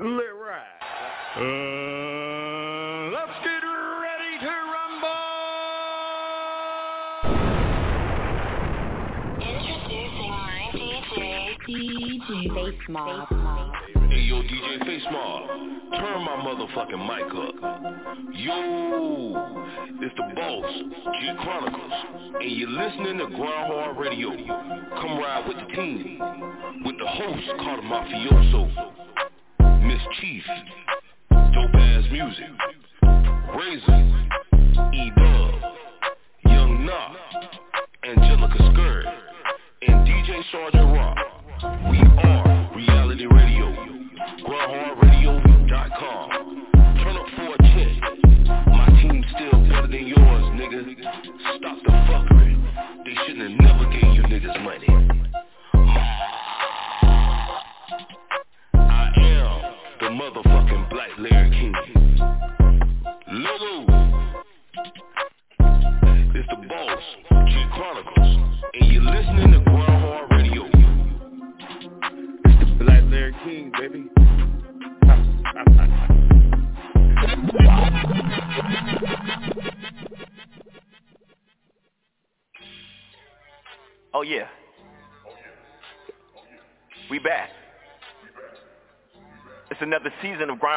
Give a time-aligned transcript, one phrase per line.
[0.00, 0.64] Let ride.
[1.36, 1.42] Uh,
[3.12, 3.60] let's get
[4.00, 5.20] ready to rumble.
[9.42, 11.20] Introducing my DJ,
[11.68, 13.28] DJ Face Mob.
[14.08, 15.42] Hey yo, DJ Face Mob,
[15.92, 17.56] turn my motherfucking mic up.
[18.32, 18.56] Yo,
[20.00, 20.72] it's the boss,
[21.20, 21.94] G Chronicles,
[22.40, 24.30] and you're listening to Grindhard Radio.
[24.30, 26.18] Come ride with the team,
[26.86, 28.99] with the host called Mafioso,
[29.90, 30.42] Miss Chief,
[31.30, 32.46] Dope Ass Music,
[33.56, 35.54] Razor, E-Dub,
[36.44, 37.16] Young Knock,
[38.04, 39.06] Angelica Skirt,
[39.88, 41.19] and DJ Sergeant Rock.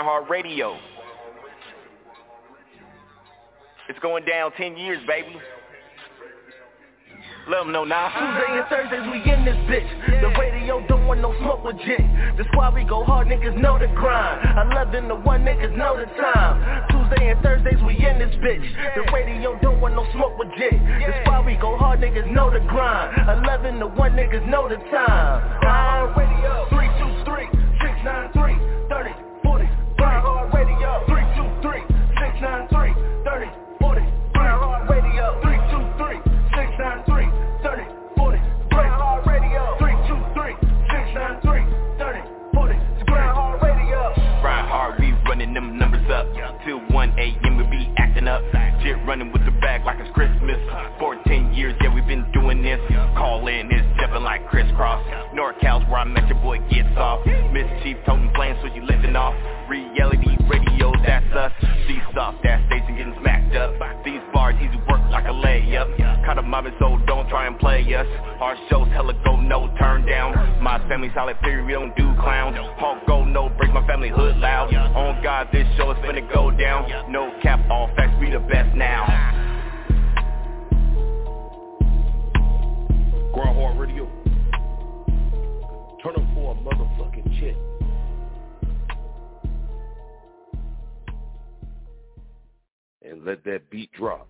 [0.03, 0.77] Season of Grindhard Radio.
[3.89, 5.35] It's going down 10 years, baby.
[7.49, 8.07] Let them know now.
[8.07, 10.21] Tuesday and Thursdays we in this bitch.
[10.21, 11.99] The radio don't want no smoke with jit.
[12.37, 14.71] That's why we go hard, niggas know the grind.
[14.71, 16.87] 11 to 1, niggas know the time.
[16.89, 18.63] Tuesday and Thursdays we in this bitch.
[18.95, 20.71] The radio don't want no smoke with jit.
[20.71, 23.43] That's why we go hard, niggas know the grind.
[23.43, 25.59] 11 to 1, niggas know the time.
[25.67, 26.65] Hard radio.
[26.69, 27.51] 323
[27.83, 28.42] 693
[54.33, 55.05] like crisscross.
[55.37, 57.23] NorCal's where I met your boy gets off.
[57.53, 59.35] Miss Chief toting plans, so you lifting off.
[59.69, 61.51] Reality radio, that's us.
[61.87, 63.77] These soft ass station getting smacked up.
[64.03, 65.85] These bars easy work like a layup.
[66.25, 68.07] Kind a mobbing, so don't try and play us.
[68.41, 70.33] Our shows hella go no turn down.
[70.63, 72.55] My family solid theory, we don't do clown.
[72.79, 74.73] Hawk go no break my family hood loud.
[74.73, 76.89] On God, this show is finna go down.
[77.11, 79.05] No cap, all facts, we the best now.
[83.31, 84.12] Grindhard Radio.
[93.25, 94.27] Let that beat drop.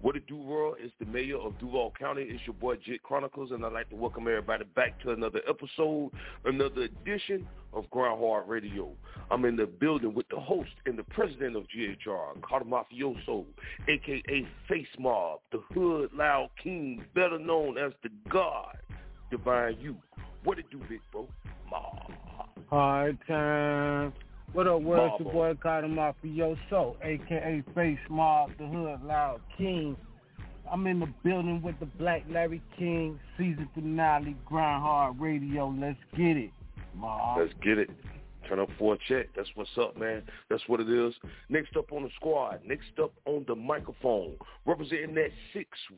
[0.00, 0.76] What it do, world?
[0.78, 2.22] It's the mayor of Duval County.
[2.22, 6.12] It's your boy Jit Chronicles, and I'd like to welcome everybody back to another episode,
[6.44, 8.90] another edition of Ground Grindhard Radio.
[9.32, 13.46] I'm in the building with the host and the president of GHR, Carter Mafioso,
[13.88, 14.46] a.k.a.
[14.68, 18.76] Face Mob, the Hood Loud King, better known as the God,
[19.32, 19.96] Divine You.
[20.44, 21.26] What it do, big bro?
[21.68, 22.12] Mob.
[22.70, 24.12] Hard time.
[24.56, 25.12] What up, world?
[25.12, 25.54] It's your Marvel.
[25.54, 29.98] boy Carter Mafioso, aka Face Mob, the Hood Loud King.
[30.72, 35.68] I'm in the building with the Black Larry King, season finale, Grind Hard Radio.
[35.78, 36.52] Let's get it,
[36.94, 37.36] Mob.
[37.38, 37.90] Let's get it.
[38.48, 39.26] Turn up for a check.
[39.36, 40.22] That's what's up, man.
[40.48, 41.12] That's what it is.
[41.50, 42.60] Next up on the squad.
[42.66, 44.36] Next up on the microphone.
[44.64, 45.32] Representing that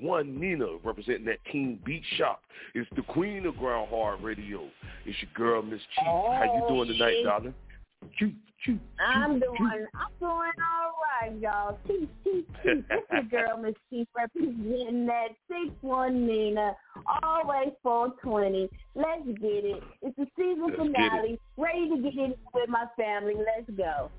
[0.03, 0.67] 6-1 Nina.
[0.83, 2.43] Representing that King Beat Shop.
[2.75, 4.63] It's the queen of Grind Hard Radio.
[5.07, 6.07] It's your girl, Miss Chief.
[6.07, 7.25] How you doing oh, tonight, shit.
[7.25, 7.55] darling?
[8.19, 8.33] Choo,
[8.65, 11.79] choo, I'm choo, doing, I'm doing all right, y'all.
[11.87, 12.85] Chief, chief, chief.
[12.89, 16.77] This your girl, Miss Chief, representing that six one Nina,
[17.23, 18.69] always four twenty.
[18.95, 19.83] Let's get it.
[20.03, 21.39] It's the season Let's finale.
[21.57, 23.35] Ready to get in with my family.
[23.35, 24.11] Let's go.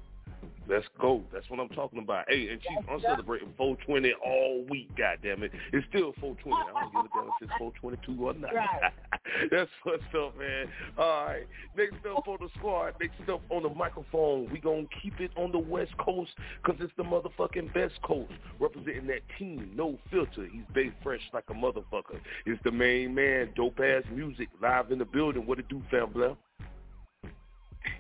[0.70, 1.24] Let's go.
[1.34, 2.26] That's what I'm talking about.
[2.28, 5.52] Hey, and Chief, I'm celebrating 420 all week, goddamn it.
[5.74, 6.56] It's still 420.
[6.56, 8.54] I don't give a damn if it's 422 or not.
[8.54, 8.94] Right.
[9.52, 10.68] That's what's up, man.
[10.96, 11.48] All right.
[11.76, 15.32] Next up on the squad, next up on the microphone, we going to keep it
[15.36, 16.32] on the West Coast
[16.62, 18.32] because it's the motherfucking best coast.
[18.60, 20.48] Representing that team, no filter.
[20.52, 22.20] He's Bay Fresh like a motherfucker.
[22.46, 25.48] It's the main man, dope ass music, live in the building.
[25.48, 26.36] What it do, fam, Blair?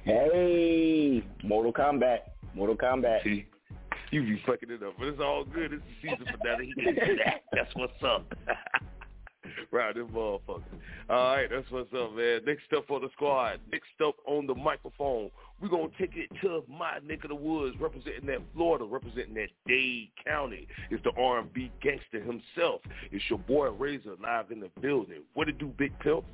[0.03, 2.19] Hey, Mortal Kombat.
[2.55, 3.23] Mortal Kombat.
[3.23, 3.45] See,
[4.11, 5.73] you be fucking it up, but it's all good.
[5.73, 6.73] It's the season finale.
[6.75, 7.43] He can do that.
[7.53, 8.25] That's what's up.
[9.71, 10.63] Right, this motherfucker.
[11.09, 12.41] All right, that's what's up, man.
[12.45, 13.59] Next up on the squad.
[13.71, 15.29] Next up on the microphone.
[15.61, 19.35] We're going to take it to my neck of the woods, representing that Florida, representing
[19.35, 20.67] that Dade County.
[20.89, 22.81] It's the R&B gangster himself.
[23.11, 25.21] It's your boy Razor live in the building.
[25.33, 26.25] What it do, Big Pimp?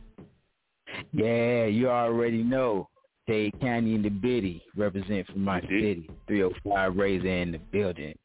[1.11, 2.87] Yeah, you already know.
[3.27, 6.09] Dade County in the Biddy, represent from my city.
[6.27, 8.15] 305 Razor in the building.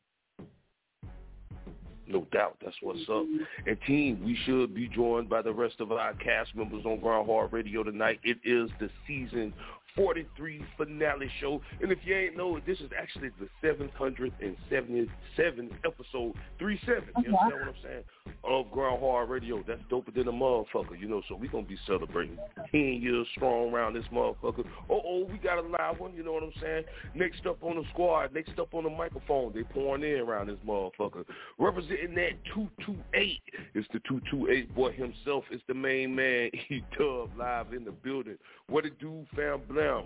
[2.07, 3.25] No doubt, that's what's up.
[3.67, 7.27] And team, we should be joined by the rest of our cast members on Grind
[7.27, 8.19] Hard Radio tonight.
[8.25, 9.55] It is the season
[9.97, 11.61] 43 finale show.
[11.83, 17.39] And if you ain't know it, this is actually the 777th episode, 37, you understand
[17.43, 18.05] what I'm saying,
[18.45, 19.63] of Grind Hard Radio.
[19.67, 22.39] That's doper than a motherfucker, you know, so we going to be celebrating
[22.71, 24.65] 10 years strong around this motherfucker.
[24.89, 26.85] Oh, oh we got a live one, you know what I'm saying?
[27.15, 30.59] Next up on the squad, next up on the microphone, they pouring in around this
[30.67, 31.25] motherfucker.
[31.59, 33.41] Representing that 228
[33.75, 35.45] is the 228 boy himself.
[35.51, 38.37] It's the main man, E-Dub, live in the building.
[38.71, 39.63] What it do, fam?
[39.69, 40.05] Blam.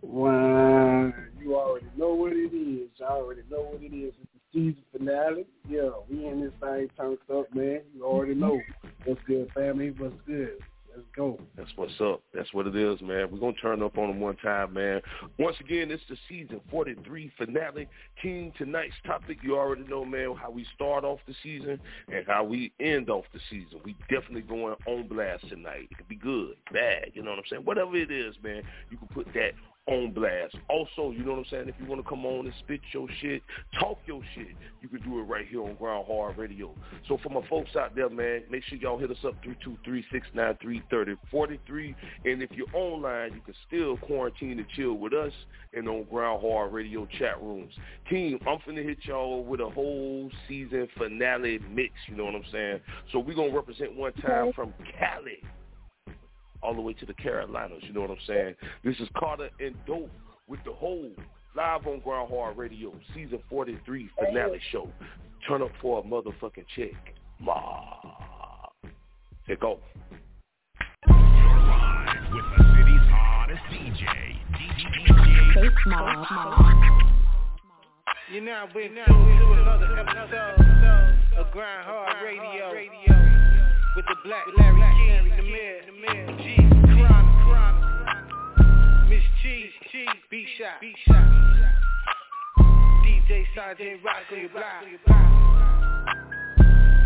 [0.00, 2.88] Well, you already know what it is.
[2.96, 4.14] You already know what it is.
[4.22, 5.46] It's the season finale.
[5.68, 7.82] Yeah, we in this thing turned up, man.
[7.94, 8.58] You already know.
[9.04, 9.90] What's good, family?
[9.90, 10.58] What's good?
[10.96, 11.38] Let's go.
[11.58, 12.22] That's what's up.
[12.32, 13.28] That's what it is, man.
[13.30, 15.02] We're going to turn up on them one time, man.
[15.38, 17.86] Once again, it's the season 43 finale.
[18.22, 21.78] King, tonight's topic, you already know, man, how we start off the season
[22.10, 23.78] and how we end off the season.
[23.84, 25.88] We definitely going on blast tonight.
[25.90, 27.64] It could be good, bad, you know what I'm saying?
[27.66, 29.52] Whatever it is, man, you can put that
[29.88, 30.56] on blast.
[30.68, 31.68] Also, you know what I'm saying?
[31.68, 33.42] If you want to come on and spit your shit,
[33.78, 34.48] talk your shit,
[34.82, 36.74] you can do it right here on Grind Hard Radio.
[37.06, 39.34] So for my folks out there, man, make sure y'all hit us up
[40.34, 41.94] 323-693-3043.
[42.24, 45.32] And if you're online, you can still quarantine and chill with us
[45.72, 47.72] and on Grind Hard Radio chat rooms.
[48.10, 52.44] Team, I'm finna hit y'all with a whole season finale mix, you know what I'm
[52.50, 52.80] saying?
[53.12, 55.44] So we're going to represent one time from Cali
[56.62, 57.82] all the way to the Carolinas.
[57.82, 58.54] You know what I'm saying?
[58.84, 60.10] This is Carter and Dope
[60.46, 61.10] with the whole
[61.56, 64.88] live on Grind Hard Radio, season 43 finale show.
[65.48, 67.14] Turn up for a motherfucking check.
[67.40, 67.96] Ma.
[69.46, 69.78] Here go.
[71.08, 74.04] Live with the city's hottest DJ,
[74.52, 74.86] DJ
[78.32, 80.58] You now been tuned to another episode.
[81.38, 82.72] of Grind Hard Radio.
[83.94, 86.56] with the Black Larry King, the mayor, G,
[87.46, 91.24] Chronic, Miss Cheese, Cheese, B Shot, B Shot,
[93.06, 94.82] DJ Sergeant Rock on your block,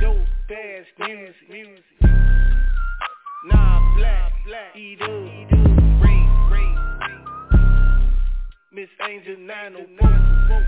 [0.00, 1.84] dope bass music, music,
[3.44, 5.46] nah black, black, Ray,
[6.50, 6.74] Ray,
[8.72, 10.66] Miss Angel 904,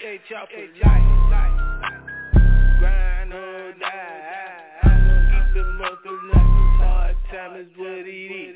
[0.00, 0.20] G.A.
[0.26, 1.52] Chopper, Light,
[2.78, 4.80] grind or die.
[4.84, 6.16] I'm gonna keep the mother
[6.78, 8.52] Hard time is what it is.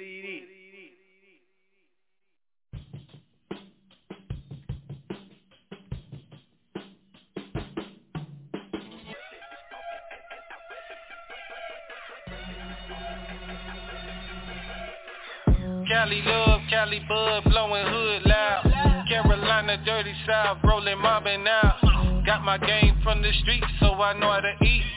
[15.87, 18.36] Cali love, Cali bud, blowing hood loud.
[19.85, 22.25] Dirty south, rolling mobbing out.
[22.25, 24.96] Got my game from the streets, so I know how to eat.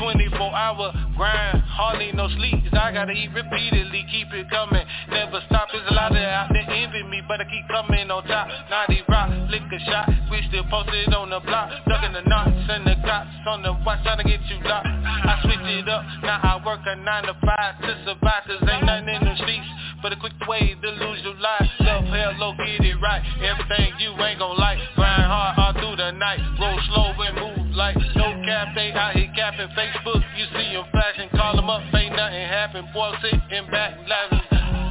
[0.00, 2.64] 24 hour grind, hardly no sleep.
[2.72, 4.80] I gotta eat repeatedly, keep it coming.
[5.12, 8.24] Never stop, there's a lot of out there envy me, but I keep coming on
[8.24, 8.48] top.
[8.72, 11.68] Naughty rock, lick a shot, we still posted on the block.
[11.84, 14.88] Ducking the knots and the cops on the watch, trying to get you locked.
[14.88, 18.88] I switch it up, now I work a 9 to 5 to survive, cause ain't
[18.88, 19.68] nothing in the streets.
[20.00, 23.92] But a quick way to lose your life Love, hell, low, get it right Everything
[24.00, 27.96] you ain't gon' like Grind hard all through the night Roll slow and move like
[28.16, 32.16] No cap, they out here capping Facebook, you see them flashing Call them up, ain't
[32.16, 34.40] nothing happen Boy, sitting back, laughing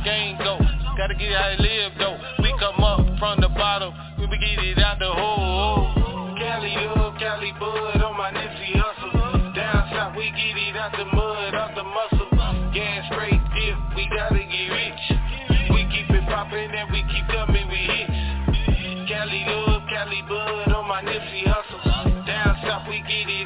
[0.04, 0.58] Game go.
[0.98, 2.18] Gotta get how to live though.
[2.40, 5.92] We come up from the bottom We be get it out the hole.
[6.40, 9.56] Cali up, Cali bud On my Nipsey Hussle.
[9.56, 11.19] Down south, we get it out the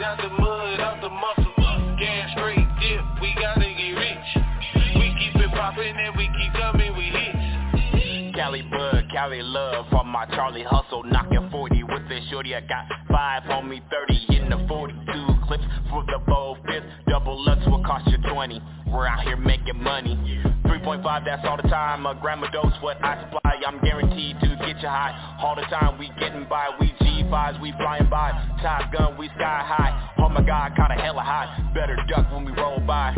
[0.04, 4.30] out the mud Out the muscle Gas straight dip, we gotta get rich
[4.96, 7.54] We keep it poppin' and we keep coming with hits
[8.36, 12.56] Cali bud, Cali love from my Charlie hustle, knocking 40 with this shorty.
[12.56, 16.84] I got five on me, 30 in the 42 clips for the bow fifth.
[17.08, 18.62] Double Lux will cost you 20.
[18.88, 20.42] We're out here making money.
[20.66, 22.08] 3.5, that's all the time.
[22.08, 25.38] A gram of dose, what I supply fly, I'm guaranteed to get you high.
[25.42, 28.32] All the time we getting by, we G5s, we flying by.
[28.62, 30.14] Top gun, we sky high.
[30.20, 31.72] Oh my God, kinda hella high.
[31.74, 33.14] Better duck when we roll by.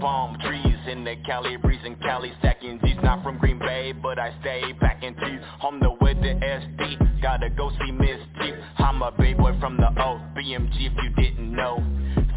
[0.00, 4.18] Palm trees in the Cali breeze in Cali stacking G's Not from Green Bay, but
[4.18, 9.00] I stay packing G's Home the with the SD, gotta go see Miss Chief I'm
[9.00, 11.78] a big boy from the O, BMG if you didn't know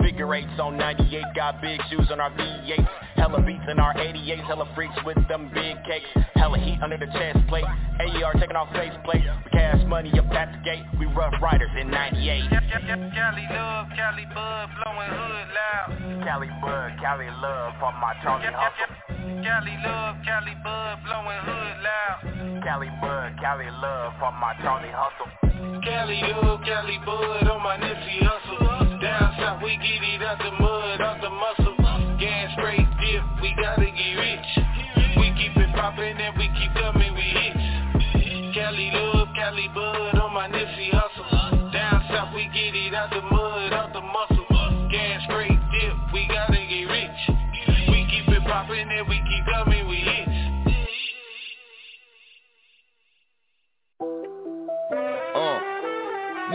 [0.01, 4.46] Figure eights on 98, got big shoes on our V8s Hella beats in our 88s,
[4.46, 6.05] hella freaks with them big cakes.
[6.36, 7.65] Hella heat under the chest plate,
[8.00, 11.72] AER taking off face plate We cash money up at the gate, we rough riders
[11.79, 16.24] in 98 Cali love, Cali bud, blowing hood loud.
[16.24, 22.62] Cali bud, Cali love from my Charlie hustle Cali love, Cali bud, blowing hood loud.
[22.62, 25.32] Cali bud, Cali love from my Charlie hustle.
[25.82, 30.51] Cali love, Cali bud, on my Nipsey Hussle Down south we get it out the
[30.62, 31.75] mud, out the muscle.
[32.20, 34.50] Gang straight dip, we gotta get rich.
[35.17, 38.53] We keep it poppin' and we keep coming with hits.
[38.53, 43.22] Cali love, Cali bud, on my Nipsey hustle Down south we get it out the
[43.22, 43.34] mud,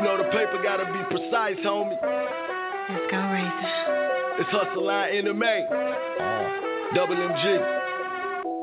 [0.01, 1.93] you know the paper gotta be precise, homie.
[1.93, 4.41] Let's go, Razor.
[4.41, 5.69] It's Hustle Line MMA.
[5.69, 7.45] Uh, Double MG.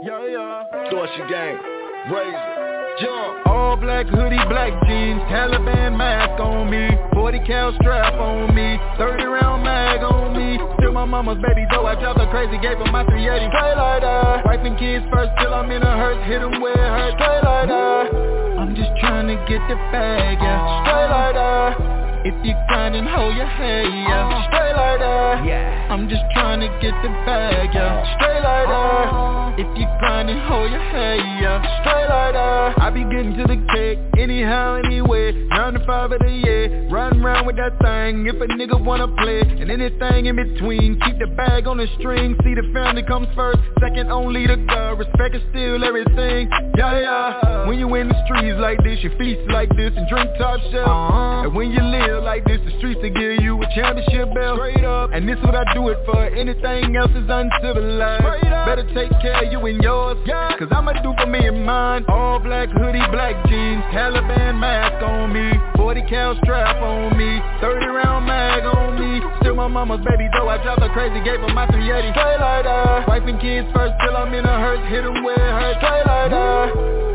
[0.02, 0.90] Yeah, yeah.
[0.90, 1.62] Dorsey Gang.
[2.10, 2.98] Razor.
[2.98, 3.46] Jump.
[3.46, 9.24] All black hoodie, black jeans, Taliban mask on me, 40 cal strap on me, 30
[9.26, 10.58] round mag on me.
[10.80, 13.46] Still my mama's baby, though I dropped her crazy, gave her my 380.
[13.54, 14.44] Straight like that.
[14.44, 17.22] Wiping kids first till I'm in a hearse, hit 'em where it hurts.
[17.22, 18.47] Straight like that.
[18.68, 20.84] I'm just trying to get the bag, yeah.
[20.84, 22.07] Straight like that.
[22.28, 24.28] If you grinding, hold your head, yeah.
[24.28, 24.48] Uh-huh.
[24.52, 25.48] Straight like that.
[25.48, 25.88] Yeah.
[25.90, 28.04] I'm just trying to get the bag, yeah.
[28.04, 28.16] Uh-huh.
[28.20, 29.08] Straight like that.
[29.08, 29.64] Uh-huh.
[29.64, 31.64] If you grinding, hold your head, yeah.
[31.80, 32.84] Straight like that.
[32.84, 35.32] I be getting to the cake, anyhow, anyway.
[35.48, 38.28] Nine to five of the year, riding around with that thing.
[38.28, 42.36] If a nigga wanna play, and anything in between, keep the bag on the string.
[42.44, 45.00] See the family comes first, second only to God.
[45.00, 46.52] Respect is still everything.
[46.76, 47.68] Yeah, yeah.
[47.68, 50.88] When you in the streets like this, you feast like this and drink top shelf.
[50.88, 51.48] Uh-huh.
[51.48, 54.58] And when you live like this, the streets will give you a championship belt.
[54.58, 55.12] Straight up.
[55.14, 56.26] And this what I do it for.
[56.26, 58.24] Anything else is uncivilized.
[58.24, 58.68] Straight up.
[58.68, 60.18] Better take care of you and yours.
[60.26, 60.56] Yeah.
[60.58, 62.06] Cause I'ma do for me and mine.
[62.10, 67.86] All black hoodie, black jeans, Taliban mask on me, 40 cal strap on me, 30
[67.86, 69.22] round mag on me.
[69.42, 72.12] Still my mama's baby, though I drive her crazy, gave her my 380.
[72.12, 73.08] Straight like that.
[73.08, 75.78] Wife and kids first till I'm in a hearse, hit 'em where it hurts.
[75.80, 76.70] Straight like that.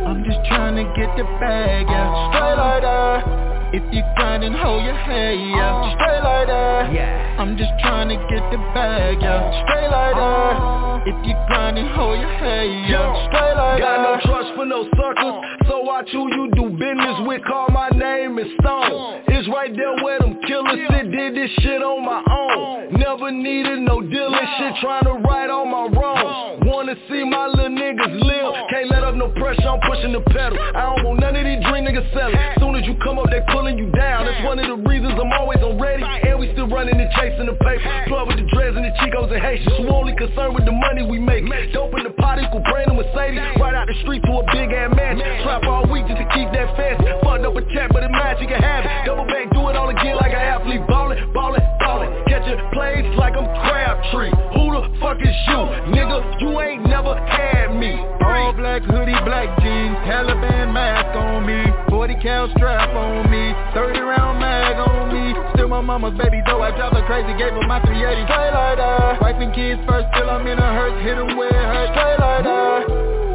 [0.07, 2.31] I'm just trying to get the bag, yeah.
[2.33, 3.52] Straight like that.
[3.73, 5.73] If you grinding, hold your head, yeah.
[5.73, 5.95] Uh.
[5.97, 6.93] Straight like that.
[6.93, 7.37] Yeah.
[7.41, 9.49] I'm just trying to get the bag, yeah.
[9.49, 9.65] Uh.
[9.65, 10.55] Straight like that.
[10.61, 11.09] Uh.
[11.09, 13.27] If you grinding, hold your head, yeah.
[13.33, 14.05] Straight like Got that.
[14.05, 15.37] no trust for no suckers,
[15.69, 17.43] so watch who you do business with.
[17.49, 19.25] Call my name is Stone.
[19.29, 21.11] It's right there where them killers sit.
[21.11, 22.93] Did this shit on my own.
[22.93, 26.63] Never needed no dealing shit, trying to right all my wrongs.
[26.65, 28.69] Wanna see my little niggas live.
[28.71, 30.59] Can't let up no pressure, I'm pushing the pedal.
[30.77, 32.39] I don't want none of these dream niggas selling.
[32.61, 34.27] Soon as you come up, they pulling you down.
[34.27, 36.03] That's one of the reasons I'm always on ready.
[36.03, 37.87] And we still running and chasing the paper.
[38.11, 39.79] Plug with the dreads and the Chicos and Haitians.
[39.79, 41.47] Who only concerned with the money we make.
[41.71, 43.39] Dope in the pot equal brand new Mercedes.
[43.63, 45.47] Right out the street to a big ass mansion.
[45.47, 47.07] Trap all week just to keep that fast.
[47.23, 48.91] Fucked up a check, but match you can have it.
[49.07, 50.83] Double back, do it all again like an athlete.
[50.91, 52.32] Ballin', ballin', ballin'.
[52.43, 54.31] Catch your plays like I'm Crabtree.
[54.59, 55.63] Who the fuck is you?
[55.95, 57.95] Nigga, you ain't never had me.
[57.95, 64.01] All black hoodie, black jeans, Taliban mask on me, 40 cal strap on me, 30
[64.01, 65.35] round mag on me.
[65.55, 68.27] Still my mama's baby, though I drive her crazy, gave her my 380.
[68.27, 69.23] Straight like that.
[69.23, 71.93] Wife and kids first, till I'm in a hearse, hit 'em where it hurts.
[71.95, 72.83] Straight like that.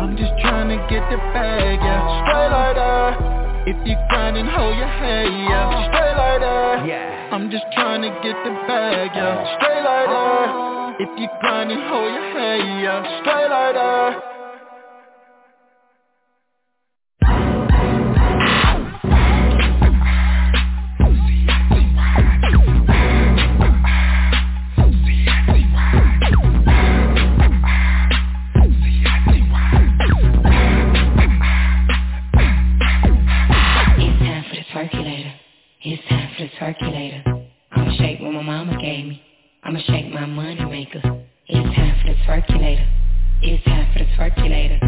[0.04, 2.28] I'm just trying to get the bag, yeah.
[2.28, 3.47] Straight like that.
[3.67, 5.67] If you grinding, hold your head, yeah.
[5.67, 5.91] Uh-huh.
[5.91, 6.88] Straight like that.
[6.88, 7.36] Yeah.
[7.36, 9.27] I'm just trying to get the bag, yeah.
[9.27, 9.59] Uh-huh.
[9.59, 10.47] Straight like that.
[10.47, 11.03] Uh-huh.
[11.03, 13.03] If you grinding, hold your head, yeah.
[13.19, 14.38] Straight like that.
[35.89, 37.24] It's time for the circulator.
[37.72, 39.24] I'ma shake what my mama gave me.
[39.63, 41.00] I'ma shake my money maker.
[41.48, 42.86] It's time for the circulator.
[43.41, 44.79] It's time for the circulator.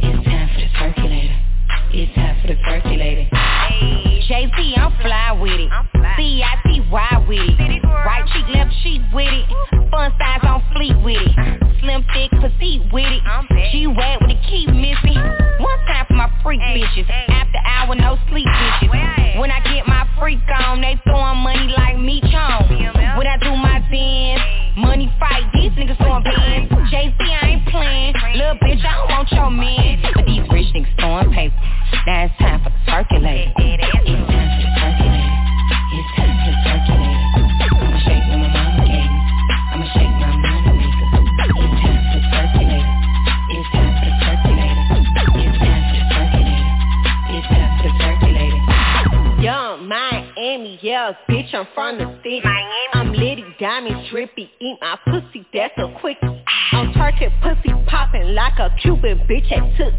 [0.00, 1.47] It's time for the circulator.
[1.90, 3.28] It's time for the percolating.
[3.32, 4.20] Hey.
[4.28, 5.72] JC, I'm fly with it.
[6.16, 7.82] B-I-T-Y with it.
[7.84, 9.48] Right cheek, left cheek with it.
[9.90, 11.32] Fun size on fleet with it.
[11.80, 13.22] Slim, thick, petite with it.
[13.72, 15.16] G-Wag with the key missing.
[15.64, 17.08] One time for my freak bitches.
[17.08, 19.40] After hour, no sleep bitches.
[19.40, 22.68] When I get my freak on, they throwing money like me chong.
[23.16, 26.70] When I do my dance money fight, these niggas throwing bands.
[26.90, 28.14] Jay-Z, I ain't playing.
[28.38, 30.00] Little bitch, I don't want your man.
[30.14, 31.54] But these rich niggas throwing paper.
[32.06, 33.52] Now it's time for the circulator.
[33.58, 34.67] It's time for
[50.82, 52.42] yeah, bitch, I'm from the city.
[52.92, 56.18] I'm litty, diamond, trippy, eat my pussy, that's a quick.
[56.72, 59.94] I'm turkey, pussy popping like a Cuban bitch at took.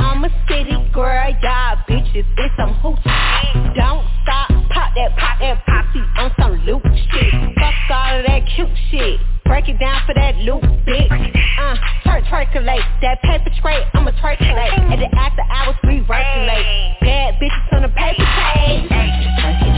[0.00, 3.74] I'm a city girl, y'all bitches, it's some hoochie.
[3.76, 7.32] Don't stop, pop that, pop that pussy on some loop shit.
[7.58, 9.20] Fuck all of that cute shit.
[9.44, 11.10] Break it down for that loop, bitch.
[11.58, 12.84] Uh, twerk, twerkulate.
[13.02, 14.90] That paper straight, I'ma twerkulate.
[14.90, 17.00] At the after hours, we circulate.
[17.00, 19.73] Bad bitches on the paper page.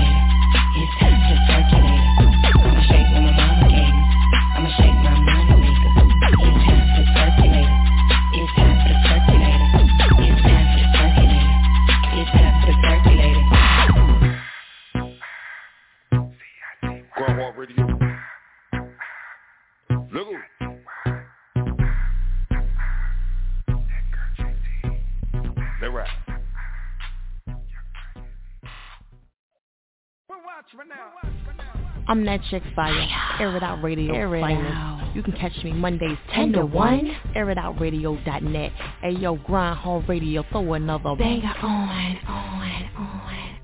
[32.08, 33.06] I'm that chick fire.
[33.40, 35.12] Air it out radio Air it out.
[35.14, 37.16] You can catch me Mondays 10 to 1.
[37.36, 38.72] AirItOutRadio.net.
[39.00, 40.44] Hey yo, Grind Hard Radio.
[40.50, 43.55] Throw another Banger on, on, on,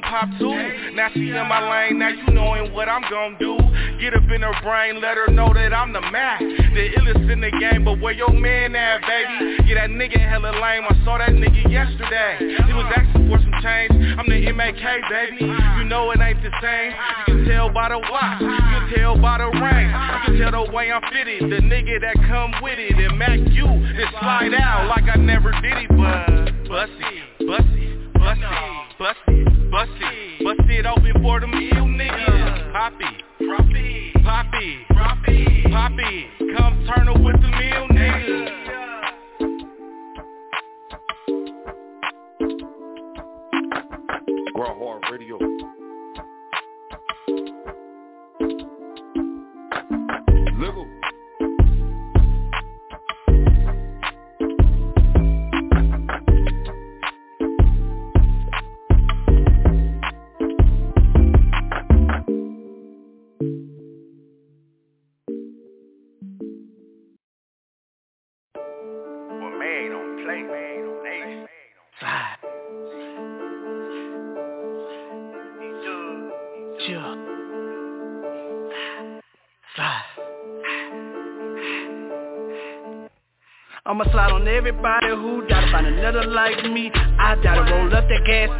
[0.00, 0.54] gon' pop too.
[0.94, 3.56] Now she in my lane, now you knowin' what I'm gon' do.
[4.00, 6.40] Get up in her brain, let her know that I'm the Mac.
[6.40, 9.62] The illest in the game, but where your man at, baby?
[9.66, 12.38] Yeah, that nigga hella lame, I saw that nigga yesterday.
[12.66, 15.46] He was asking for some change, I'm the MAK, baby.
[15.78, 16.90] You know it ain't the same.
[17.28, 19.88] You can tell by the watch, you can tell by the ring.
[19.88, 22.98] You can tell the way I'm fitted, the nigga that come with it.
[22.98, 26.23] And Mac, you just slide out like I never did it, but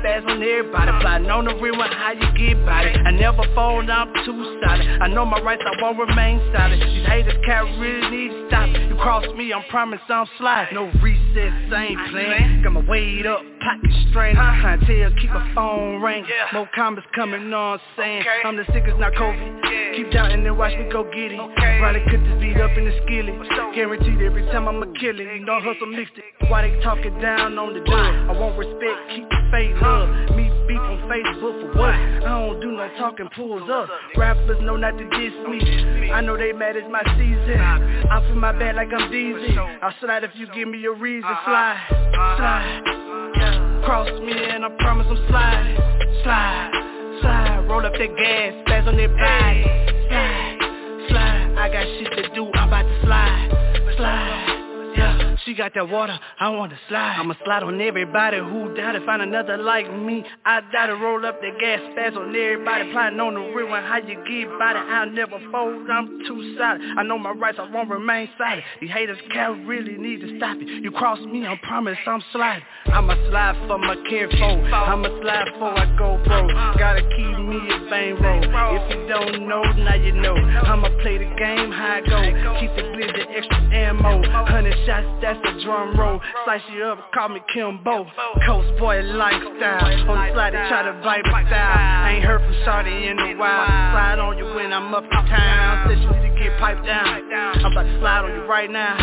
[0.05, 0.93] fast on everybody.
[1.01, 3.01] Plotting on the real how you get by it.
[3.09, 4.87] I never fold, I'm too solid.
[5.01, 6.85] I know my rights, I won't remain silent.
[6.85, 8.69] These haters can't really need stop.
[8.89, 10.69] You cross me, I'm promise I'm slide.
[10.73, 12.63] No reset, same plan.
[12.63, 14.37] Got my weight up, pocket strain.
[14.37, 16.25] Clientele, keep my phone ring.
[16.53, 19.97] More comments coming on, saying I'm the sickest, not COVID.
[19.97, 21.41] Keep doubting and watch me go get it.
[21.79, 23.35] Probably cook this beat up in the skillet.
[23.75, 25.27] Guaranteed every time I'ma kill it.
[25.35, 26.25] You know hustle mixed it.
[26.51, 27.91] Why they talking down on the dub?
[27.91, 30.37] I want respect, keep the faith up.
[30.37, 31.95] Me beef on Facebook for what?
[31.95, 33.89] I don't do no talking, pulls up.
[34.17, 36.11] Rappers know not to diss me.
[36.11, 37.61] I know they mad it's my season.
[38.11, 39.57] I feel my bad like I'm Deezy.
[39.57, 41.25] I'll slide if you give me a reason.
[41.25, 41.49] Uh-huh.
[41.49, 41.79] Slide,
[42.37, 43.83] slide.
[43.87, 45.77] Cross me and I promise I'm sliding.
[46.23, 46.71] Slide,
[47.23, 47.67] slide.
[47.71, 49.65] Roll up that gas, fast on that body.
[50.09, 51.57] Slide, slide.
[51.57, 53.49] I got shit to do, I'm about to slide.
[53.97, 54.54] Slide.
[54.95, 57.17] Yeah, she got that water, I wanna slide.
[57.19, 60.25] I'ma slide on everybody who doubt to find another like me.
[60.45, 62.93] I doubt to roll up that gas fast on everybody.
[62.93, 64.77] Plotting on the real one, how you get by it?
[64.77, 66.81] I'll never fold, I'm too solid.
[66.97, 68.65] I know my rights, I won't remain silent.
[68.81, 70.69] These haters can't really need to stop it.
[70.69, 72.65] You cross me, I promise I'm sliding.
[72.87, 76.51] I'ma slide for my kinfolk I'ma slide for I go broke.
[76.79, 80.35] Gotta keep me a bankroll If you don't know, now you know.
[80.35, 82.61] I'ma play the game, how I go.
[82.61, 84.23] Keep the blizzard extra ammo.
[84.47, 86.21] Hundred shots, that's a drum roll.
[86.45, 88.07] Slice you up, call me Kimbo.
[88.47, 90.11] Coast boy lifestyle.
[90.11, 92.09] On the slide, they try to bite my style.
[92.09, 93.67] Ain't heard from Shawty in a while.
[93.67, 95.89] Slide on you when I'm up in town.
[95.89, 97.07] Said you need to get piped down.
[97.33, 98.97] I'm about to slide on you right now.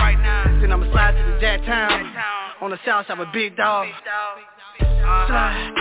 [0.61, 2.13] Then I'ma slide to the Jack Town.
[2.61, 3.87] On the south side, a big dog.
[4.79, 5.73] Slide.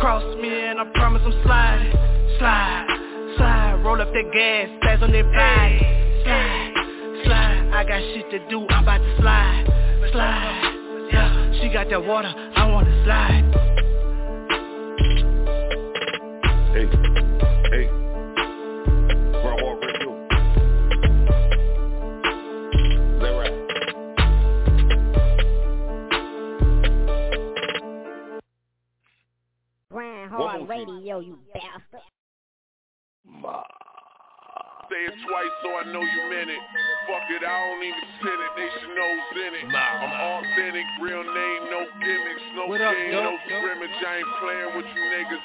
[0.00, 1.92] Cross me and I promise I'm sliding.
[2.38, 3.34] Slide.
[3.36, 3.82] Slide.
[3.84, 5.78] Roll up that gas, fast on that body.
[6.24, 6.95] Slide.
[7.26, 7.70] Slide.
[7.74, 9.64] I got shit to do, I'm about to slide.
[10.12, 11.08] Slide.
[11.12, 13.44] Yeah, she got that water, I wanna slide.
[16.72, 16.86] Hey,
[17.70, 17.86] hey,
[19.42, 20.10] Grind Hard Radio.
[23.14, 23.54] Is that right?
[29.90, 30.68] Grind One more hard time.
[30.68, 31.95] radio, you bastard.
[34.96, 36.62] Say it twice so I know you meant it.
[37.04, 38.52] Fuck it, I don't even send it.
[38.56, 39.68] They should know who's in it.
[39.68, 40.08] I'm
[40.40, 43.28] authentic, real name, no gimmicks, no What up, game, Dope?
[43.28, 43.92] no scrimmage.
[43.92, 45.44] I ain't playing with you niggas.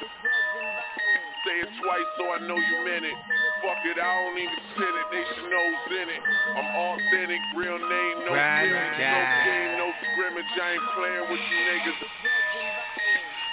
[1.43, 3.17] Say it twice so I know you meant it.
[3.59, 5.07] Fuck it, I don't even send it.
[5.11, 6.21] They should know who's in it.
[6.55, 9.19] I'm authentic, real name, no gimmicks, no
[9.51, 10.47] game, no scrimmage.
[10.63, 11.99] I ain't playing with you niggas.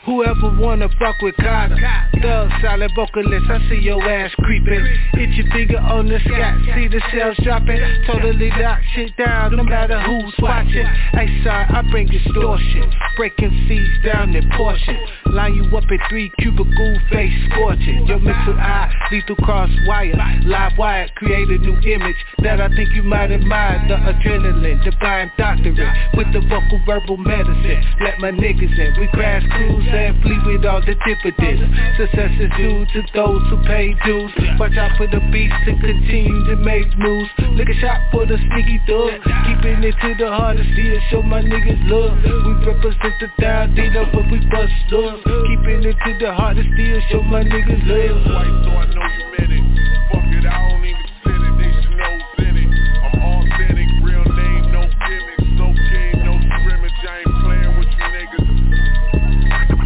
[0.05, 1.77] Whoever wanna fuck with Carter.
[2.23, 4.85] Thug solid vocalist, I see your ass creeping.
[5.13, 7.81] Hit your finger on the sky, see the shells dropping.
[8.07, 10.87] Totally lock shit down, no matter who's watching.
[11.13, 14.97] Hey sorry, I bring distortion Breaking seeds down in portion
[15.33, 20.14] Line you up in three cubicle face scorching Your mental eye, lethal cross wire
[20.45, 23.85] Live wire, create a new image That I think you might admire.
[23.88, 27.85] The adrenaline, divine doctorate With the vocal verbal medicine.
[28.01, 31.69] Let my niggas in, we grass cruise and flee with all the dividends.
[31.99, 34.33] Success is due to those who pay dues.
[34.59, 37.29] Watch out for the beats to continue to make moves.
[37.53, 39.21] Lick a shot for the sneaky thug.
[39.45, 42.17] Keeping it to the to see show my niggas love.
[42.25, 46.63] We represent the down dealer but we bust love Keeping it to the heart to
[46.63, 49.65] still show my niggas love Twice so I know you meant it.
[50.13, 51.55] Fuck it, I don't even send it.
[51.59, 52.71] They should know it.
[53.03, 56.99] I'm authentic, real name, no gimmicks, no game, no scrimmage.
[57.03, 58.47] I ain't playing with you niggas.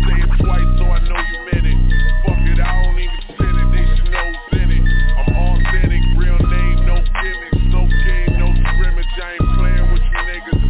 [0.03, 1.79] Say it twice so I know you meant it.
[2.27, 3.69] Fuck it, I don't even send it.
[3.73, 4.85] They should know it.
[5.13, 9.13] I'm authentic, real name, no gimmicks, no game, no scrimmage.
[9.17, 10.63] I ain't playing with you niggas.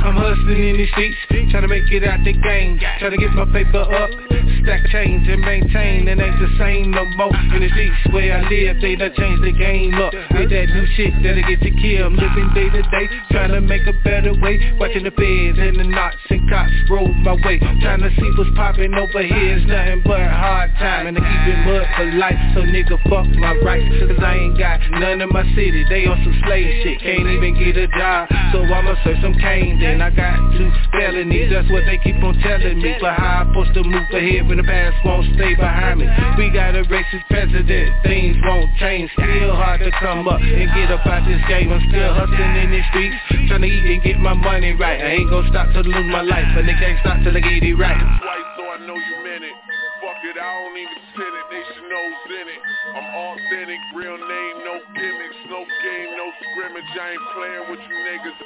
[0.00, 1.18] I'm hustling in these streets,
[1.50, 2.78] trying to make it out the game,
[3.10, 4.29] to get my paper up,
[4.62, 7.34] stack change and maintain, and ain't the same no more.
[7.54, 10.12] In the streets where I live, they done changed the game up.
[10.34, 13.60] With that new shit that'll get you killed, I'm living day to day, trying to
[13.60, 14.58] make a better way.
[14.78, 18.50] Watching the feds and the knots and cops roll my way, trying to see what's
[18.56, 19.58] popping over here.
[19.58, 22.40] It's nothing but hard time, and I keep it mud for life.
[22.54, 25.84] So nigga, fuck my rights, cause I ain't got none in my city.
[25.88, 29.78] They on some slave shit, can't even get a job, so I'ma serve some cane.
[29.80, 32.96] Then I got two felonies, that's what they keep on telling me.
[33.00, 36.06] But how I'm supposed to move ahead when the past won't stay behind me?
[36.38, 39.10] We got a racist president, things won't change.
[39.12, 41.72] Still hard to come up and get up out this game.
[41.72, 43.16] I'm still hustling in the streets,
[43.48, 45.00] trying to eat and get my money right.
[45.00, 46.46] I ain't gonna stop till I lose my life.
[46.56, 47.96] A nigga ain't stop till I get it right.
[47.96, 49.56] Twice, so I know you meant it.
[50.00, 51.46] Fuck it, I don't even spin it.
[51.52, 52.60] They should know who's in it.
[52.96, 56.88] I'm authentic, real name, no gimmicks, no game, no scrimmage.
[56.96, 58.38] I ain't playing with you niggas.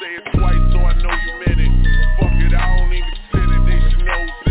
[0.00, 1.72] Say it twice, so I know you meant it.
[2.16, 3.62] Fuck it, I don't even spin it.
[3.68, 4.45] They should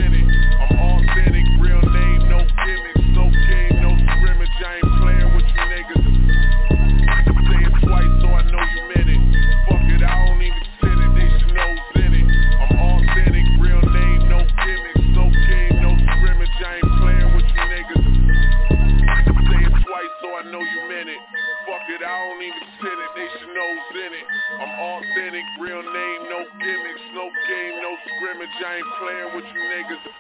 [0.59, 4.55] I'm authentic, real name, no gimmicks, no game, no scrimmage.
[4.59, 6.05] I ain't playing with you niggas.
[7.45, 9.21] Say it twice, so I know you meant it.
[9.69, 10.65] Fuck it, I don't even.
[11.15, 12.27] They should know who's in it.
[12.59, 16.55] I'm authentic, real name, no gimmicks, no game, no scrimmage.
[16.59, 18.05] I ain't playing with you niggas.
[19.15, 21.21] Say it twice, so I know you meant it.
[21.65, 23.11] Fuck it, I don't even it.
[23.15, 24.27] They should know who's in it.
[24.59, 28.55] I'm authentic, real name, no gimmicks, no game, no scrimmage.
[28.59, 30.14] I ain't playing with you niggas.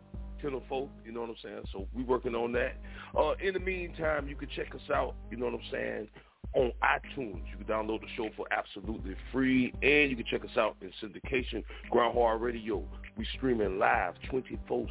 [0.52, 1.64] tenfold, you know what I'm saying?
[1.72, 2.78] So we working on that.
[3.18, 6.08] Uh, in the meantime, you can check us out, you know what I'm saying,
[6.54, 7.42] on iTunes.
[7.52, 10.92] You can download the show for absolutely free, and you can check us out in
[11.04, 12.84] syndication, Grind Hard Radio.
[13.18, 14.88] We streaming live 24-7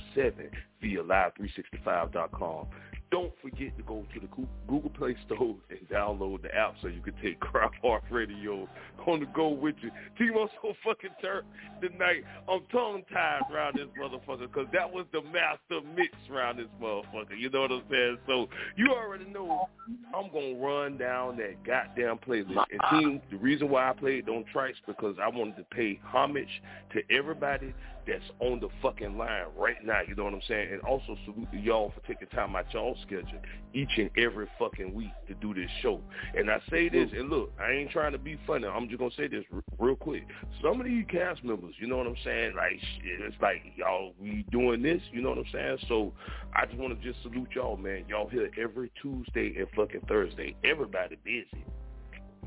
[0.81, 2.67] via live365.com.
[3.15, 4.27] Don't forget to go to the
[4.67, 8.69] Google Play Store and download the app so you can take Grind Hard Radio
[9.07, 9.93] on the go with you.
[10.19, 11.47] Timo so fucking turned
[11.81, 12.25] tonight.
[12.49, 17.39] I'm tongue-tied around this motherfucker because that was the master mix around this motherfucker.
[17.39, 18.19] You know what I'm saying?
[18.27, 19.69] So you already know
[20.13, 22.65] I'm going to run down that goddamn playlist.
[22.73, 26.63] And team, the reason why I played on tracks because I wanted to pay homage
[26.95, 27.75] to everybody
[28.07, 30.01] that's on the fucking line right now.
[30.07, 30.73] You know what I'm saying?
[30.73, 33.41] And also salute to y'all for taking time out y'all schedule
[33.73, 36.01] each and every fucking week to do this show.
[36.35, 38.67] And I say this, and look, I ain't trying to be funny.
[38.67, 40.25] I'm just gonna say this r- real quick.
[40.63, 42.55] Some of these cast members, you know what I'm saying?
[42.57, 45.03] Like, shit, it's like y'all we doing this.
[45.13, 45.79] You know what I'm saying?
[45.89, 46.13] So
[46.55, 48.05] I just want to just salute y'all, man.
[48.09, 50.57] Y'all here every Tuesday and fucking Thursday.
[50.65, 51.65] Everybody busy.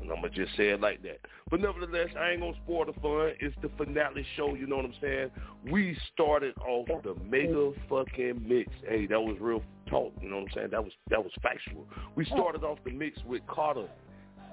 [0.00, 1.18] And I'm going to just say it like that.
[1.50, 3.32] But nevertheless, I ain't going to spoil the fun.
[3.40, 5.30] It's the finale show, you know what I'm saying?
[5.70, 8.70] We started off the mega fucking mix.
[8.86, 10.68] Hey, that was real talk, you know what I'm saying?
[10.70, 11.86] That was that was factual.
[12.14, 13.88] We started off the mix with Carter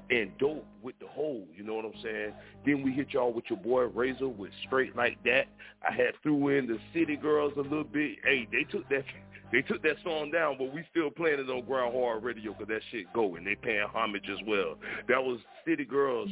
[0.10, 2.34] and Dope with the hole, you know what I'm saying?
[2.66, 5.46] Then we hit y'all with your boy Razor with Straight Like That.
[5.88, 8.18] I had threw in the City Girls a little bit.
[8.24, 9.04] Hey, they took that
[9.52, 12.68] they took that song down, but we still playing it on Grind Hard Radio because
[12.68, 14.76] that shit go, and they paying homage as well.
[15.08, 16.30] That was City Girls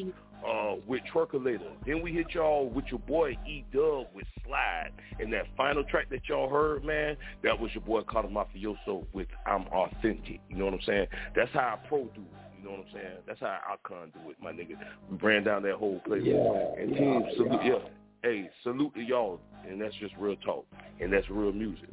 [0.47, 1.71] uh, with Twerkulator.
[1.85, 6.09] Then we hit y'all with your boy E Dub with Slide, and that final track
[6.09, 10.41] that y'all heard, man, that was your boy Carter Mafioso with I'm Authentic.
[10.49, 11.07] You know what I'm saying?
[11.35, 12.43] That's how I pro do it.
[12.59, 13.17] You know what I'm saying?
[13.27, 14.77] That's how I con do it, my nigga.
[15.09, 16.25] We ran down that whole playlist.
[16.25, 17.71] Yeah, and yeah, team, salute, yeah.
[17.73, 17.79] yeah.
[18.23, 20.65] Hey, salute to y'all, and that's just real talk,
[21.01, 21.89] and that's real music.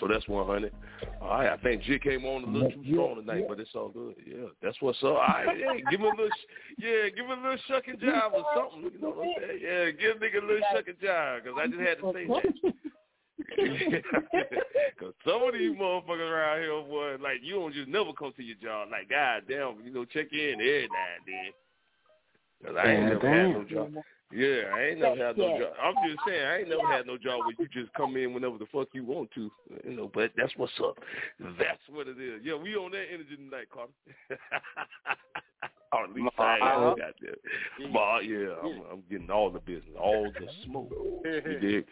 [0.00, 0.72] So that's 100.
[1.20, 3.88] All right, I think Jit came on a little too strong tonight, but it's all
[3.88, 4.14] good.
[4.26, 5.10] Yeah, that's what's up.
[5.10, 6.28] All right, hey, give him a little,
[6.78, 8.90] yeah, give him a little shuck and jive or something.
[8.92, 9.60] You know what I'm saying?
[9.62, 12.74] Yeah, give nigga a little shuck and jive because I just had to say that.
[14.98, 18.42] Cause some of these motherfuckers around here, boy, like you don't just never come to
[18.42, 18.88] your job.
[18.90, 21.52] Like, god damn, you know, check in every now and then.
[22.62, 23.92] Cause I ain't God never had no job.
[24.32, 25.58] Yeah, I ain't never had no Yeah.
[25.58, 25.72] job.
[25.82, 28.58] I'm just saying, I ain't never had no job where you just come in whenever
[28.58, 29.50] the fuck you want to.
[29.84, 30.98] You know, but that's what's up.
[31.58, 32.40] That's what it is.
[32.42, 33.92] Yeah, we on that energy tonight, Carter.
[35.92, 36.88] or at least I Uh-huh.
[36.90, 36.96] am.
[36.96, 37.92] Goddamn.
[37.92, 40.90] But yeah, I'm, I'm getting all the business, all the smoke.
[41.24, 41.86] You dig?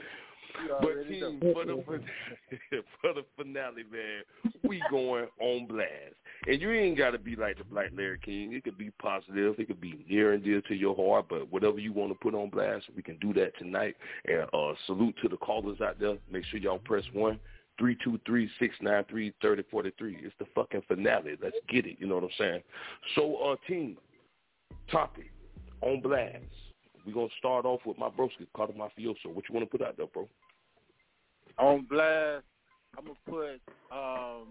[0.80, 1.82] But team, for the
[3.00, 6.14] for the finale, man, we going on blast.
[6.46, 8.52] And you ain't got to be like the Black Larry King.
[8.52, 9.54] It could be positive.
[9.58, 11.26] It could be near and dear to your heart.
[11.28, 13.96] But whatever you want to put on blast, we can do that tonight.
[14.26, 16.16] And uh, salute to the callers out there.
[16.30, 17.38] Make sure y'all press one.
[17.78, 20.18] Three two three six nine three thirty forty three.
[20.22, 21.36] It's the fucking finale.
[21.42, 21.96] Let's get it.
[21.98, 22.62] You know what I'm saying?
[23.14, 23.96] So, uh, team,
[24.90, 25.32] topic
[25.80, 26.44] on blast.
[27.06, 29.32] We're gonna start off with my broski, Carter Mafioso.
[29.32, 30.28] What you want to put out there, bro?
[31.58, 32.44] On blast,
[32.96, 33.60] I'm gonna put
[33.90, 34.46] um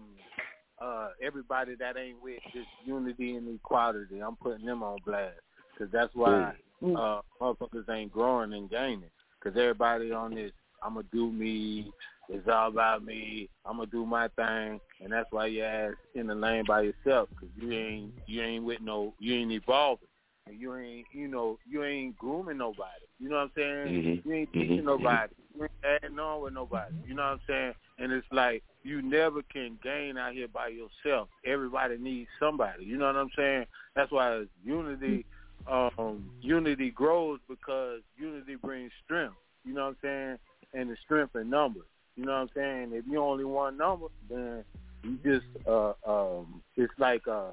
[0.80, 4.20] uh everybody that ain't with this unity and equality.
[4.20, 5.38] I'm putting them on blast
[5.72, 6.52] because that's why
[6.96, 9.10] uh motherfuckers ain't growing and gaining.
[9.38, 11.92] Because everybody on this, I'm gonna do me.
[12.28, 13.48] It's all about me.
[13.64, 17.28] I'm gonna do my thing, and that's why your ass in the lane by yourself
[17.30, 20.08] because you ain't you ain't with no you ain't evolving.
[20.50, 23.06] You ain't, you know, you ain't grooming nobody.
[23.22, 24.02] You know what I'm saying?
[24.02, 24.24] Mhm.
[24.24, 24.52] You ain't Mhm.
[24.52, 25.32] teaching nobody.
[25.54, 26.92] You ain't adding on with nobody.
[27.06, 27.74] You know what I'm saying?
[27.98, 31.28] And it's like you never can gain out here by yourself.
[31.44, 32.84] Everybody needs somebody.
[32.84, 33.66] You know what I'm saying?
[33.94, 35.24] That's why unity,
[35.68, 39.36] um, unity grows because unity brings strength.
[39.64, 40.38] You know what I'm saying?
[40.74, 41.86] And the strength in numbers.
[42.16, 42.92] You know what I'm saying?
[42.92, 44.64] If you only one number, then
[45.04, 47.52] you just uh um it's like a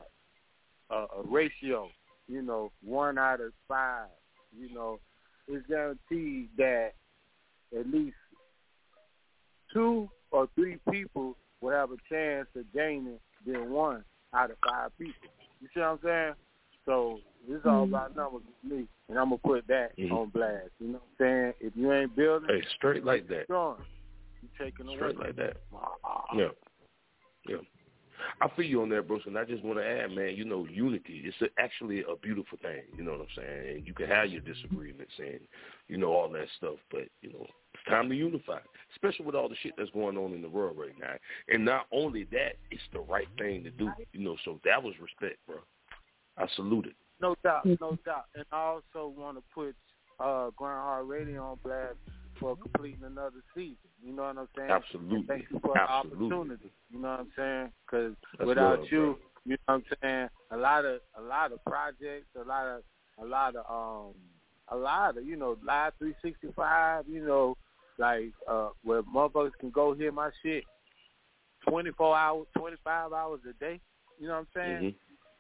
[0.89, 1.89] a, a ratio,
[2.27, 4.07] you know, one out of five,
[4.57, 4.99] you know,
[5.49, 6.91] it's guaranteed that
[7.77, 8.15] at least
[9.73, 14.95] two or three people will have a chance of gaining than one out of five
[14.97, 15.29] people.
[15.61, 16.33] You see what I'm saying?
[16.85, 17.89] So this is all Mhm.
[17.89, 20.11] about numbers with me, and I'm gonna put that Mhm.
[20.11, 20.69] on blast.
[20.79, 21.53] You know what I'm saying?
[21.59, 23.45] If you ain't building, Hey, straight like that.
[23.45, 23.85] strong,
[24.41, 24.95] you taking away.
[24.97, 25.57] Straight like that.
[26.33, 26.51] Yeah.
[27.45, 27.61] Yeah.
[28.41, 29.19] I feel you on that, bro.
[29.25, 32.81] And I just want to add, man, you know, unity is actually a beautiful thing.
[32.97, 33.77] You know what I'm saying?
[33.77, 35.39] And you can have your disagreements and,
[35.87, 36.75] you know, all that stuff.
[36.91, 38.59] But, you know, it's time to unify,
[38.93, 41.13] especially with all the shit that's going on in the world right now.
[41.47, 43.89] And not only that, it's the right thing to do.
[44.13, 45.57] You know, so that was respect, bro.
[46.37, 46.95] I salute it.
[47.21, 48.25] No doubt, no doubt.
[48.35, 49.75] And I also want to put
[50.19, 51.97] uh, Hard Radio on blast
[52.39, 53.77] for completing another season.
[54.03, 54.71] You know what I'm saying?
[54.71, 55.15] Absolutely.
[55.17, 56.25] And thank you for the Absolutely.
[56.27, 56.71] opportunity.
[56.91, 57.71] You know what I'm saying?
[57.85, 58.15] Because
[58.47, 59.17] without love, you, bro.
[59.45, 62.81] you know what I'm saying, a lot of a lot of projects, a lot of
[63.21, 64.13] a lot of um
[64.69, 67.05] a lot of you know live 365.
[67.07, 67.57] You know,
[67.97, 70.63] like uh where motherfuckers can go hear my shit
[71.67, 73.79] 24 hours, 25 hours a day.
[74.19, 74.83] You know what I'm saying?
[74.83, 74.95] Mhm.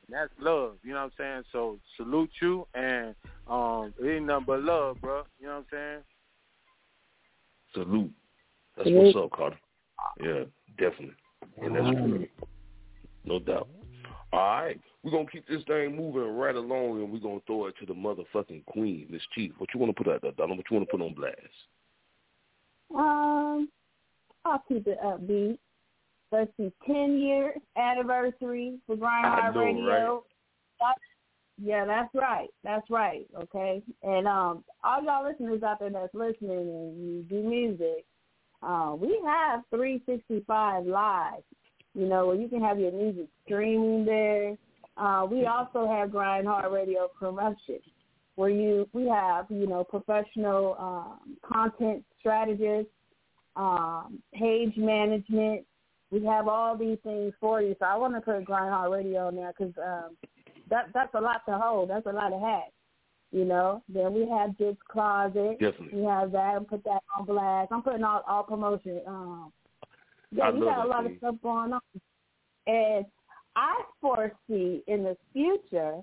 [0.09, 1.43] That's love, you know what I'm saying?
[1.51, 3.15] So salute you and
[3.47, 5.23] um it ain't nothing but love, bro.
[5.39, 6.03] You know what I'm saying?
[7.73, 8.11] Salute.
[8.77, 9.59] That's what's up, Carter.
[10.21, 10.43] Yeah,
[10.77, 11.15] definitely.
[11.61, 12.27] And that's true.
[13.25, 13.67] No doubt.
[14.31, 14.79] All right.
[15.03, 17.75] We're going to keep this thing moving right along and we're going to throw it
[17.79, 19.51] to the motherfucking queen, Miss Chief.
[19.57, 20.55] What you want to put out there, Donna?
[20.55, 21.37] What you want to put on blast?
[22.93, 23.69] Um,
[24.45, 25.57] I'll keep it upbeat.
[26.31, 30.23] Let's see, 10 year anniversary for Grind Hard Radio.
[30.79, 30.97] That-
[31.61, 32.49] Yeah, that's right.
[32.63, 33.27] That's right.
[33.43, 33.81] Okay.
[34.03, 38.05] And um, all y'all listeners out there that's listening and you do music,
[38.63, 41.43] uh, we have 365 live.
[41.95, 44.55] You know, where you can have your music streaming there.
[44.95, 47.79] Uh, we also have Grind Hard Radio promotion,
[48.35, 52.91] where you we have you know professional um, content strategists,
[53.55, 55.65] um, page management.
[56.11, 57.75] We have all these things for you.
[57.79, 60.15] So I want to put Grind Hard Radio on there because um,
[60.69, 61.89] that that's a lot to hold.
[61.89, 62.71] That's a lot of hats.
[63.31, 63.83] You know.
[63.89, 65.59] Then we have Dick's Closet.
[65.59, 65.99] Definitely.
[65.99, 67.71] We have that and put that on blast.
[67.71, 69.01] I'm putting all all promotion.
[69.07, 69.51] Um,
[70.31, 71.13] yeah, I we got a lot thing.
[71.13, 71.81] of stuff going on,
[72.67, 73.05] and
[73.55, 76.01] I foresee in the future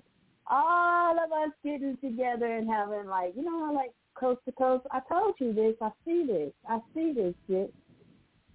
[0.49, 4.85] all of us getting together and having like you know how like coast to coast.
[4.91, 5.75] I told you this.
[5.81, 6.51] I see this.
[6.67, 7.73] I see this shit.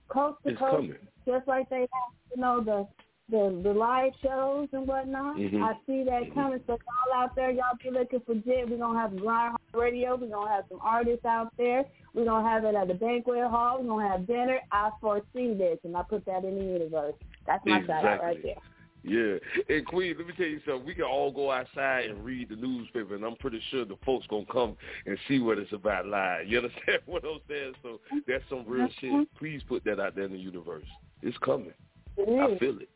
[0.09, 0.95] Coast to It's coast, coming.
[1.27, 2.87] just like they have you know the
[3.31, 5.37] the the live shows and whatnot.
[5.37, 5.63] Mhm.
[5.63, 6.61] I see that coming.
[6.67, 8.69] So y'all out there, y'all be looking for Jit.
[8.69, 10.17] We're gonna have Hard Radio.
[10.17, 11.85] We're gonna have some artists out there.
[12.15, 13.81] We're gonna have it at the banquet hall.
[13.81, 14.61] We're gonna have dinner.
[14.71, 17.15] I foresee this, and I put that in the universe.
[17.47, 18.57] That's my shout out right there.
[19.05, 19.39] Yeah.
[19.69, 20.87] And Queen, let me tell you something.
[20.87, 24.27] We can all go outside and read the newspaper, and I'm pretty sure the folks
[24.29, 26.47] going to come and see what it's about live.
[26.47, 27.75] You understand what I'm saying?
[27.83, 29.29] So that's some real shit.
[29.37, 30.87] Please put that out there in the universe.
[31.21, 31.73] It's coming.
[32.17, 32.89] I feel it.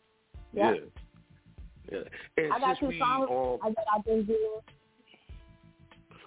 [0.57, 0.75] Yeah.
[1.93, 2.49] Yeah.
[2.53, 3.29] I got two songs.
[3.31, 4.37] um, I, I just did.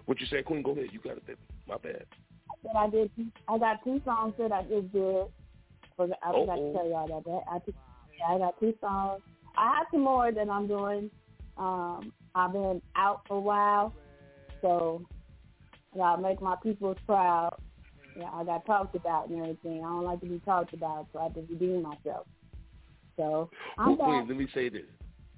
[0.05, 0.61] what you say, Queen?
[0.63, 0.87] Go ahead.
[0.91, 1.27] You got it.
[1.27, 1.39] Baby.
[1.67, 2.05] My bad.
[2.49, 3.11] I said I did.
[3.47, 5.25] I got two songs that I just did.
[5.97, 6.71] For the, I forgot Uh-oh.
[6.71, 7.41] to tell y'all about that.
[7.51, 7.77] I just,
[8.17, 9.21] yeah, I got two songs.
[9.57, 11.11] I have some more that I'm doing.
[11.57, 13.93] Um, I've been out for a while,
[14.61, 15.01] so
[15.93, 17.55] I gotta make my people proud.
[18.17, 19.79] Yeah, I got talked about and everything.
[19.79, 22.27] I don't like to be talked about, so I have to redeem myself.
[23.19, 24.29] So I'm Well, Queen, back.
[24.29, 24.83] let me say this.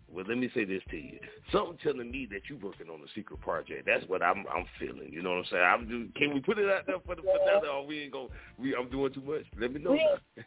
[0.07, 1.17] Well, let me say this to you.
[1.51, 3.87] Something telling me that you're working on a secret project.
[3.87, 5.09] That's what I'm I'm feeling.
[5.11, 5.63] You know what I'm saying?
[5.63, 8.11] I'm do, Can we put it out there for the for that, or we ain't
[8.11, 9.45] going we I'm doing too much?
[9.59, 9.97] Let me know.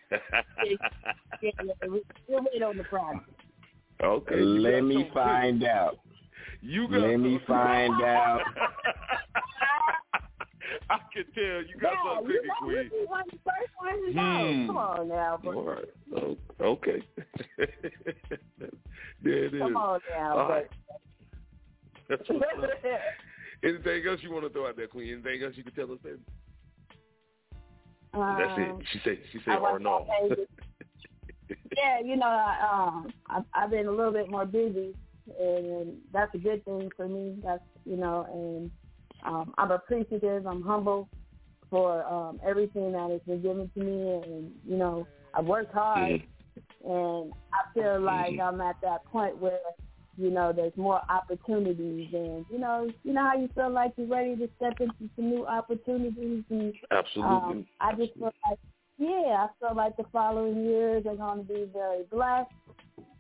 [1.43, 3.25] Yeah, yeah, we- We'll wait on the project.
[4.03, 4.37] okay.
[4.37, 5.99] Let me find out.
[6.61, 8.43] You got Let me find out.
[10.91, 12.77] I can tell you got Yeah, something you cooking, know, Queen.
[12.77, 14.53] this is one of the first ones to know.
[14.53, 14.67] Hmm.
[14.67, 15.53] Come on now, bro.
[15.59, 15.89] All right.
[16.17, 17.03] Oh, okay.
[19.23, 19.61] there it is.
[19.61, 20.71] Come on now, All but right.
[22.09, 22.71] That's what's up.
[23.65, 25.13] Anything else you want to throw out there, Queen?
[25.15, 26.19] Anything else you can tell us, baby?
[28.13, 28.71] That's it.
[28.71, 29.19] Um, She said.
[29.33, 30.07] She said, or no.
[31.77, 34.95] yeah, you know, I, um, I've, I've been a little bit more busy,
[35.41, 37.37] and that's a good thing for me.
[37.43, 38.71] That's you know, and
[39.25, 40.47] um, I'm appreciative.
[40.47, 41.09] I'm humble
[41.71, 46.23] for um, everything that has been given to me, and you know, I've worked hard,
[46.85, 49.59] and I feel like I'm at that point where
[50.17, 54.07] you know there's more opportunities, and you know, you know how you feel like you're
[54.07, 57.35] ready to step into some new opportunities, and Absolutely.
[57.35, 58.59] um, I just feel like,
[58.99, 62.51] yeah, I feel like the following years are going to be very blessed,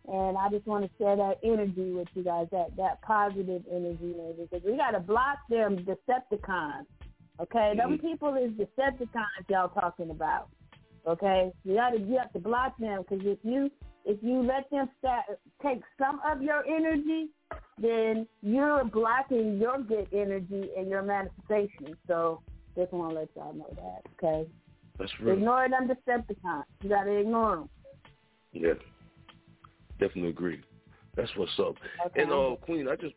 [0.07, 4.15] and I just want to share that energy with you guys, that that positive energy,
[4.39, 6.87] because we got to block them Decepticons.
[7.41, 8.07] Okay, them mm-hmm.
[8.07, 10.49] people is Decepticons y'all talking about.
[11.07, 13.71] Okay, you got to you have to block them because if you
[14.05, 15.25] if you let them start,
[15.63, 17.31] take some of your energy,
[17.79, 21.97] then you're blocking your good energy and your manifestation.
[22.07, 22.43] So
[22.77, 24.03] just want to let y'all know that.
[24.13, 24.49] Okay,
[24.99, 25.37] That's real.
[25.37, 26.65] ignore them Decepticons.
[26.83, 27.69] You got to ignore them.
[28.53, 28.75] Yeah,
[29.99, 30.63] definitely agree.
[31.17, 31.77] That's what's up.
[32.07, 32.23] Okay.
[32.23, 33.15] And uh, Queen, I just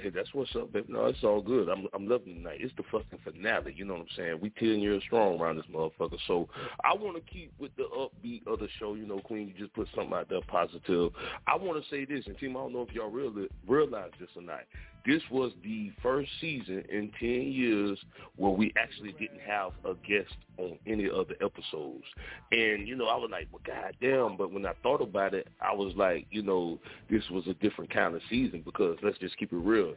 [0.00, 0.86] hey, that's what's up, baby.
[0.92, 1.68] No, it's all good.
[1.68, 2.58] I'm I'm loving tonight.
[2.60, 3.74] It's the fucking finale.
[3.76, 4.38] You know what I'm saying?
[4.40, 6.18] We ten years strong around this motherfucker.
[6.28, 6.48] So
[6.84, 8.94] I want to keep with the upbeat of the show.
[8.94, 11.10] You know, Queen, you just put something out there positive.
[11.48, 14.28] I want to say this, and team, I don't know if y'all realize realize this
[14.36, 14.60] or not.
[15.04, 17.98] This was the first season in ten years
[18.36, 22.04] where we actually didn't have a guest on any of the episodes.
[22.52, 24.36] And you know, I was like, well, goddamn.
[24.36, 26.78] But when I thought about it, I was like, you know,
[27.10, 29.94] this was a different kind of season because let's just keep it real.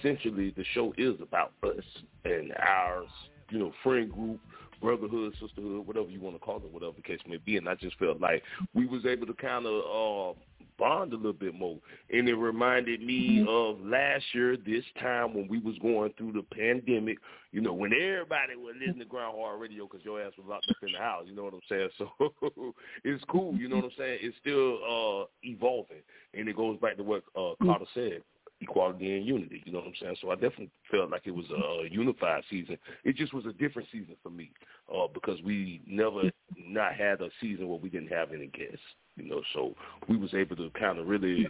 [0.00, 1.84] Essentially, the show is about us
[2.24, 3.04] and our,
[3.50, 4.40] you know, friend group,
[4.80, 7.56] brotherhood, sisterhood, whatever you want to call it, whatever the case may be.
[7.56, 8.42] And I just felt like
[8.74, 10.38] we was able to kind of uh,
[10.78, 11.78] bond a little bit more.
[12.10, 16.42] And it reminded me of last year, this time when we was going through the
[16.42, 17.18] pandemic,
[17.52, 20.66] you know, when everybody was listening to Grind Hard Radio because your ass was locked
[20.70, 21.88] up in the house, you know what I'm saying?
[21.98, 22.74] So
[23.04, 24.18] it's cool, you know what I'm saying?
[24.22, 26.02] It's still uh, evolving.
[26.34, 28.22] And it goes back to what uh, Carter said
[28.60, 29.62] equality and unity.
[29.64, 30.16] You know what I'm saying?
[30.20, 32.78] So I definitely felt like it was a unified season.
[33.04, 34.50] It just was a different season for me
[34.92, 38.80] uh, because we never not had a season where we didn't have any guests.
[39.16, 39.74] You know, so
[40.08, 41.48] we was able to kind of really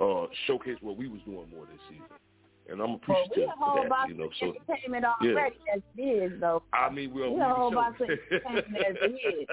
[0.00, 2.04] uh, showcase what we was doing more this season.
[2.70, 4.08] And I'm Well, appreciative we a whole of that.
[4.08, 5.30] You know, so entertainment yeah.
[5.30, 6.62] already as it is, though.
[6.74, 9.48] I mean, we'll we a whole box of entertainment as it is.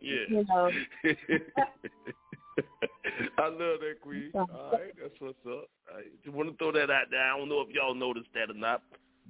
[0.00, 0.24] yeah.
[0.28, 0.70] You know.
[3.38, 4.30] I love that, Queen.
[4.34, 5.68] All right, that's what's up.
[5.94, 7.20] I just want to throw that out there.
[7.22, 8.82] I don't know if y'all noticed that or not,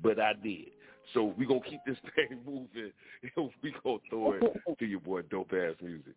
[0.03, 0.71] but I did.
[1.15, 2.93] So we gonna keep this thing moving.
[3.63, 6.15] we gonna throw it to your boy dope ass music.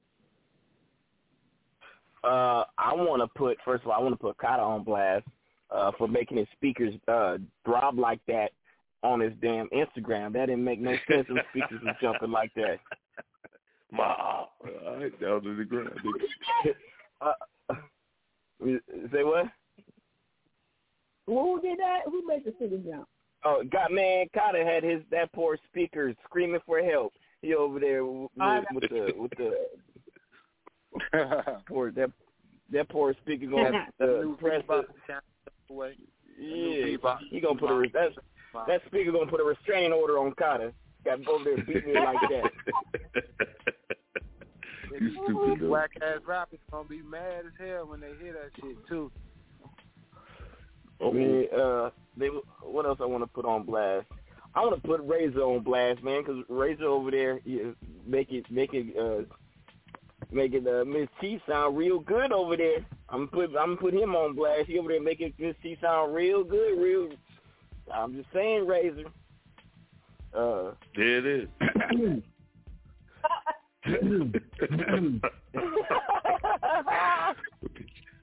[2.24, 5.26] Uh, I want to put first of all, I want to put Kata on blast
[5.70, 8.51] uh, for making his speakers uh, throb like that
[9.03, 10.34] on his damn Instagram.
[10.34, 11.28] That didn't make no sense.
[11.28, 12.80] His speakers was jumping like that.
[13.91, 14.49] Ma, all
[14.97, 15.91] right, down to the ground.
[17.22, 17.34] Uh,
[18.63, 19.45] say what?
[21.28, 22.01] Who did that?
[22.05, 23.07] Who made the city jump?
[23.43, 27.13] Oh, God, man, Kata had his that poor speaker screaming for help.
[27.41, 28.32] He over there with,
[28.74, 29.53] with the with the
[31.68, 32.11] poor that
[32.72, 34.84] that poor speaker going to press the
[36.39, 37.18] yeah.
[37.30, 38.09] He gonna put a that
[38.68, 40.74] that speaker gonna put a restraining order on Kata.
[41.03, 43.45] Got over there beating me like that.
[45.00, 45.70] You stupid dude.
[45.70, 49.12] Whack ass rappers gonna be mad as hell when they hear that shit too.
[51.02, 52.28] I mean, uh, they,
[52.62, 54.08] what else I want to put on blast?
[54.54, 57.72] I want to put Razor on blast, man, because Razor over there yeah,
[58.08, 59.24] make it make it uh,
[60.32, 62.86] make it uh, Miss T sound real good over there.
[63.10, 64.68] I'm put I'm gonna put him on blast.
[64.68, 67.10] He over there making Miss T sound real good, real.
[67.93, 69.06] I'm just saying, Razor.
[70.34, 72.24] Uh, there it is.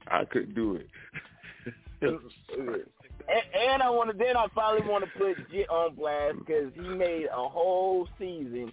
[0.09, 0.89] I couldn't do it.
[2.03, 2.21] and,
[3.55, 6.89] and I want to then I finally want to put Jit on blast because he
[6.89, 8.73] made a whole season.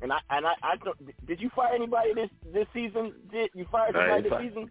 [0.00, 3.14] And I and I, I don't, did you fire anybody this this season?
[3.32, 4.70] Jit, you fired I somebody this season?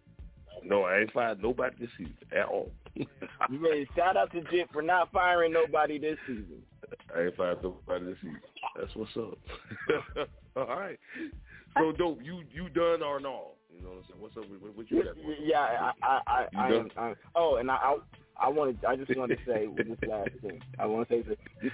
[0.63, 2.71] No, I ain't fired nobody this season at all.
[2.95, 3.07] You
[3.59, 6.61] made shout out to Jit for not firing nobody this season.
[7.15, 8.39] I ain't fired nobody this season.
[8.79, 9.37] That's what's up.
[10.55, 10.99] all right.
[11.77, 12.19] So dope.
[12.23, 13.51] You you done or no?
[13.75, 14.21] You know what I'm saying?
[14.21, 14.43] What's up?
[14.61, 15.15] What, what you got?
[15.41, 17.97] Yeah, I I I, I, am, I oh, and I I,
[18.39, 20.61] I wanted I just wanted to say this last thing.
[20.79, 21.71] I want to say this.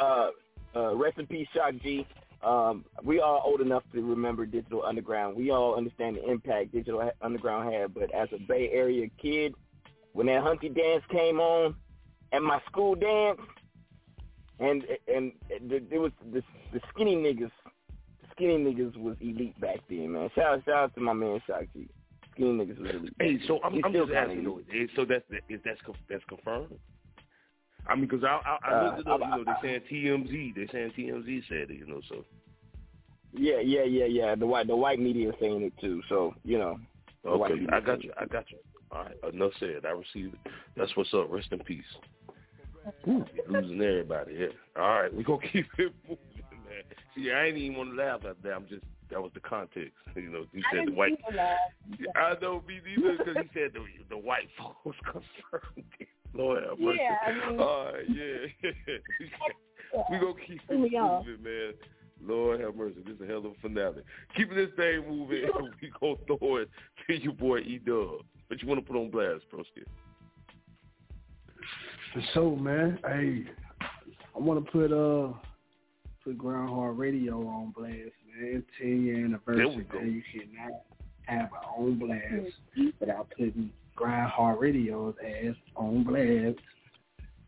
[0.00, 0.30] Uh,
[0.74, 2.06] uh, rest in peace, Shock G.
[2.42, 5.36] Um, we all old enough to remember Digital Underground.
[5.36, 7.94] We all understand the impact Digital Underground had.
[7.94, 9.54] But as a Bay Area kid,
[10.12, 11.74] when that Humpty dance came on
[12.32, 13.40] at my school dance,
[14.58, 16.42] and and it was the,
[16.72, 17.50] the skinny niggas
[18.32, 20.28] skinny niggas was elite back then, man.
[20.34, 21.88] Shout shout out to my man Shock G.
[22.32, 23.14] Skinny niggas was elite.
[23.20, 24.64] Hey, so I'm, I'm still just asking.
[24.72, 26.78] eh, So that's is that's that's confirmed?
[27.86, 29.20] I mean, because I, I, I Uh, looked it up.
[29.22, 30.54] I- you know, they're saying TMZ.
[30.54, 31.78] They're saying TMZ said it.
[31.78, 32.24] You know, so
[33.32, 34.34] Yeah, yeah, yeah, yeah.
[34.34, 36.00] The white the white media is saying it too.
[36.08, 36.78] So you know.
[37.26, 38.12] okay, I got you.
[38.18, 38.58] I got you.
[38.90, 39.84] All right, enough said.
[39.84, 40.52] I received it.
[40.76, 41.26] That's what's up.
[41.30, 41.84] Rest in peace.
[43.08, 44.34] Ooh, losing everybody.
[44.38, 44.46] Yeah.
[44.76, 46.18] All right, we're gonna keep it moving,
[46.50, 46.82] man.
[47.14, 48.52] See, I ain't even want to laugh at that.
[48.52, 49.92] I'm just that was the context.
[50.16, 51.18] You know, he said the white.
[52.16, 56.08] I know me neither because he said the the white folks confirmed it.
[56.32, 57.00] Lord have mercy.
[57.00, 58.94] Yeah, I mean- All right, yeah.
[60.10, 61.24] we gonna keep it Here we go.
[61.26, 61.72] moving, man.
[62.24, 62.96] Lord have mercy.
[63.04, 64.02] This is a hell of a finale.
[64.36, 65.48] Keeping this thing moving,
[65.82, 66.68] we gonna throw it
[67.08, 68.24] to your boy E Dub.
[68.48, 69.84] But you want to put on blast, broski?
[72.14, 72.98] For sure, man.
[73.04, 73.44] Hey,
[74.36, 75.32] I want to put uh
[76.22, 78.64] put Grind Hard Radio on blast, man.
[78.80, 79.66] Ten year anniversary.
[79.66, 79.98] There we go.
[79.98, 80.22] Man.
[80.32, 80.80] You cannot
[81.22, 82.54] have an on blast
[83.00, 86.58] without putting Grind Hard Radio's ass on blast.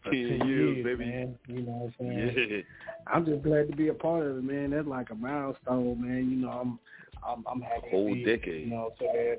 [0.03, 1.11] For 10 10 years, years, baby.
[1.11, 1.39] man.
[1.47, 2.49] You know what I'm saying?
[2.51, 2.59] Yeah.
[3.07, 4.71] I'm just glad to be a part of it, man.
[4.71, 6.29] That's like a milestone, man.
[6.29, 6.79] You know, I'm
[7.25, 7.89] I'm I'm happy.
[7.91, 8.65] Whole to be, decade.
[8.65, 9.37] You know what I'm saying?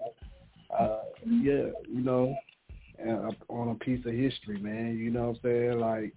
[0.80, 2.36] Uh, yeah, you know, and
[3.50, 4.98] on a piece of history, man.
[4.98, 5.80] You know what I'm saying?
[5.80, 6.14] Like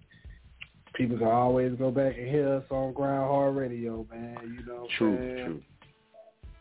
[0.93, 4.37] people can always go back and hear us on Grind Hard Radio, man.
[4.59, 5.45] You know what I'm True, saying?
[5.45, 5.61] true.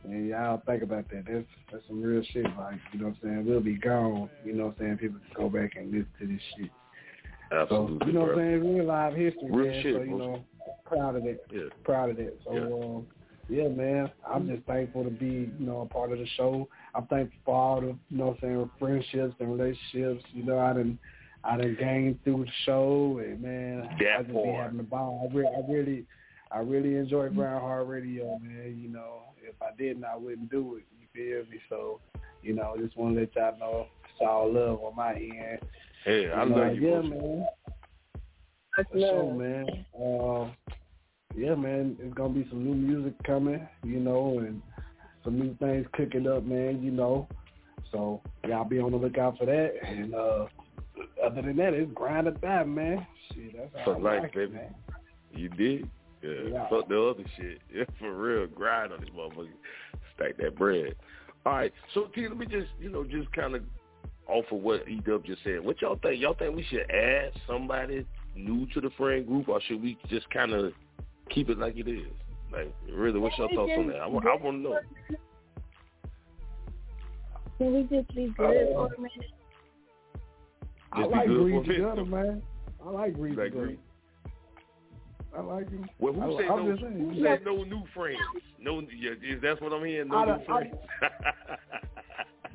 [0.05, 1.25] And y'all think about that.
[1.29, 2.45] That's that's some real shit.
[2.57, 3.47] Like, you know what I'm saying?
[3.47, 4.31] We'll be gone.
[4.45, 4.99] You know what I'm saying?
[4.99, 6.71] People can go back and listen to this shit.
[7.53, 8.35] Absolutely, So, you know bro.
[8.37, 8.77] what I'm saying?
[8.77, 9.83] Real live history, Real man.
[9.83, 10.45] shit, so, you know,
[10.87, 11.41] proud of that.
[11.53, 11.61] Yeah.
[11.85, 12.39] Proud of that.
[12.45, 13.07] So, um,
[13.51, 16.69] yeah, man, I'm just thankful to be, you know, a part of the show.
[16.95, 20.25] I'm thankful for all the, you know what I'm saying, friendships and relationships.
[20.33, 20.99] You know, I didn't,
[21.45, 25.29] I didn't gain through the show, and man, That I just be having a ball.
[25.31, 26.07] I, re- I really,
[26.53, 28.79] I really enjoy Grind Hard Radio, man.
[28.81, 30.85] You know, if I didn't, I wouldn't do it.
[31.01, 31.61] You feel me?
[31.69, 32.01] So,
[32.43, 35.61] you know, just want to let y'all know it's all love on my end.
[36.05, 37.03] Hey, I You know, love you, Yeah, bro.
[37.03, 37.47] man.
[38.77, 39.85] For sure, man.
[39.95, 40.51] Uh,
[41.37, 41.97] yeah, man.
[42.01, 44.61] It's gonna be some new music coming, you know, and
[45.25, 46.83] some new things cooking up, man.
[46.83, 47.29] You know,
[47.93, 49.73] so y'all be on the lookout for that.
[49.87, 50.47] And uh,
[51.25, 53.07] other than that, it's grind or die, man.
[53.35, 54.53] Shit, that's how For I life, like baby.
[54.53, 54.75] man.
[55.35, 55.91] You did?
[56.23, 56.31] Yeah.
[56.53, 56.69] Yeah.
[56.69, 57.61] Fuck the other shit.
[57.75, 58.47] Yeah, for real.
[58.47, 59.49] Grind on this motherfucker.
[60.17, 60.95] Stack that bread.
[61.47, 61.73] All right.
[61.95, 63.63] So, T, let me just, you know, just kind of
[64.27, 65.65] off of what E-Dub just said.
[65.65, 66.21] What y'all think?
[66.21, 68.05] Y'all think we should add somebody
[68.37, 70.73] new to the friend group, or should we just kind of
[71.31, 72.07] keep it like it is?
[72.53, 73.97] Like, really, what's your thoughts on that?
[73.97, 74.79] I, wa- I want to know.
[77.59, 79.33] Can we just be uh, good for a minute?
[80.93, 82.09] I like good for a Breezy minute.
[82.09, 82.43] Man.
[82.85, 83.79] I like Breezy like.
[85.37, 85.89] I like him.
[86.01, 86.77] Well, who I, said I'm no?
[86.77, 88.19] Who said no new friends?
[88.59, 90.09] No, yeah, is that's what I'm hearing?
[90.09, 90.75] No I new friends.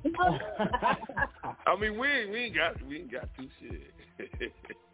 [1.65, 4.53] I mean, we ain't, we ain't got we ain't got to shit.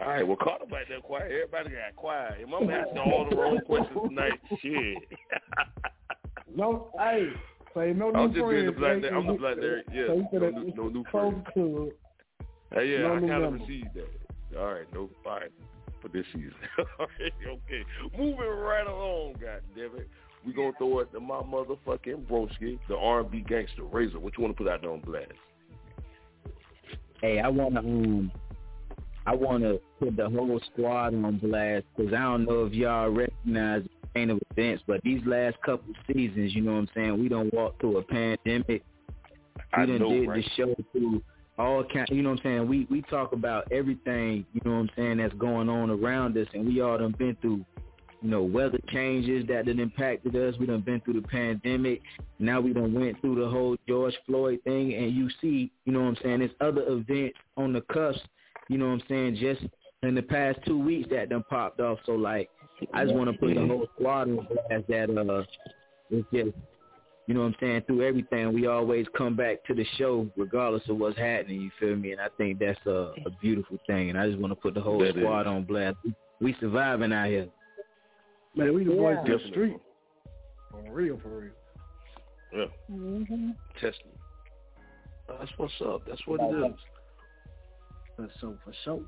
[0.00, 1.30] all right, well, Carter back there quiet.
[1.32, 2.38] Everybody got quiet.
[2.40, 4.32] Your mama asking all the wrong questions tonight.
[4.60, 4.98] Shit.
[6.54, 7.28] No, hey,
[7.74, 8.78] say no new I'm just being the friends.
[8.78, 8.94] black.
[8.94, 9.16] hey, Larry.
[9.16, 9.82] I'm the black Larry.
[9.92, 11.46] Yeah, so you no, said new, it's no new close friends.
[11.54, 11.92] to
[12.72, 13.64] Hey, yeah, no I new kind of number.
[13.66, 14.58] received that.
[14.58, 15.50] All right, no, all right,
[16.00, 16.54] for this season.
[16.98, 17.84] all right, okay.
[18.16, 20.08] Moving right along, God damn it.
[20.46, 24.18] We gonna throw it to my motherfucking broski, the R&B gangster Razor.
[24.20, 25.32] What you want to put out there on blast?
[27.20, 28.30] Hey, I wanna um,
[29.26, 33.82] I wanna put the whole squad on blast because I don't know if y'all recognize
[33.82, 37.28] the chain of events, but these last couple seasons, you know what I'm saying, we
[37.28, 38.82] don't walk through a pandemic.
[39.56, 40.44] We I done know, did right?
[40.44, 41.22] the show through
[41.58, 42.06] all kind.
[42.10, 42.68] You know what I'm saying?
[42.68, 44.44] We we talk about everything.
[44.52, 47.36] You know what I'm saying that's going on around us, and we all done been
[47.40, 47.64] through.
[48.22, 50.54] You know, weather changes that done impacted us.
[50.58, 52.00] We done been through the pandemic.
[52.38, 56.00] Now we done went through the whole George Floyd thing, and you see, you know
[56.00, 58.20] what I'm saying, there's other events on the cusp.
[58.68, 59.36] You know what I'm saying?
[59.36, 59.62] Just
[60.02, 61.98] in the past two weeks that done popped off.
[62.06, 62.48] So like,
[62.92, 65.44] I just want to put the whole squad on blast that uh,
[66.10, 66.56] it's just
[67.26, 70.84] you know what I'm saying, through everything, we always come back to the show regardless
[70.88, 72.12] of what's happening, you feel me?
[72.12, 74.10] And I think that's a, a beautiful thing.
[74.10, 75.46] And I just want to put the whole That squad is.
[75.48, 75.96] on blast.
[76.04, 77.48] We, we surviving out here.
[78.54, 79.34] Man, we the boys Yeah.
[79.34, 79.76] of the street.
[80.70, 81.50] For real, for real.
[82.52, 83.50] Yeah, Mm-hmm.
[83.80, 84.12] testing.
[85.28, 86.02] That's what's up.
[86.06, 86.78] That's what it is.
[88.16, 89.02] For sure, for sure.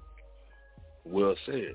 [1.05, 1.75] Well said.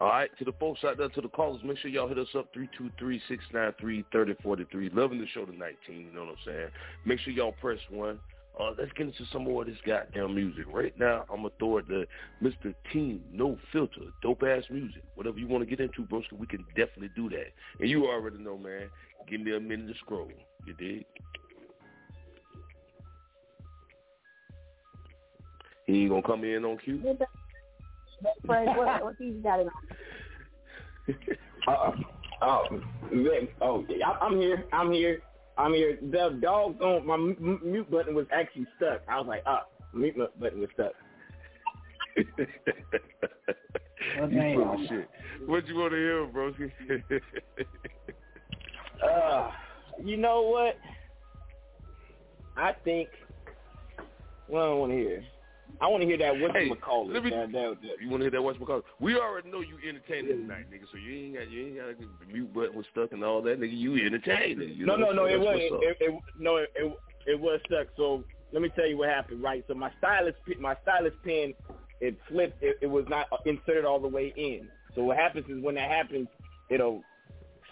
[0.00, 2.34] All right, to the folks out there, to the callers, make sure y'all hit us
[2.34, 4.94] up 323-693-3043.
[4.94, 6.06] Loving the show tonight, team.
[6.08, 6.68] You know what I'm saying?
[7.04, 8.18] Make sure y'all press one.
[8.58, 10.64] Uh, let's get into some more of this goddamn music.
[10.72, 12.06] Right now, I'm going to throw it to
[12.42, 12.74] Mr.
[12.92, 14.00] Team No Filter.
[14.22, 15.02] Dope-ass music.
[15.16, 17.52] Whatever you want to get into, broski, we can definitely do that.
[17.78, 18.88] And you already know, man.
[19.28, 20.30] Give me a minute to scroll.
[20.66, 21.04] You dig?
[25.90, 27.02] He gonna come in on cue.
[28.46, 29.66] Fred, what, what he's got it?
[31.66, 31.92] Uh,
[32.40, 32.62] oh,
[33.12, 34.64] man, oh, I- I'm here.
[34.72, 35.20] I'm here.
[35.58, 35.98] I'm here.
[36.00, 39.02] The dog on my m- m- mute button was actually stuck.
[39.06, 40.92] I was like, ah, mute button was stuck.
[42.16, 42.24] you
[44.54, 45.06] full shit.
[45.46, 46.72] What you want to hear, broski?
[49.02, 49.50] Uh,
[50.02, 50.78] you know what?
[52.56, 53.08] I think.
[54.46, 55.24] What do I want to hear?
[55.80, 57.22] I want to hear that what Hey, you call it.
[57.24, 58.02] me- That, that, that.
[58.02, 58.82] You want to hear that What's McCall?
[59.00, 60.84] We already know you entertaining tonight, nigga.
[60.92, 63.60] So you ain't got you ain't got the mute button was stuck and all that,
[63.60, 63.76] nigga.
[63.76, 64.70] You entertaining.
[64.74, 65.12] You no, know?
[65.12, 65.28] no, no.
[65.28, 65.80] So It was what's up.
[65.82, 67.88] it, it, no, it, it it was stuck.
[67.96, 69.42] So let me tell you what happened.
[69.42, 69.64] Right.
[69.68, 71.54] So my stylus my stylus pen
[72.00, 72.62] it flipped.
[72.62, 74.68] It, it was not inserted all the way in.
[74.94, 76.28] So what happens is when that happens,
[76.70, 77.02] it'll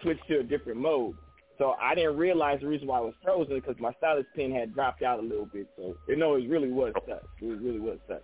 [0.03, 1.17] switch to a different mode.
[1.59, 4.73] So I didn't realize the reason why I was frozen because my stylus pen had
[4.75, 5.67] dropped out a little bit.
[5.77, 7.23] So you know it really was stuck.
[7.41, 8.23] It really was stuck.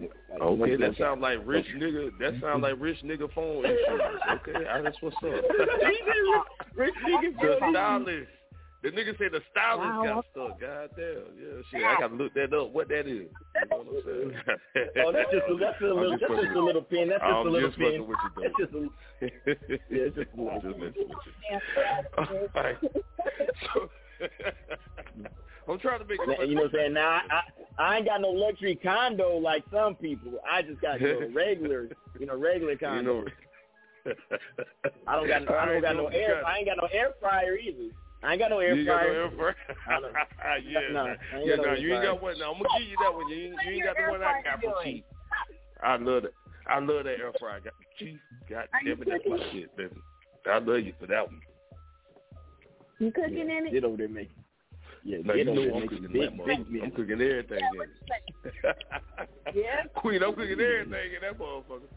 [0.00, 0.10] Like,
[0.40, 2.10] Okay, once- that sounds like rich nigga.
[2.18, 3.78] That sounds like rich nigga phone issues.
[4.32, 5.22] Okay, ah, that's what's up.
[6.74, 8.30] rich nigga the phone stylist.
[8.82, 10.02] The nigga said the stylist Wow.
[10.04, 10.60] got stuck.
[10.60, 11.22] God damn.
[11.38, 11.84] Yeah, shit.
[11.84, 12.70] I gotta look that up.
[12.72, 13.28] What that is?
[13.30, 13.30] You
[13.70, 14.32] know what I'm saying?
[15.06, 17.08] Oh, that's just a, that's a I'm little just that's just a little pen.
[17.08, 17.86] That's just I'm a little just pen.
[17.92, 18.80] fucking with you, That's just a
[19.22, 22.48] yeah, it's just a little Just messing with you.
[22.56, 22.78] Alright.
[23.72, 23.88] So,
[25.68, 26.48] I'm trying to make it.
[26.48, 26.92] You know what I'm saying?
[26.94, 27.42] Now I, I
[27.78, 30.32] I ain't got no luxury condo like some people.
[30.50, 33.20] I just got you know, regular, you know, regular You condo.
[33.22, 34.12] know.
[35.06, 36.40] I don't got I don't got no air.
[36.42, 37.94] got- I ain't got no air fryer either.
[38.22, 39.56] I ain't got no air you ain't got no air fryer?
[39.88, 41.10] I yeah, No, nah.
[41.10, 42.38] Ain't yeah, got no nah, air you ain't got one.
[42.38, 43.28] Now I'm gonna give you that one.
[43.28, 45.04] You ain't, you ain't got the one I got for cheap.
[45.82, 46.34] I love it.
[46.68, 47.56] I love that air fryer.
[47.56, 48.20] I got cheap.
[48.48, 49.96] God Are damn it, that's my shit, baby.
[50.46, 51.40] I love you for that one.
[52.98, 53.72] You cooking in it?
[53.72, 54.36] Get over there, making.
[55.04, 56.70] Yeah, Now get you know I'm cooking big, that big motherfucker.
[56.70, 56.84] meals.
[56.84, 58.76] I'm cooking everything in it.
[59.54, 59.82] Yeah.
[59.96, 61.90] Queen, I'm cooking everything in that motherfucker.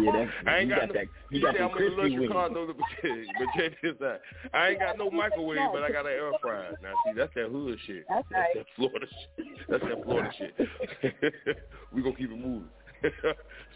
[0.00, 0.12] Yeah,
[0.44, 1.06] that, I ain't got, got no, that.
[1.30, 2.32] You you got that I'm in a crispy luxury wings.
[2.32, 2.86] condo, but
[3.56, 4.20] check this out.
[4.54, 6.76] I ain't got no microwave, but I got an air fryer.
[6.82, 8.04] Now see, that's that hood shit.
[8.08, 8.48] That's That's right.
[8.56, 9.46] that Florida shit.
[9.68, 10.54] That's that Florida shit.
[11.92, 12.68] we gonna keep it moving.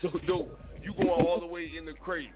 [0.03, 2.33] so dope, you going all the way in the crates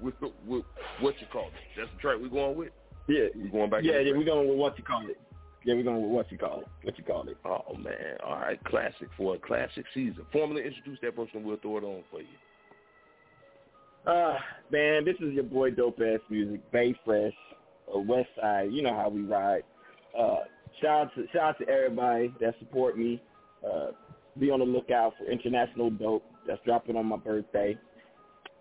[0.00, 0.14] with,
[0.46, 0.64] with
[1.00, 1.52] what you call it?
[1.76, 2.70] That's the track we going with.
[3.08, 3.82] Yeah, We going back.
[3.82, 4.12] yeah, yeah.
[4.16, 5.18] We're going with what you call it.
[5.64, 6.68] Yeah, we're going with what you call it.
[6.82, 7.36] What you call it.
[7.44, 10.24] Oh man, all right, classic for a classic season.
[10.32, 12.26] Formally introduce that person, we'll throw it on for you.
[14.06, 14.34] Uh,
[14.70, 17.34] man, this is your boy Dope Ass Music, Bay Fresh,
[17.94, 18.72] uh, West Side.
[18.72, 19.62] You know how we ride.
[20.18, 20.38] Uh,
[20.80, 23.22] shout out to shout out to everybody that support me.
[23.64, 23.88] Uh,
[24.38, 27.76] be on the lookout for International Dope that's dropping on my birthday.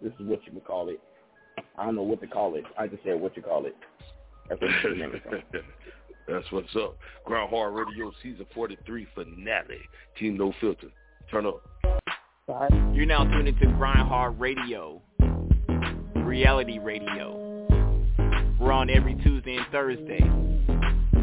[0.01, 0.99] This is what you would call it.
[1.77, 2.63] I don't know what to call it.
[2.77, 3.75] I just said what you call it.
[4.49, 5.63] That's what the name is called.
[6.27, 6.97] That's what's up.
[7.25, 9.77] Grind Hard Radio Season 43 finale.
[10.19, 10.87] Team No Filter.
[11.29, 11.61] Turn up.
[12.93, 15.01] You're now tuned into Grind Hard Radio,
[16.31, 17.35] reality radio.
[18.57, 20.21] We're on every Tuesday and Thursday,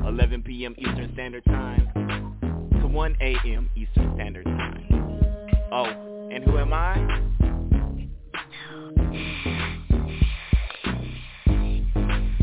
[0.06, 0.74] 11 p.m.
[0.76, 2.36] Eastern Standard Time
[2.82, 3.70] to 1 a.m.
[3.74, 5.70] Eastern Standard Time.
[5.72, 6.96] Oh, and who am I?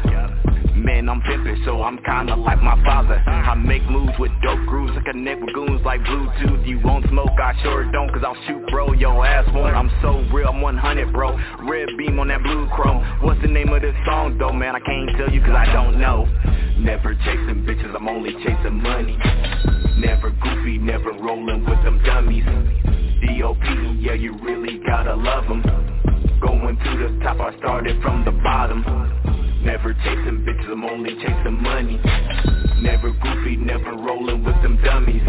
[0.76, 3.22] man, I'm pimpin', so I'm kinda like my father.
[3.28, 6.66] I make moves with dope grooves, I connect with goons like Bluetooth.
[6.66, 9.76] You won't smoke, I sure don't, cause I'll shoot bro, your ass won't.
[9.76, 13.04] I'm so real, I'm 100 bro, red beam on that blue chrome.
[13.22, 16.00] What's the name of this song though, man, I can't tell you cause I don't
[16.00, 16.28] know
[16.80, 19.18] Never chasing bitches, I'm only chasing money.
[19.98, 22.46] Never goofy, never rolling with them dummies.
[23.20, 25.62] D.O.P., yeah, you really gotta love them
[26.42, 28.82] Going to the top, I started from the bottom.
[29.62, 32.00] Never chasing bitches, I'm only chasing money.
[32.82, 35.22] Never goofy, never rolling with them dummies.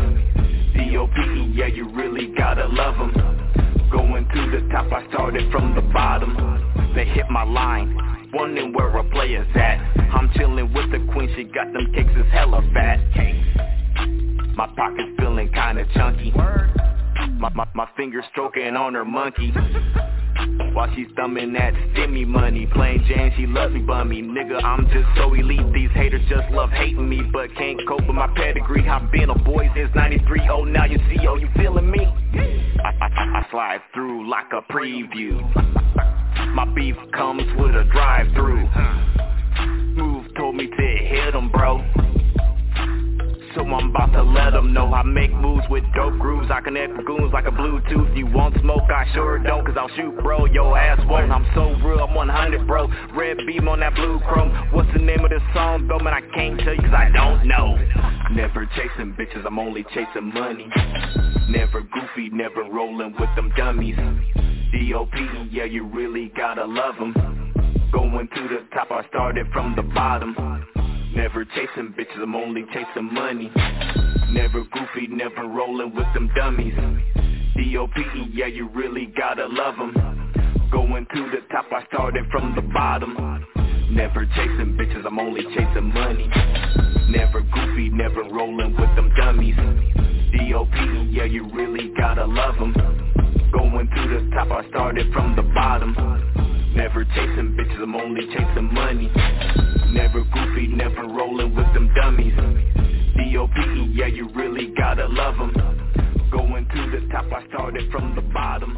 [0.77, 3.40] D.O.P., yeah, you really gotta love them
[3.91, 6.93] Going to the top, I started from the bottom.
[6.95, 9.79] They hit my line, wondering where a player's at.
[10.15, 13.01] I'm chillin' with the queen, she got them cakes, it's hella fat.
[14.55, 16.33] My pocket's feeling kinda chunky.
[16.33, 17.89] My, my, my
[18.31, 19.53] stroking on her monkey.
[20.73, 22.67] While she's thumbing that stimmy money.
[22.73, 24.23] Playing Jane, she loves me bummy.
[24.23, 25.73] Nigga, I'm just so elite.
[25.73, 28.89] These haters just love hating me But can't cope with my pedigree.
[28.89, 31.80] I've been a boy since 93 Oh, now you see, oh, you I
[33.61, 35.37] slide through like a preview.
[36.55, 38.67] My beef comes with a drive-through.
[40.01, 41.85] Move told me to hit 'em, bro.
[43.55, 46.51] So I'm about to let them know I make moves with dope grooves.
[46.51, 48.17] I connect with goons like a Bluetooth.
[48.17, 48.91] You want smoke?
[48.91, 51.31] I sure don't Cause I'll shoot bro, your ass won't.
[51.31, 52.89] I'm so real, I'm 100 bro.
[53.13, 54.53] Red beam on that blue chrome.
[54.73, 55.99] What's the name of this song though?
[55.99, 60.33] Man, I can't tell you cause I don't know Never chasing bitches, I'm only chasing
[60.33, 60.69] money.
[61.49, 63.97] Never goofy, never rolling with them dummies.
[64.73, 67.13] D.O.P., yeah, you really gotta love them
[67.93, 70.37] Going to the top, I started from the bottom.
[71.13, 73.51] Never chasing bitches, I'm only chasing money.
[74.31, 76.75] Never goofy, never rolling with them dummies.
[77.57, 79.93] D.O.P.E., yeah, you really gotta love them
[80.71, 83.17] Going to the top, I started from the bottom
[83.91, 86.31] Never chasing bitches, I'm only chasing money.
[87.11, 89.57] Never goofy, never rolling with them dummies.
[90.31, 92.73] D.O.P.E., yeah, you really gotta love them
[93.53, 95.93] Going to the top, I started from the bottom.
[96.77, 99.11] Never chasing bitches, I'm only chasing money.
[99.93, 102.37] Never goofy, never rolling with them dummies.
[103.17, 105.53] D.O.P.E., yeah, you really gotta love them
[106.31, 108.77] Going to the top, I started from the bottom.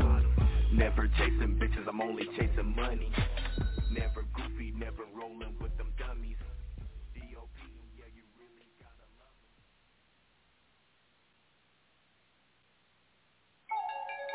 [0.72, 3.12] Never chasing bitches, I'm only chasing money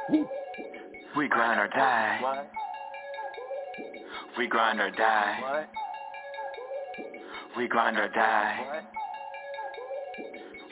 [0.09, 2.45] We grind or die.
[4.37, 5.65] We grind or die.
[7.57, 8.83] We grind or die.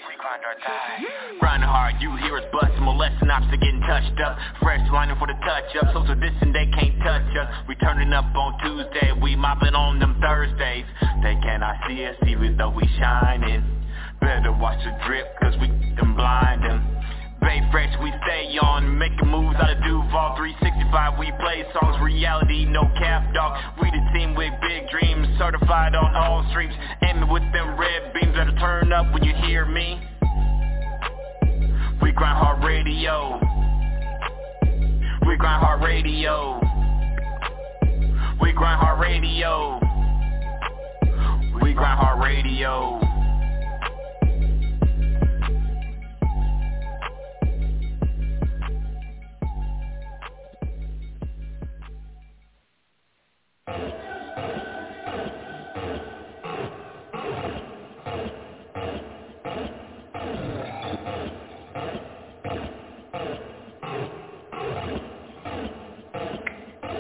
[0.08, 1.04] We grind or die.
[1.40, 4.38] Grinding hard, you hear us bust Molesting ops to getting touched up.
[4.62, 7.68] Fresh lining for the touch up Social distance, they can't touch us.
[7.68, 10.86] We turning up on Tuesday We mopping on them Thursdays.
[11.24, 13.84] They cannot see us even though we shining.
[14.22, 15.68] Better watch the drip cause we
[16.62, 16.86] them
[17.46, 20.36] Bay fresh, we stay on, making moves out of Duval.
[20.36, 23.62] 365, we play songs, reality, no cap, dog.
[23.80, 26.74] We the team with big dreams, certified on all streams
[27.04, 30.02] Aiming with them red beams, better turn up when you hear me.
[32.02, 33.40] We grind hard radio.
[35.28, 36.60] We grind hard radio.
[38.42, 39.80] We grind hard radio.
[41.62, 43.15] We grind hard radio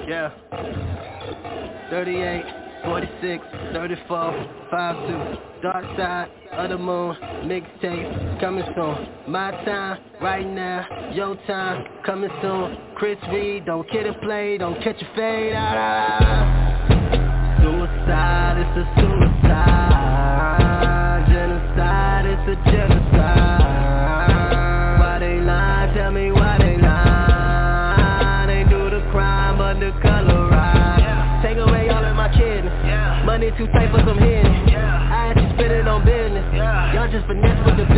[0.08, 0.32] Yeah.
[1.90, 5.62] 38, 46, 34, 52.
[5.62, 9.08] Dark side of the moon, mixtape coming soon.
[9.28, 12.78] My time, right now, your time, coming soon.
[12.96, 15.54] Chris Reed, don't kid and play, don't catch a fade.
[15.56, 17.58] Ah, ah.
[17.62, 19.75] Suicide, it's a suicide.
[37.28, 37.96] Finesse with the.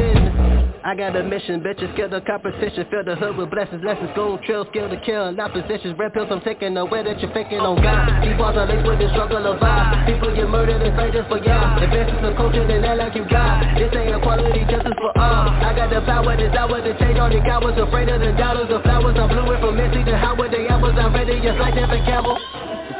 [0.87, 4.39] I got a mission, bitches, kill the competition Fill the hood with blessings, lessons, gold
[4.47, 7.75] trill, skill to kill Not positions, red pills I'm taking away that you're faking on
[7.83, 8.23] God.
[8.23, 11.27] These balls are laced with the struggle of vibe People get murdered and fight just
[11.27, 13.67] for y'all Advances the culture, then act like you got.
[13.75, 15.51] This ain't equality, justice for all.
[15.59, 18.79] I got the power, hour to change all the cowards Afraid of the dollars, the
[18.79, 22.39] flowers I'm fluid from Messi to Howard The apples I'm ready, just like Devin Campbell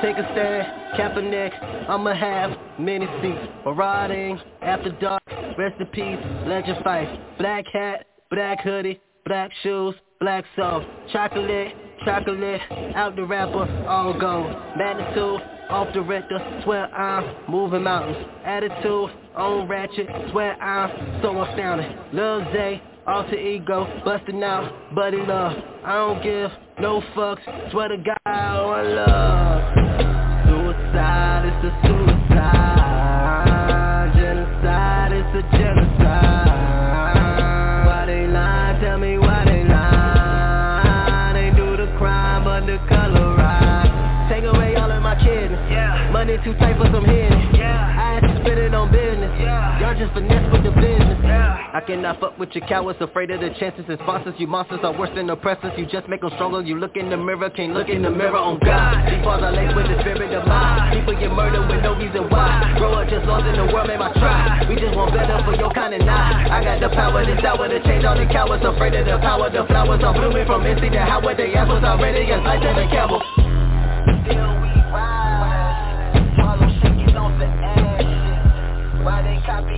[0.02, 3.52] take a understand, Kaepernick, I'ma have many seats.
[3.66, 5.22] Marauding, after dark,
[5.58, 7.38] rest in peace, legend fight.
[7.38, 10.86] Black hat, black hoodie, black shoes, black soul.
[11.12, 11.74] Chocolate,
[12.06, 12.62] chocolate,
[12.96, 14.56] out the rapper, all gold.
[14.78, 18.26] Magnitude, off the Richter, swear I'm moving mountains.
[18.46, 21.98] Attitude, on ratchet, swear I'm so astounding.
[22.14, 25.54] Lil Zay, alter ego, busting out, buddy love.
[25.84, 29.74] I don't give no fucks, swear to God, one love.
[30.46, 32.78] Suicide, it's a suicide.
[34.16, 36.48] Genocide, it's a genocide.
[37.86, 38.78] Why they lie?
[38.82, 41.34] Tell me why they lie.
[41.34, 44.28] They do the crime, but the color right.
[44.30, 45.58] Take away all of my kidneys.
[46.12, 47.56] Money too tight for some hidden.
[47.58, 49.32] I had to spend it on business.
[49.40, 50.47] Yeah Y'all just finesse with the business.
[51.78, 54.34] I cannot fuck with your cowards, afraid of the chances and sponsors.
[54.42, 55.78] You monsters are worse than oppressors.
[55.78, 56.66] You just make them stronger.
[56.66, 59.06] You look in the mirror, can't look in the mirror on God.
[59.06, 60.98] These bars are laced with the spirit of mine.
[60.98, 62.74] People get murdered with no reason why.
[62.82, 64.66] Grow up just lost in the world, made my try.
[64.66, 66.50] We just want better for your kind of not.
[66.50, 68.66] I got the power, this hour to change all the cowards.
[68.66, 71.38] Afraid of the power, the flowers are blooming from MC to Howard.
[71.38, 73.22] The apples already as light to the camel.
[79.06, 79.78] Why they copy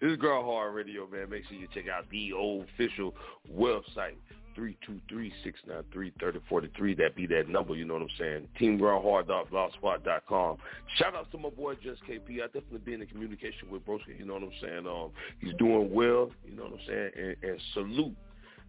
[0.00, 1.28] This is Grind Hard Radio, man.
[1.28, 3.14] Make sure you check out the official
[3.54, 4.16] website,
[4.56, 6.96] 323-693-3043.
[6.96, 8.48] That be that number, you know what I'm saying?
[8.58, 10.56] TeamGrindHard.blogspot.com.
[10.96, 12.42] Shout out to my boy Just KP.
[12.42, 14.86] I definitely been in communication with Broski, you know what I'm saying?
[14.86, 17.10] Um, he's doing well, you know what I'm saying?
[17.18, 18.16] And, and salute.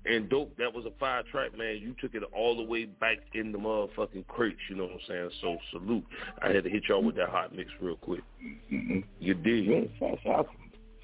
[0.03, 1.77] And dope, that was a fire track, man.
[1.77, 4.99] You took it all the way back in the motherfucking crates, you know what I'm
[5.07, 5.29] saying?
[5.39, 6.03] So salute.
[6.41, 8.21] I had to hit y'all with that hot mix real quick.
[8.67, 9.89] You did.
[9.97, 10.47] Shout, shout,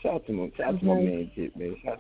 [0.02, 1.06] shout out to my, shout out to my mm-hmm.
[1.06, 1.76] man, Kid, man.
[1.84, 2.00] Shout,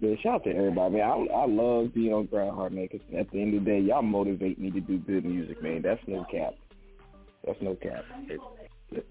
[0.00, 1.02] man, shout out to everybody, man.
[1.02, 3.80] I, I love being on Grind Hard, man, 'cause at the end of the day,
[3.80, 5.82] y'all motivate me to do good music, man.
[5.82, 6.54] That's no cap.
[7.44, 8.04] That's no cap.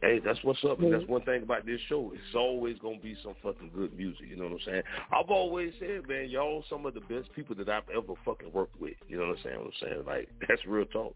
[0.02, 0.80] Hey, that's what's up.
[0.80, 1.12] And that's mm-hmm.
[1.12, 2.12] one thing about this show.
[2.14, 4.26] It's always gonna be some fucking good music.
[4.28, 4.84] You know what I'm saying?
[5.12, 8.80] I've always said, man, y'all some of the best people that I've ever fucking worked
[8.82, 8.96] with.
[9.08, 9.58] You know what I'm saying?
[9.58, 11.16] What I'm saying like that's real talk.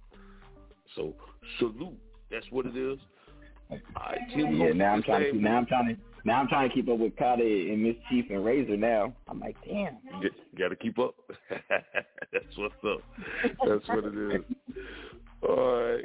[0.96, 1.14] So
[1.58, 1.98] salute.
[2.30, 3.00] That's what it is.
[3.72, 6.48] All right, Tim, Yeah, now I'm trying to say, now I'm trying to now I'm
[6.48, 9.14] trying to keep up with Kata and Miss Chief and Razor now.
[9.28, 9.98] I'm like, damn.
[10.22, 11.16] You got to keep up.
[11.50, 13.02] That's what's up.
[13.68, 14.42] That's what it is.
[15.48, 16.04] All right.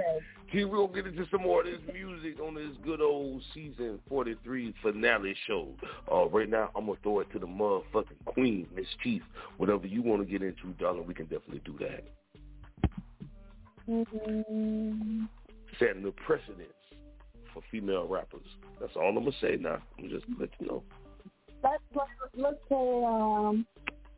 [0.50, 3.42] T, we're going to get into some more of this music on this good old
[3.52, 5.68] season 43 finale show.
[6.10, 9.22] Uh, right now, I'm going to throw it to the motherfucking queen, Miss Chief.
[9.58, 12.04] Whatever you want to get into, darling, we can definitely do that.
[15.78, 16.72] Setting the precedence
[17.56, 18.44] for female rappers.
[18.78, 19.78] That's all I'm to say now.
[19.98, 20.82] I'm just let you know.
[21.64, 22.04] Let's play,
[22.36, 23.66] let's play, um,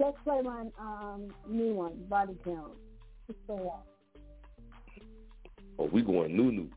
[0.00, 2.72] let's play my um, new one, Body Count.
[3.28, 4.22] Let's play that.
[5.78, 6.68] Oh, we going new new.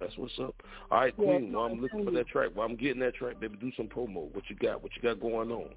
[0.00, 0.54] That's what's up.
[0.90, 1.52] All right, Yeah, Queen.
[1.52, 4.34] While I'm looking for that track, while I'm getting that track, baby, do some promo.
[4.34, 4.82] What you got?
[4.82, 5.68] What you got going on?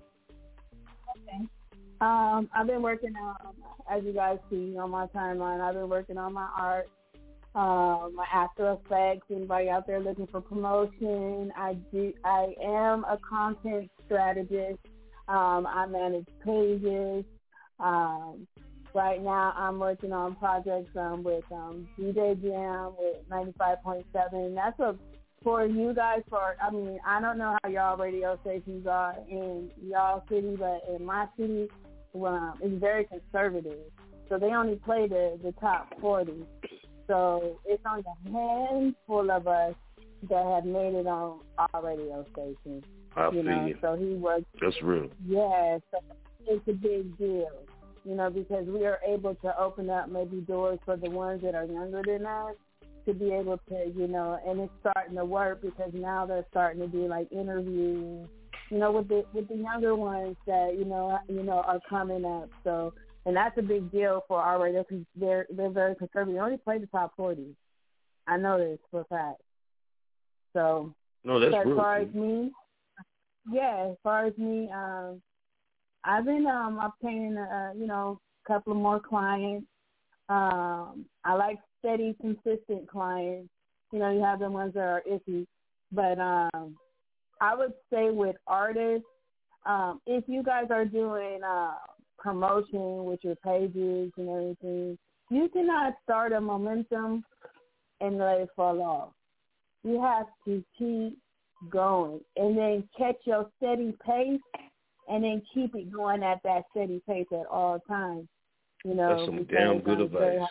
[1.17, 1.45] Okay.
[2.01, 3.35] Um, I've been working on,
[3.91, 6.89] as you guys see on my timeline, I've been working on my art,
[7.55, 9.27] um, my After Effects.
[9.29, 11.51] Anybody out there looking for promotion?
[11.55, 12.13] I do.
[12.23, 14.79] I am a content strategist.
[15.27, 17.25] Um, I manage pages.
[17.79, 18.47] Um,
[18.93, 24.55] right now, I'm working on projects um, with um, DJ Jam with 95.7.
[24.55, 24.95] That's a
[25.43, 26.21] for you guys.
[26.29, 30.83] For I mean, I don't know how y'all radio stations are in y'all city, but
[30.93, 31.67] in my city,
[32.15, 33.79] um, it's very conservative.
[34.27, 36.45] So they only play the the top 40.
[37.09, 39.73] So it's only a handful of us
[40.29, 42.83] that have made it on our radio station.
[43.15, 43.77] I you know, you.
[43.81, 45.09] so he works That's real.
[45.25, 45.81] Yes,
[46.45, 47.49] it's a big deal,
[48.05, 51.55] you know, because we are able to open up maybe doors for the ones that
[51.55, 52.55] are younger than us
[53.07, 56.79] to be able to, you know, and it's starting to work because now they're starting
[56.81, 58.27] to do like interviews,
[58.69, 62.23] you know, with the with the younger ones that you know you know are coming
[62.23, 62.49] up.
[62.63, 62.93] So,
[63.25, 66.35] and that's a big deal for our radio because they're they're very conservative.
[66.35, 67.55] They only play the top forty.
[68.27, 69.41] I know this for a fact.
[70.53, 70.93] So,
[71.23, 71.75] No, that's so as real.
[71.77, 72.51] far as me,
[73.51, 75.21] yeah, as far as me, um,
[76.03, 79.67] I've been um obtaining uh, you know, a couple of more clients.
[80.27, 83.49] Um, I like steady, consistent clients.
[83.91, 85.47] You know, you have the ones that are iffy,
[85.91, 86.75] but um,
[87.41, 89.07] I would say with artists,
[89.65, 91.73] um, if you guys are doing uh,
[92.19, 94.97] promotion with your pages and everything,
[95.29, 97.23] you cannot start a momentum
[98.01, 99.09] and let it fall off.
[99.83, 101.17] You have to keep
[101.69, 104.41] going and then catch your steady pace
[105.07, 108.27] and then keep it going at that steady pace at all times.
[108.85, 110.49] You know, That's some damn good it's very advice.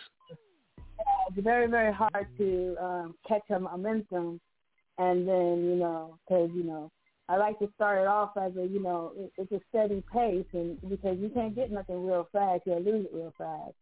[1.29, 4.39] It's very, very hard to um, catch a momentum
[4.97, 6.91] and then, you know, because, you know,
[7.29, 10.45] I like to start it off as a, you know, it, it's a steady pace
[10.53, 13.73] and because you can't get nothing real fast, you'll lose it real fast.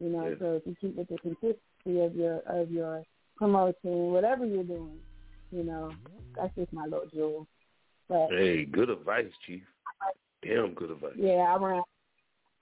[0.00, 0.34] You know, Yeah.
[0.40, 3.04] so if you keep with the consistency of your of your
[3.36, 4.98] promotion, whatever you're doing,
[5.52, 5.94] you know,
[6.36, 7.46] that's just my little jewel.
[8.08, 9.62] But Hey, good advice, Chief.
[10.42, 11.12] Damn good advice.
[11.16, 11.82] yeah, I ran.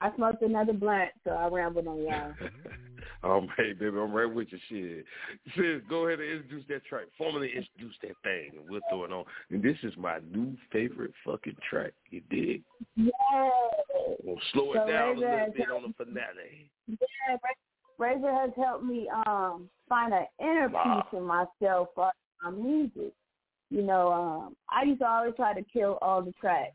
[0.02, 2.34] I smoked another blunt, so I rambled on y'all.
[3.30, 4.58] All right, baby, I'm right with you.
[4.68, 5.04] Shit.
[5.56, 7.06] Sis, go ahead and introduce that track.
[7.18, 9.24] Formally introduce that thing, and we'll throw it on.
[9.50, 11.92] And this is my new favorite fucking track.
[12.10, 12.62] You dig?
[12.94, 13.10] Yeah.
[14.22, 16.70] We'll slow it So down a little bit on the finale.
[16.86, 17.36] Yeah,
[17.98, 22.12] Razor has helped me um find an inner peace in myself for
[22.42, 23.12] my music.
[23.70, 26.74] You know, um I used to always try to kill all the tracks.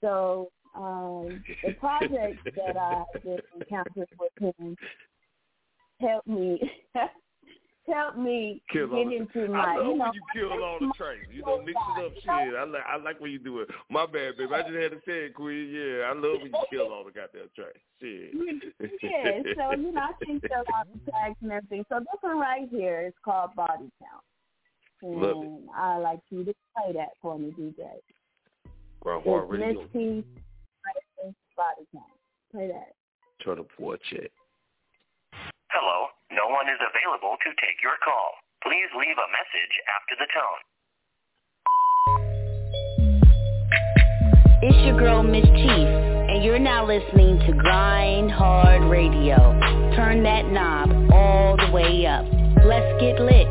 [0.00, 4.76] So um the project that I just encountered with him
[6.00, 6.60] helped me
[7.88, 10.78] helped me Kill get the, into I my love you know when you kill all
[10.78, 11.26] the tracks.
[11.32, 12.12] You know, mix it up.
[12.14, 13.68] Shit, I like I like when you do it.
[13.90, 14.54] My bad, baby.
[14.54, 15.70] I just had to say it, Queen.
[15.72, 17.80] Yeah, I love when you kill all the goddamn tracks.
[18.00, 18.34] Shit.
[19.02, 21.84] yeah, so you know, I think so about the tracks and everything.
[21.88, 24.24] So this one right here is called Body Count.
[25.02, 25.70] And Love it.
[25.76, 27.84] I like you to play that for me, DJ.
[29.00, 29.68] Ground It's Radio.
[29.68, 30.24] Miss P,
[31.56, 32.04] Body Count.
[32.52, 32.94] Play that.
[33.44, 34.30] Turn for a check.
[35.78, 38.34] Hello, no one is available to take your call.
[38.66, 40.58] Please leave a message after the tone.
[44.60, 45.88] It's your girl Miss Chief,
[46.34, 49.36] and you're now listening to Grind Hard Radio.
[49.94, 52.26] Turn that knob all the way up.
[52.66, 53.46] Let's get lit.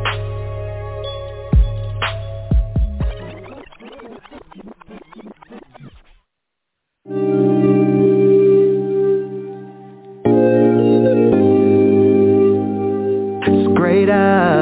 [14.08, 14.57] Straight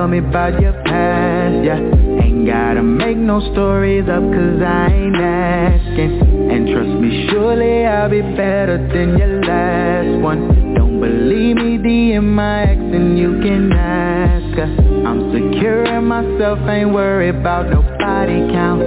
[0.00, 1.76] tell me about your past, yeah.
[1.76, 6.50] Ain't gotta make no stories up cause I ain't asking.
[6.50, 10.72] And trust me, surely I'll be better than your last one.
[10.74, 14.70] Don't believe me, DM my ex and you can ask her.
[15.06, 18.80] I'm secure in myself, ain't worried about nobody count.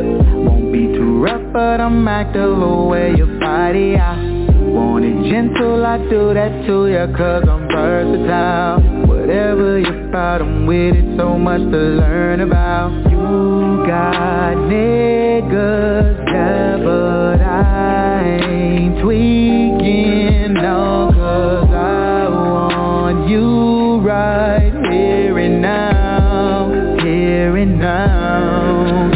[0.47, 4.17] Won't be too rough, but I'm active, oh, wear your body out.
[4.73, 10.95] Want it gentle, I do that to ya cause I'm versatile Whatever your problem with
[10.95, 12.91] it, so much to learn about.
[13.09, 25.37] You got niggas, yeah, but I ain't tweaking, no Cause I want you right here
[25.39, 29.09] and now, here and now.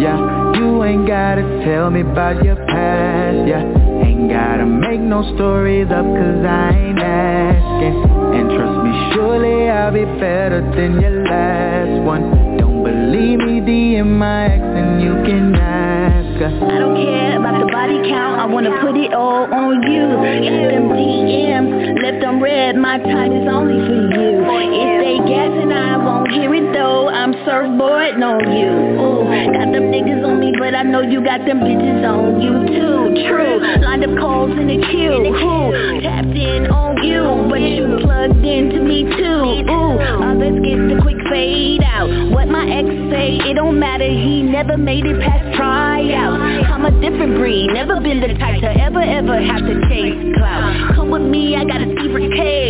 [0.00, 3.62] Yeah, you ain't gotta tell me about your past, yeah.
[4.04, 6.98] Ain't gotta make no stories up cause I ain't
[10.00, 16.48] be better than your last one Don't believe me, DM and you can ask her
[16.48, 20.06] I don't care about the body count, I wanna put it all on you.
[20.40, 24.40] Hit them DMs, left them red, my time is only for you.
[24.72, 27.08] If they guessing, I won't hear it though.
[27.08, 29.09] I'm surfboarding on you.
[29.50, 33.26] Got them niggas on me, but I know you got them bitches on you too.
[33.26, 35.26] True, lined up calls in the queue.
[35.26, 39.66] Who tapped in on you, but you plugged into me too.
[39.66, 42.08] Ooh, others get the quick fade out.
[42.30, 44.06] What my ex say, it don't matter.
[44.06, 46.38] He never made it past tryout.
[46.70, 50.94] I'm a different breed, never been the type to ever, ever have to chase clout.
[50.94, 52.69] Come with me, I got a secret cave.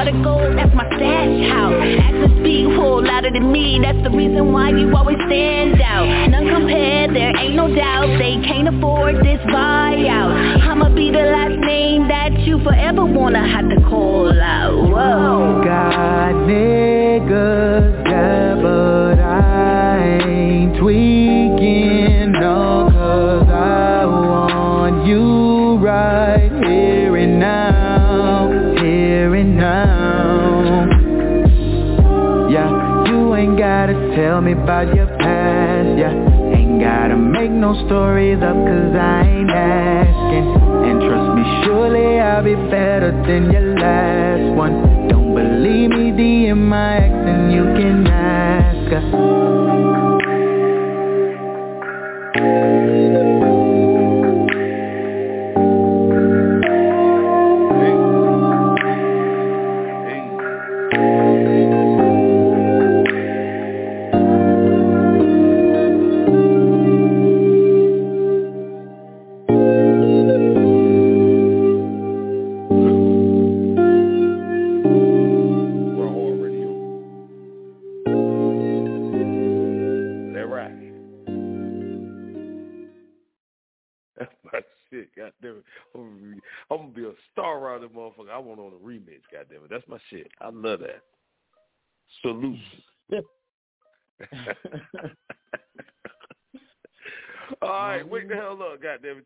[0.00, 1.76] Heart of gold, that's my stash house.
[1.76, 6.06] Access speak full louder than me, that's the reason why you always stand out.
[6.30, 8.06] None compared, there ain't no doubt.
[8.18, 10.62] They can't afford this buyout.
[10.62, 14.72] I'ma be the last name that you forever wanna have to call out.
[14.72, 15.60] Whoa.
[15.62, 21.29] Got niggas, yeah, but I ain't tweaking,
[34.16, 36.12] me about your past, yeah.
[36.56, 40.46] Ain't gotta make no stories up cause I ain't asking.
[40.88, 45.08] And trust me, surely I'll be better than your last one.
[45.08, 49.59] Don't believe me, DM my ex and you can ask her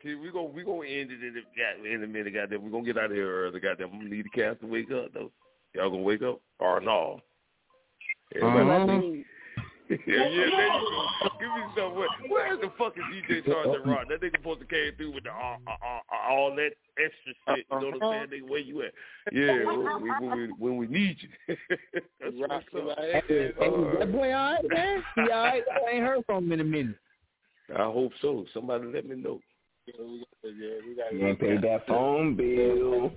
[0.04, 2.62] We gonna we gonna end it in a, in a minute, goddamn.
[2.62, 3.90] We gonna get out of here early, goddamn.
[3.92, 5.30] I'm gonna need the cast to wake up though.
[5.74, 7.20] Y'all gonna wake up or no?
[8.34, 9.24] Everybody- um,
[9.90, 11.28] yeah, yeah, there you go.
[11.38, 11.94] Give me some.
[11.94, 14.08] Where, where's the fucking DJ Sergeant Rock?
[14.08, 17.66] That nigga supposed to came through with the all, all, all that extra shit.
[17.70, 18.42] You know what I'm saying?
[18.42, 18.92] Nigga, where you at?
[19.30, 21.56] Yeah, when we, when we, when we need you.
[22.20, 22.98] That's what's up.
[22.98, 25.02] Hey, hey, that boy all right, man?
[25.16, 25.62] He all right?
[25.86, 26.96] I ain't heard from him in a minute.
[27.76, 28.46] I hope so.
[28.54, 29.40] Somebody let me know.
[29.86, 33.12] You ain't paid that phone bill.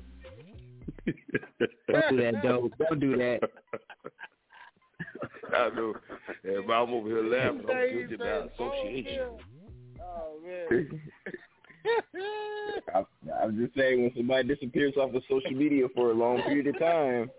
[1.87, 2.69] Don't do that, though.
[2.79, 3.39] Don't do that.
[5.53, 5.93] I know.
[6.43, 7.65] Yeah, but I'm over here laughing.
[7.69, 9.29] I'm guilty about association.
[10.01, 11.01] Oh man.
[12.93, 13.03] I,
[13.43, 16.79] I'm just saying, when somebody disappears off of social media for a long period of
[16.79, 17.29] time,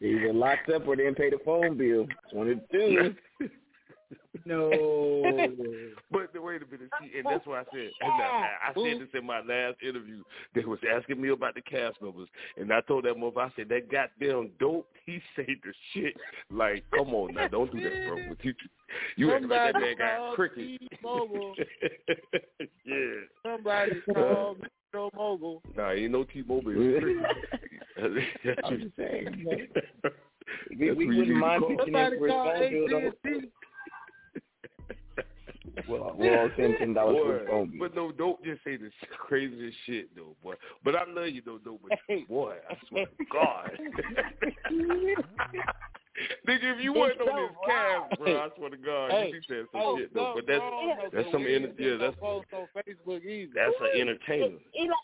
[0.00, 2.02] they either locked up or they didn't pay the phone bill.
[2.02, 3.14] It's one of the two.
[4.44, 4.70] No.
[6.10, 9.08] but wait a minute, see, and that's why I said, and I, I said this
[9.14, 10.22] in my last interview.
[10.54, 13.68] They was asking me about the cast members, and I told that motherfucker, I said
[13.68, 14.88] that goddamn dope.
[15.06, 16.14] He said the shit
[16.50, 18.16] like, come on now, don't do that, bro.
[18.30, 18.54] But you,
[19.16, 20.80] you act like that man got cricket.
[22.84, 22.96] Yeah.
[23.44, 25.62] Somebody called Metro Mogul.
[25.76, 26.72] Nah, ain't no T-Mobile.
[26.76, 27.78] It's cricket.
[28.44, 30.12] That's I'm just saying, man.
[30.78, 31.76] We, we wouldn't mind call.
[31.76, 33.42] pitching in Somebody for his
[35.88, 39.76] Well, we'll all send ten dollars for phone but no, don't just say this craziest
[39.86, 40.54] shit though, boy.
[40.84, 41.78] But I love you though, though.
[41.82, 41.98] But
[42.28, 43.70] boy, I swear to God,
[46.46, 49.40] nigga, if you wasn't on this cast, bro, I swear to God, Hey, you be
[49.48, 50.20] saying some oh, shit though.
[50.20, 53.52] no, But that's no, no, that's some ain't yeah, that's post on Facebook either.
[53.54, 54.58] that's an entertainer.
[54.72, 54.96] He he like-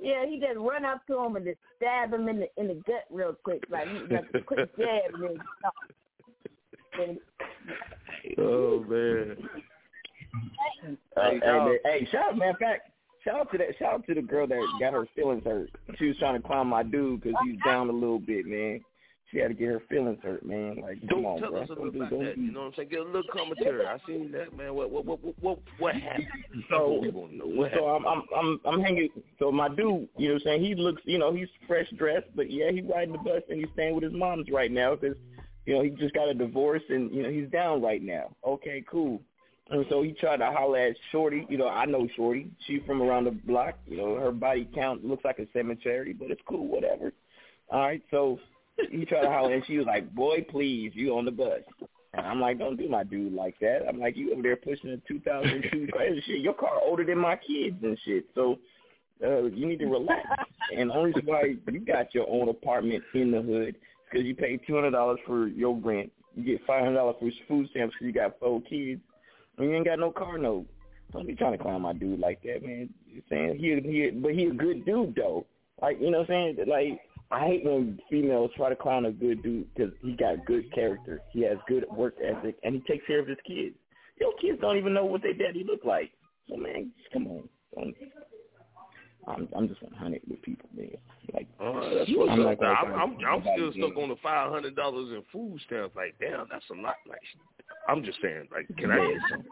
[0.00, 2.74] yeah, he just run up to him and just stab him in the in the
[2.84, 5.74] gut real quick, like he like a quick jab and then stop.
[7.00, 7.18] And-
[8.38, 9.36] Oh man,
[11.16, 12.90] Hey, hey, hey, shout out, matter of fact,
[13.24, 15.70] shout out to that, shout out to the girl that got her feelings hurt.
[15.98, 18.80] She was trying to clown my dude because he's down a little bit, man.
[19.30, 20.76] She had to get her feelings hurt, man.
[20.82, 21.62] Like, come don't on, tell bro.
[21.62, 22.34] us do- about don't that.
[22.36, 22.88] do- You know what I'm saying?
[22.90, 23.86] Get a little commentary.
[23.86, 24.74] I seen that, man.
[24.74, 26.26] What what what what what, happened?
[26.70, 27.46] So, what we want to know.
[27.46, 27.86] What so?
[27.86, 29.08] I'm, I'm I'm I'm hanging.
[29.38, 32.26] So my dude, you know, what I'm saying he looks, you know, he's fresh dressed,
[32.36, 35.16] but yeah, he's riding the bus and he's staying with his mom's right now because,
[35.66, 38.34] you know, he just got a divorce and you know he's down right now.
[38.46, 39.20] Okay, cool.
[39.70, 41.46] And so he tried to holler at Shorty.
[41.48, 42.50] You know, I know Shorty.
[42.66, 43.78] She from around the block.
[43.86, 47.12] You know, her body count looks like a cemetery, but it's cool, whatever.
[47.70, 48.38] All right, so
[48.90, 51.60] he tried to holler, and she was like, "Boy, please, you on the bus."
[52.12, 54.90] And I'm like, "Don't do my dude like that." I'm like, "You over there pushing
[54.90, 56.40] a 2002 car and shit.
[56.40, 58.26] Your car older than my kids and shit.
[58.34, 58.58] So
[59.24, 60.26] uh, you need to relax."
[60.76, 63.76] And only reason why you got your own apartment in the hood
[64.12, 66.12] because you paid two hundred dollars for your rent.
[66.34, 69.00] You get five hundred dollars for food stamps because you got four kids,
[69.58, 70.66] and you ain't got no car note.
[71.12, 72.88] Don't be trying to clown my dude like that, man.
[73.06, 75.46] You saying he he, but he a good dude though.
[75.80, 76.68] Like you know what I'm saying?
[76.68, 80.72] Like I hate when females try to clown a good dude because he got good
[80.74, 81.20] character.
[81.32, 83.74] He has good work ethic, and he takes care of his kids.
[84.20, 86.12] Your kids don't even know what their daddy look like.
[86.48, 87.48] So man, come on.
[87.74, 87.94] Don't,
[89.28, 90.90] I'm I'm just 100 with people, man.
[91.32, 92.58] Like Oh, that's what's I'm up.
[92.58, 95.94] gonna I'm, I'm, I'm still stuck on the five hundred dollars in food stamps.
[95.94, 96.96] Like, damn, that's a lot.
[97.08, 97.20] Like,
[97.88, 99.44] I'm just saying, like, can I get some?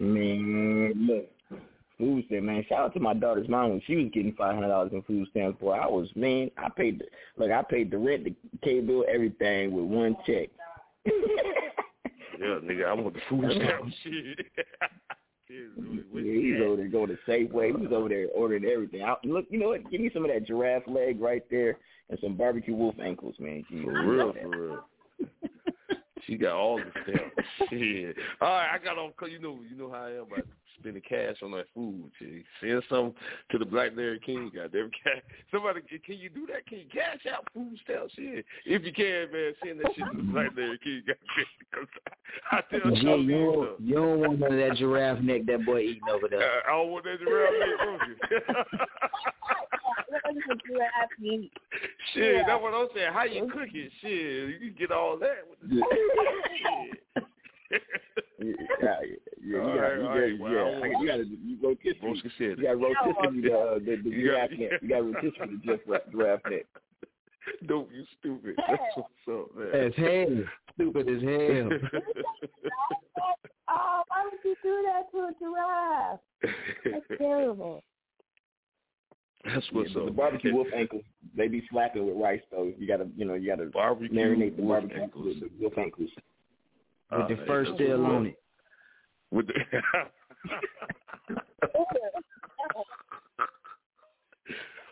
[0.00, 1.60] Man, look,
[1.98, 2.64] food stamp, man.
[2.68, 5.26] Shout out to my daughter's mom when she was getting five hundred dollars in food
[5.30, 5.60] stamps.
[5.60, 6.50] Boy, I was man.
[6.56, 7.06] I paid the
[7.36, 7.50] look.
[7.50, 10.48] I paid the rent, the cable, everything with one check.
[12.38, 13.94] Yeah, nigga, I want the food stamps.
[14.02, 14.46] shit.
[15.50, 17.78] Yeah, he's over there going to Safeway.
[17.78, 19.02] He's over there ordering everything.
[19.02, 19.90] I, look, you know what?
[19.90, 21.76] Give me some of that giraffe leg right there
[22.08, 23.64] and some barbecue wolf ankles, man.
[23.70, 24.84] Jeez, For real, for real.
[26.26, 27.44] She got all the stuff.
[27.70, 28.16] Shit.
[28.40, 29.12] All right, I got on.
[29.18, 30.46] Cause you know, you know how I am about
[30.78, 32.10] spending cash on that food.
[32.18, 32.44] G.
[32.60, 33.14] Send some
[33.50, 34.50] to the Black Larry King.
[34.54, 34.90] Goddamn,
[35.50, 36.66] somebody, can you do that?
[36.66, 38.14] Can you cash out food stamps?
[38.14, 41.02] Shit, if you can, man, send that shit to the Black Larry King.
[41.06, 41.88] Goddamn,
[42.52, 45.80] I tell you, you, don't, you don't want none of that giraffe neck that boy
[45.80, 46.42] eating over there.
[46.42, 48.16] Uh, I don't want that giraffe neck, don't you?
[52.14, 52.42] Shit, yeah.
[52.46, 53.12] that's what I'm saying.
[53.12, 53.92] How you cook it?
[54.00, 55.38] Shit, you get all that.
[55.48, 55.82] With the
[56.60, 57.22] shit.
[58.40, 58.48] yeah,
[58.82, 58.96] yeah,
[59.40, 62.56] you got, right, you, right, yeah, well, you got to you rotisserie.
[62.58, 64.82] You got rotisserie the uh, the, the giraffe neck.
[64.82, 66.66] You got rotisserie the giraffe neck.
[67.62, 68.54] No, you stupid.
[68.68, 69.86] That's what's up, man.
[69.86, 70.44] As hell.
[70.80, 71.68] Stupid as hell.
[73.68, 76.20] oh, why would you do that to a giraffe?
[76.84, 77.84] That's terrible.
[79.44, 80.06] That's what's yeah, up.
[80.06, 81.02] The barbecue wolf ankles,
[81.36, 82.72] they be slapping with rice though.
[82.78, 85.26] You gotta, you know, you gotta barbecue marinate the barbecue ankles.
[85.26, 86.10] with the wolf ankles.
[87.10, 88.38] With uh, the first still on it.
[89.30, 89.54] With the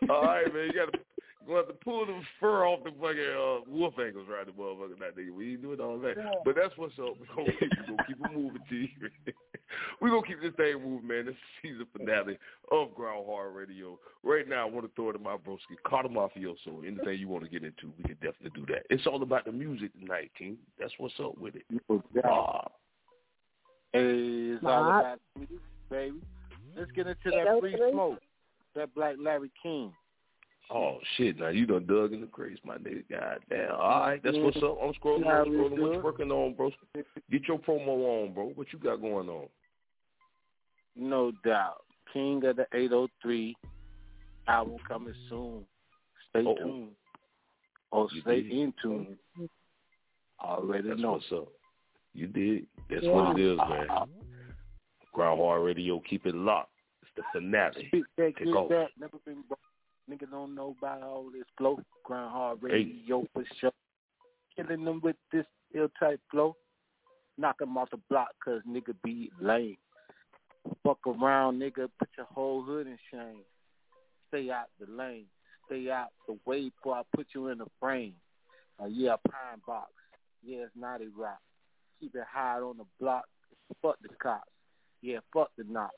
[0.09, 0.67] All right, man.
[0.67, 0.97] You gotta
[1.49, 4.99] go have to pull the fur off the fucking uh, wolf ankles right the motherfucker
[4.99, 5.33] that nigga.
[5.33, 6.13] We ain't doing all that.
[6.15, 6.31] Yeah.
[6.45, 7.15] But that's what's up.
[7.19, 8.93] We're gonna keep, we gonna keep it moving, T.
[10.01, 11.25] We're gonna keep this thing moving, man.
[11.25, 12.37] This is season finale
[12.71, 13.99] of Grind Hard Radio.
[14.23, 16.85] Right now I want to throw it to my broski, Carter Mafioso.
[16.85, 18.83] Anything you want to get into, we can definitely do that.
[18.89, 20.57] It's all about the music tonight, team.
[20.79, 21.63] That's what's up with it.
[21.89, 22.61] Uh,
[23.91, 25.57] hey, it's all about music,
[25.89, 26.21] baby.
[26.77, 28.19] Let's get into that free smoke.
[28.75, 29.91] That Black Larry King.
[30.71, 31.39] Oh shit!
[31.39, 33.03] Now you done dug in the crates, my nigga.
[33.09, 33.71] God damn.
[33.71, 34.77] All right, that's what's up.
[34.83, 35.25] I'm scrolling.
[35.25, 35.79] I'm scrolling.
[35.79, 36.71] What you working on, bro?
[37.31, 38.51] Get your promo on, bro.
[38.53, 39.47] What you got going on?
[40.95, 41.83] No doubt.
[42.13, 43.55] King of the 803
[44.47, 45.65] album coming soon.
[46.29, 46.55] Stay Uh-oh.
[46.55, 46.89] tuned.
[47.91, 48.51] Or you stay did.
[48.51, 49.17] in tune.
[50.39, 51.13] Already that's know.
[51.13, 51.47] what's up.
[52.13, 52.67] You did.
[52.89, 53.11] That's yeah.
[53.11, 53.87] what it is, man.
[55.13, 56.01] Grind Hard Radio.
[56.07, 56.71] Keep it locked.
[57.01, 57.85] It's the finale.
[57.87, 58.45] Speak that, Take.
[58.45, 58.87] That.
[58.99, 59.43] Never been
[60.09, 61.79] Niggas don't know about all this flow.
[62.07, 63.27] Hard radio hey.
[63.33, 63.71] for sure.
[64.55, 65.45] Killing them with this
[65.75, 66.55] ill type flow.
[67.37, 69.77] Knock them off the block cause nigga be lame.
[70.83, 71.87] Fuck around, nigga.
[71.99, 73.43] Put your whole hood in shame.
[74.29, 75.25] Stay out the lane.
[75.67, 78.15] Stay out the way before I put you in the frame.
[78.81, 79.91] Uh, yeah, pine box.
[80.43, 81.39] Yeah, it's naughty rock.
[81.99, 83.25] Keep it high on the block.
[83.81, 84.49] Fuck the cops.
[85.01, 85.93] Yeah, fuck the knots.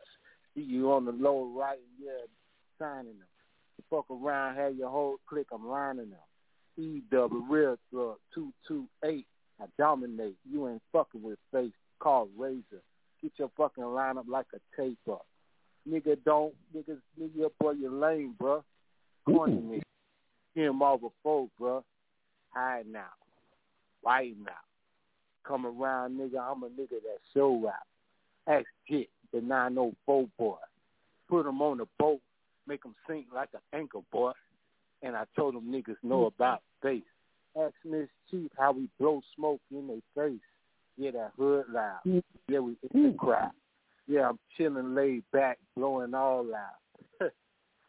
[0.53, 1.79] See you on the low right.
[1.97, 2.25] Yeah,
[2.77, 3.27] signing them
[3.91, 6.19] fuck around, have your whole clique, I'm lining them.
[6.77, 9.25] E double real thug, 228.
[9.59, 10.37] I dominate.
[10.49, 11.73] You ain't fucking with face.
[11.99, 12.81] Call Razor.
[13.21, 15.25] Get your fucking lineup like a tape up.
[15.87, 18.63] Nigga don't, niggas, nigga, up boy, you lame, bruh.
[19.25, 19.81] Corny nigga.
[20.55, 21.83] Him over four, bruh.
[22.49, 23.05] Hide now.
[24.01, 24.51] White now.
[25.45, 28.51] Come around, nigga, I'm a nigga that show out.
[28.51, 30.55] Ask Jit, the 904 boy.
[31.29, 32.21] Put him on the boat
[32.67, 34.31] make them sink like an anchor, boy.
[35.03, 36.35] And I told them niggas know hmm.
[36.35, 37.03] about face.
[37.59, 40.39] Ask Miss Chief how we blow smoke in their face.
[40.97, 41.99] Yeah, that hood loud.
[42.03, 42.19] Hmm.
[42.47, 43.17] Yeah, we in the hmm.
[43.17, 43.51] crowd.
[44.07, 47.31] Yeah, I'm chilling laid back, blowing all out.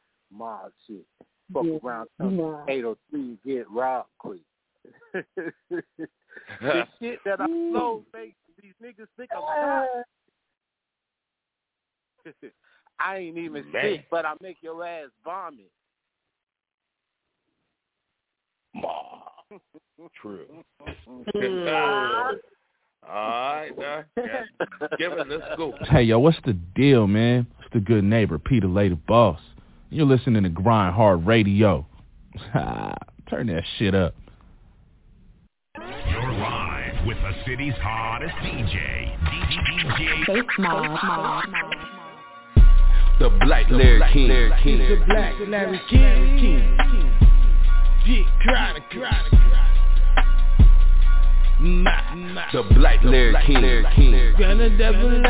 [0.30, 1.04] Mob shit.
[1.52, 1.78] Fuck yeah.
[1.82, 2.64] around nah.
[2.68, 4.40] 803 get robbed quick.
[5.12, 5.82] the
[7.00, 9.88] shit that I blow makes these niggas think I'm hot.
[13.04, 13.82] I ain't even Man.
[13.82, 15.70] sick, but I make your ass vomit.
[18.74, 19.22] Ma.
[20.20, 20.46] True.
[23.08, 24.04] All right, now.
[24.98, 25.74] Kevin, let's go.
[25.90, 27.46] Hey, yo, what's the deal, man?
[27.60, 29.40] It's the good neighbor, Peter Lady Boss.
[29.90, 31.86] You're listening to Grind Hard Radio.
[32.52, 34.14] Turn that shit up.
[35.78, 40.26] You're live with the city's hottest DJ, DJ.
[40.26, 41.74] Face Mob.
[43.22, 44.50] The Black Larry King.
[44.64, 46.76] He's the Black Larry King.
[48.04, 49.41] Get chronic,
[51.62, 54.34] The Black Larry King.
[54.36, 55.22] Gonna double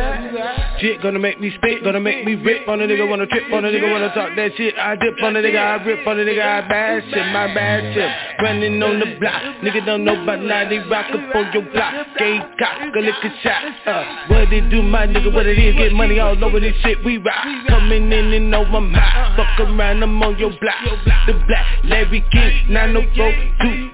[0.81, 3.67] Shit gonna make me spit, gonna make me rip on a nigga, wanna trip on
[3.67, 4.75] a nigga, wanna talk that shit.
[4.79, 7.93] I dip on a nigga, I rip on a nigga, I bash him, my bad
[7.93, 8.11] shit.
[8.43, 11.93] Running on the block, nigga don't know about now, they rock up on your block.
[12.17, 13.87] Gay cock, a a shot.
[13.87, 17.05] Uh, what they do, my nigga, what it is, get money all over this shit,
[17.05, 17.45] we rock.
[17.69, 19.37] Coming in and know I'm hot.
[19.37, 21.05] Fuck around, I'm on your block.
[21.27, 23.33] The Black Larry King, 904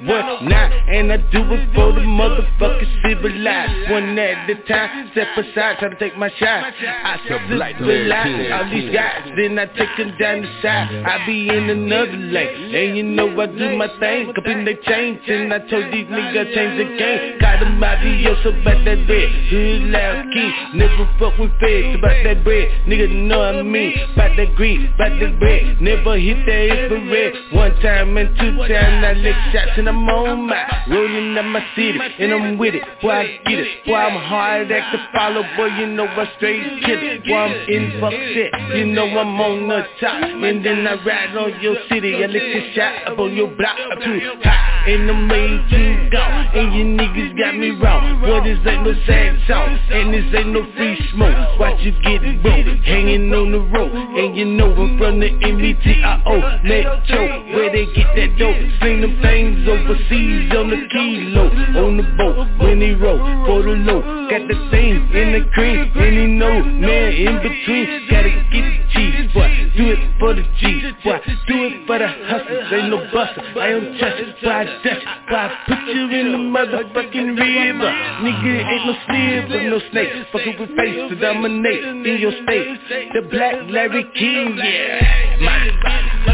[0.07, 0.53] 219,
[0.95, 3.91] and I do it for the motherfucker it civilized.
[3.91, 6.73] One at a time, step aside, try to take my shot.
[6.73, 11.05] I civilize all these guys, then I take them down the side.
[11.05, 14.31] I be in another lane, and you know I do my thing.
[14.31, 17.39] Up in the change, and I told these niggas change the game.
[17.41, 20.53] Got them adios about that bread, hood loud key.
[20.75, 23.95] Never fuck with feds about that bread, nigga know what I mean.
[24.15, 27.35] About that greed, about that bread, never hit that infrared.
[27.53, 31.65] One time and two time, I lick shots and I'm on my rolling up my
[31.75, 32.83] city, and I'm with it.
[33.03, 33.87] Boy, I get it.
[33.87, 37.25] Boy, I'm hard act to follow, boy, you know I straight kill it.
[37.25, 41.37] Boy, I'm in fuck shit, you know I'm on the top, and then I ride
[41.37, 42.17] on your city.
[42.17, 46.25] I lick the shot up on your block, too hot, and I'm ready to go.
[46.49, 48.21] And you niggas got me wrong.
[48.21, 51.61] Boy, this ain't no sad song, and this ain't no free smoke.
[51.61, 56.65] Watch you get broke, hanging on the rope, and you know I'm from the MBTIO,
[56.65, 58.57] Metro, where they get that dope.
[58.81, 63.75] Sling them things overseas on the kilo, on the boat when he roll for the
[63.75, 64.01] low.
[64.31, 68.79] Got the thing in the cream, and he know, man, in between, gotta get the
[68.93, 69.51] cheese, boy.
[69.77, 71.19] Do it for the G's, boy.
[71.47, 73.43] Do it for the hustlers, ain't no buster.
[73.59, 74.51] I don't trust it, boy.
[74.51, 75.37] I touch it, boy.
[75.37, 77.91] I put you in the motherfucking river.
[78.23, 80.13] Nigga ain't no sliver, no snake.
[80.33, 82.79] Fucking with face to dominate in your state.
[83.15, 85.37] The Black Larry King, yeah.
[85.41, 85.71] My,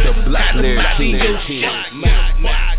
[0.04, 1.62] the Black Larry King.
[1.62, 2.74] My, my, my,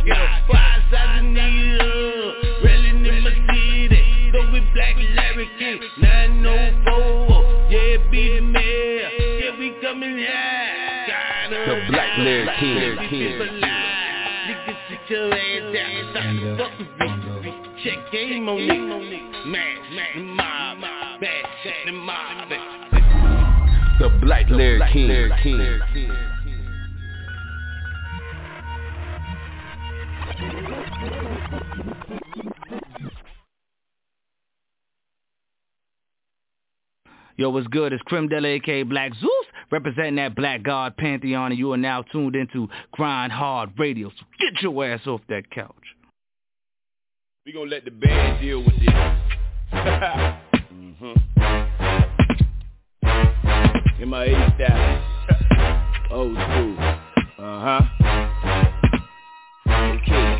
[0.48, 4.32] five thousand niggas rallying in my city.
[4.32, 7.70] Go with Black Larry King, 904.
[7.70, 9.10] Yeah, be the mayor.
[9.40, 11.48] Yeah, we coming high.
[11.50, 12.48] The Black Larry
[13.10, 13.40] King.
[14.46, 15.74] Niggas sit your ass
[16.14, 16.56] down.
[16.56, 17.52] Stop fucking me.
[17.84, 19.48] Check game on niggas.
[19.48, 20.82] Mash, the mob,
[21.22, 22.50] bash, the mob.
[24.00, 25.32] The Black Larry King.
[37.38, 37.92] Yo, what's good?
[37.92, 42.02] It's Crim Della, aka Black Zeus, representing that Black God Pantheon, and you are now
[42.02, 44.10] tuned into Grind Hard Radio.
[44.10, 45.76] So get your ass off that couch.
[47.46, 48.88] We gonna let the band deal with this.
[49.74, 51.12] mm-hmm.
[54.02, 55.04] In my A style.
[56.12, 56.78] Old school.
[57.38, 57.82] Uh-huh.
[59.68, 60.40] Okay.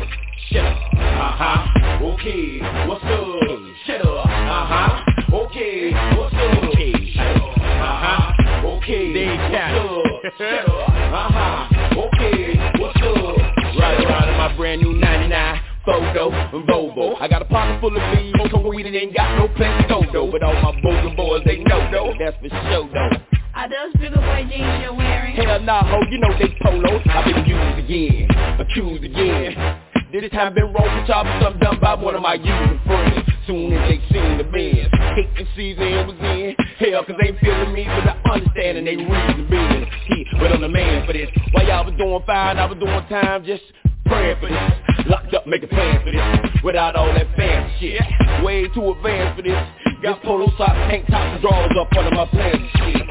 [0.50, 0.78] Shut up.
[0.94, 2.06] Uh-huh.
[2.06, 2.58] Okay.
[2.88, 3.40] What's up?
[3.86, 4.26] Shut up.
[4.26, 5.05] Uh-huh.
[5.36, 5.92] Okay.
[6.16, 6.64] What's up?
[6.64, 6.94] Okay.
[7.18, 8.78] Uh-huh.
[8.80, 9.12] Okay.
[9.12, 10.32] Dave What's up?
[10.38, 10.88] Shut up.
[10.88, 12.08] Uh-huh.
[12.08, 12.56] Okay.
[12.80, 13.36] What's up?
[13.76, 17.20] Right around in my brand new 99 photo and Volvo.
[17.20, 19.86] I got a pocket full of beans, cocoa weed and ain't got no place to
[19.86, 20.32] go though.
[20.32, 22.14] But all my boys and boys, they know though.
[22.18, 23.10] That's for sure though.
[23.54, 25.36] Are those bigger boy jeans you're wearing?
[25.36, 27.02] Hell nah, ho, you know they polos.
[27.10, 29.82] I've been used again, accused again.
[30.12, 33.35] This time been wrong for chopping something done by one of my using friends.
[33.46, 36.56] Soon as they seen the bands, hating season it was in.
[36.78, 39.86] Hell, cause they feeling me, but I understand and they reason being.
[40.08, 41.28] He, but I'm the man for this.
[41.52, 43.62] While y'all was doing fine, I was doing time just
[44.06, 45.06] praying for this.
[45.06, 46.62] Locked up, making plans for this.
[46.64, 48.02] Without all that fancy shit.
[48.42, 49.62] Way too advanced for this.
[50.02, 53.02] Got polo socks, tank tops, and drawers up under my and shit.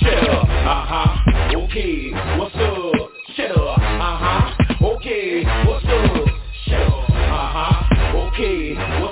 [0.00, 3.10] Shut up, uh-huh, okay, what's up?
[3.36, 6.28] Shut up, uh-huh, okay, what's up?
[6.66, 9.09] Shut up, uh-huh, okay, what's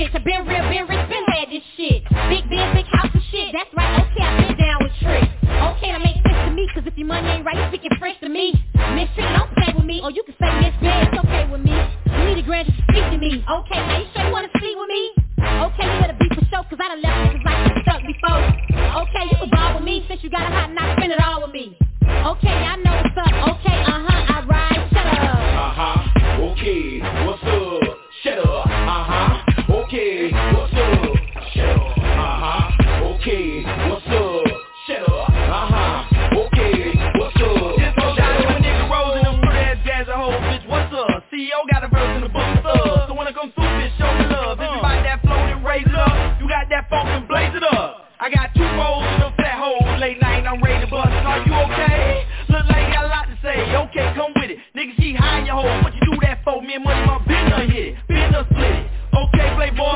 [0.00, 0.14] bitch?
[0.16, 2.00] I been real, been rich, been bad this shit.
[2.32, 3.52] Big Ben, big house and shit.
[3.52, 5.28] That's right, okay, I been down with tricks.
[5.44, 8.18] Okay, that makes sense to me, cause if your money ain't right, you speaking French
[8.20, 8.56] to me.
[8.96, 11.60] Miss Trick, don't play with me, or you can say Miss Ben, it's okay with
[11.60, 11.76] me.
[11.76, 13.44] You need a grand to speak to me.
[13.44, 15.02] Okay, now you sure you wanna sleep with me?
[15.68, 18.40] Okay, you better be for sure, cause I done left niggas like you stuck before.
[19.04, 21.44] Okay, you can ball with me, since you got a hot knock, spend it all
[21.44, 21.76] with me.
[22.08, 23.32] Okay, I know what's up.
[23.60, 24.29] Okay, uh-huh,
[56.70, 58.86] me money, my business hit it, business split it.
[59.10, 59.90] Okay, playboy,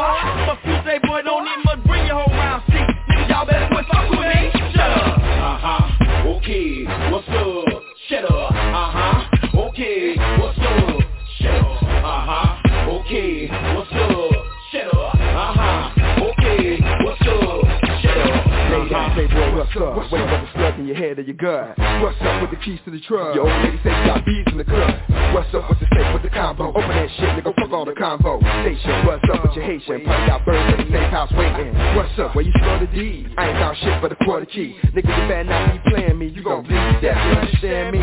[0.46, 2.82] but you say boy don't need much, bring your whole round seat.
[3.09, 4.51] Nigga, y'all better quit fuck with me.
[4.74, 5.18] Shut up.
[5.18, 6.34] Uh huh.
[6.34, 7.82] Okay, what's up?
[8.09, 8.51] Shut up.
[8.51, 9.70] Uh huh.
[9.70, 10.98] Okay, what's up?
[11.38, 11.82] Shut up.
[11.82, 12.90] Uh huh.
[12.90, 13.46] Okay,
[13.76, 14.30] what's up?
[14.72, 15.14] Shut up.
[15.14, 15.94] Uh huh.
[16.26, 17.62] Okay, what's up?
[18.02, 18.46] Shut up.
[18.74, 19.14] Uh-huh.
[19.14, 19.96] Playboy, what's up?
[19.96, 20.12] What's up?
[20.12, 21.78] Whatever the slug in your head or your gut.
[22.02, 23.36] What's up with the keys to the truck?
[23.36, 25.03] Yo, lady say you got beads in the cut.
[25.35, 26.70] What's up with the steak with the combo?
[26.70, 28.39] Open that shit, nigga, fuck all the convo.
[28.62, 30.06] Station, what's up with your Haitian?
[30.06, 31.74] Probably got birds in the safe house waiting.
[31.98, 33.27] What's up, where you store the D?
[33.36, 34.78] I ain't found shit but a quarter key.
[34.94, 36.31] Nigga, you better not be playing me.
[36.31, 38.01] You gon' bleed to death, you understand me?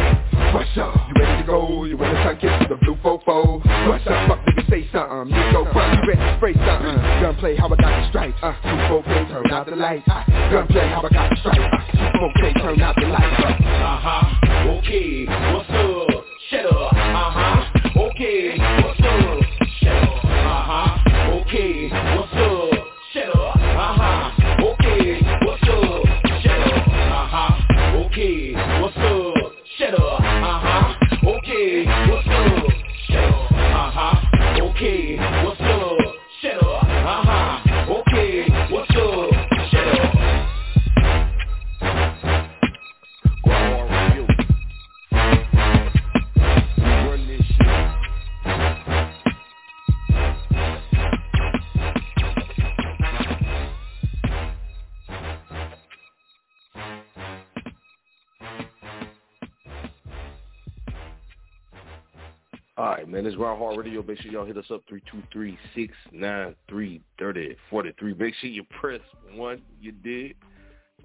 [0.52, 0.92] What's up?
[1.08, 1.86] You ready to go?
[1.88, 3.64] You wanna suck kiss with the blue fofo?
[3.88, 4.28] What's up?
[4.28, 5.32] Fuck nigga, say something.
[5.32, 7.00] You go front, you ready to spray something.
[7.24, 8.44] Gunplay, how I got the stripes.
[8.44, 8.52] Uh,
[9.08, 10.04] 2 turn out the lights.
[10.04, 10.20] Uh,
[10.52, 11.64] gunplay, how I got the stripes.
[11.96, 13.40] Uh, 2 turn out the lights.
[13.40, 15.24] Uh-huh, okay,
[15.56, 15.91] what's up?
[16.52, 17.41] Shut up, uh-huh.
[63.12, 63.26] Man.
[63.26, 64.02] It's Grind Hard Radio.
[64.02, 64.84] Make sure y'all hit us up
[66.14, 68.18] 323-693-3043.
[68.18, 69.02] Make sure you press
[69.34, 69.62] one.
[69.82, 70.36] You did.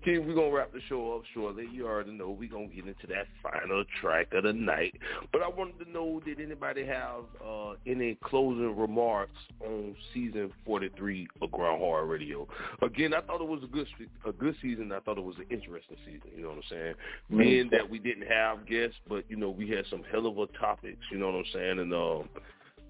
[0.07, 1.67] We're going to wrap the show up shortly.
[1.73, 4.95] You already know we're going to get into that final track of the night.
[5.33, 11.27] But I wanted to know, did anybody have uh, any closing remarks on season 43
[11.43, 12.47] of Grind Hard Radio?
[12.83, 13.89] Again, I thought it was a good
[14.25, 14.93] a good season.
[14.93, 16.31] I thought it was an interesting season.
[16.37, 16.95] You know what I'm saying?
[17.37, 20.47] Being that we didn't have guests, but, you know, we had some hell of a
[20.59, 21.03] topics.
[21.11, 21.79] You know what I'm saying?
[21.81, 22.29] And um,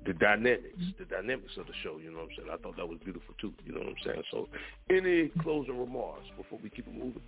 [0.07, 0.65] the dynamics,
[0.99, 2.49] the dynamics of the show, you know what I'm saying?
[2.53, 4.23] I thought that was beautiful too, you know what I'm saying?
[4.31, 4.49] So
[4.91, 7.23] any closing remarks before we keep it moving?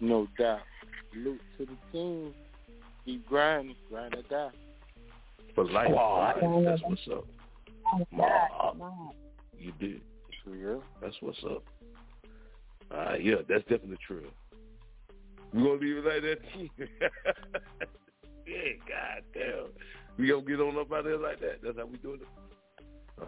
[0.00, 0.60] No doubt.
[1.12, 2.34] Salute to the team.
[3.04, 3.76] Keep grinding.
[3.90, 4.54] Grind or die.
[5.54, 6.34] For life, Wow.
[6.40, 6.64] for life.
[6.64, 7.26] That's what's up.
[8.10, 9.14] Mob.
[9.58, 10.00] You did.
[10.46, 10.76] Yeah.
[11.00, 11.62] That's what's up.
[12.90, 14.26] Uh, yeah, that's definitely true.
[15.52, 16.38] We gonna leave it like that.
[18.46, 19.68] yeah, god damn.
[20.18, 21.60] We gonna get on up out there like that.
[21.62, 22.28] That's how we doing it.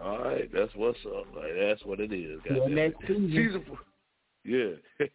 [0.01, 1.25] All right, that's what's up.
[1.35, 2.39] Like that's what it is.
[2.67, 3.31] Next season.
[3.31, 3.77] Season four.
[4.43, 4.73] Yeah.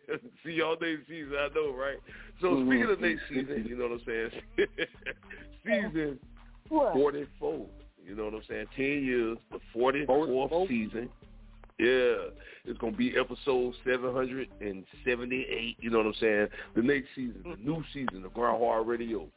[0.45, 1.99] See y'all next season, I know, right?
[2.41, 2.67] So Mhm.
[2.67, 4.31] speaking of next season, you know what I'm saying?
[5.65, 6.19] season
[6.69, 7.67] forty four.
[8.05, 8.67] You know what I'm saying?
[8.77, 11.09] Ten years, the forty fourth season.
[11.79, 12.31] Yeah.
[12.65, 16.49] It's gonna be episode seven hundred and seventy eight, you know what I'm saying?
[16.75, 19.29] The next season, the new season of Grind Hard Radio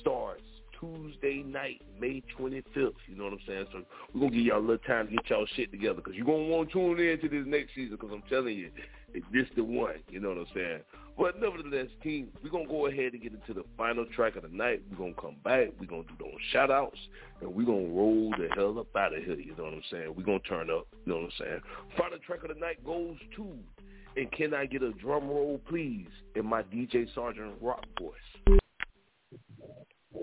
[0.00, 0.42] starts
[0.82, 2.64] Tuesday night, May 25th.
[3.06, 3.66] You know what I'm saying?
[3.72, 3.82] So
[4.12, 6.26] we're going to give y'all a little time to get y'all shit together because you're
[6.26, 8.70] going to want to tune in to this next season because I'm telling you,
[9.32, 9.96] this the one.
[10.10, 10.80] You know what I'm saying?
[11.16, 14.42] But nevertheless, team, we're going to go ahead and get into the final track of
[14.42, 14.82] the night.
[14.90, 15.68] We're going to come back.
[15.78, 16.98] We're going to do those shout-outs,
[17.42, 19.38] and we're going to roll the hell up out of here.
[19.38, 20.14] You know what I'm saying?
[20.16, 20.88] We're going to turn up.
[21.04, 21.60] You know what I'm saying?
[21.96, 23.46] Final track of the night goes to,
[24.16, 28.14] and can I get a drum roll, please, in my DJ Sergeant rock voice?
[30.14, 30.18] All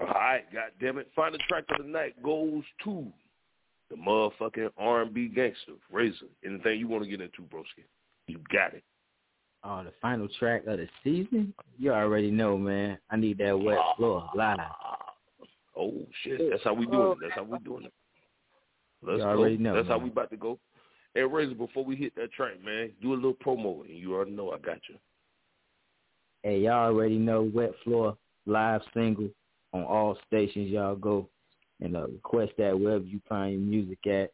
[0.00, 1.08] right, God damn it.
[1.14, 3.06] Final track of the night goes to
[3.90, 6.26] the motherfucking R&B gangster, Razor.
[6.44, 7.84] Anything you want to get into, broski?
[8.26, 8.82] You got it.
[9.62, 11.52] Oh, the final track of the season?
[11.78, 12.98] You already know, man.
[13.10, 13.94] I need that wet ah.
[13.96, 14.58] floor live.
[15.76, 15.94] Oh
[16.24, 17.18] shit, that's how we doing it.
[17.20, 17.92] That's how we doing it.
[19.02, 19.48] Let's You go.
[19.62, 20.04] know, that's how man.
[20.04, 20.58] we about to go.
[21.14, 24.30] Hey Razor, before we hit that track, man, do a little promo, and you already
[24.30, 24.94] know I got you.
[26.42, 28.16] Hey, y'all already know Wet Floor
[28.46, 29.28] live single
[29.72, 30.70] on all stations.
[30.70, 31.28] Y'all go
[31.80, 34.32] and uh, request that wherever you find your music at.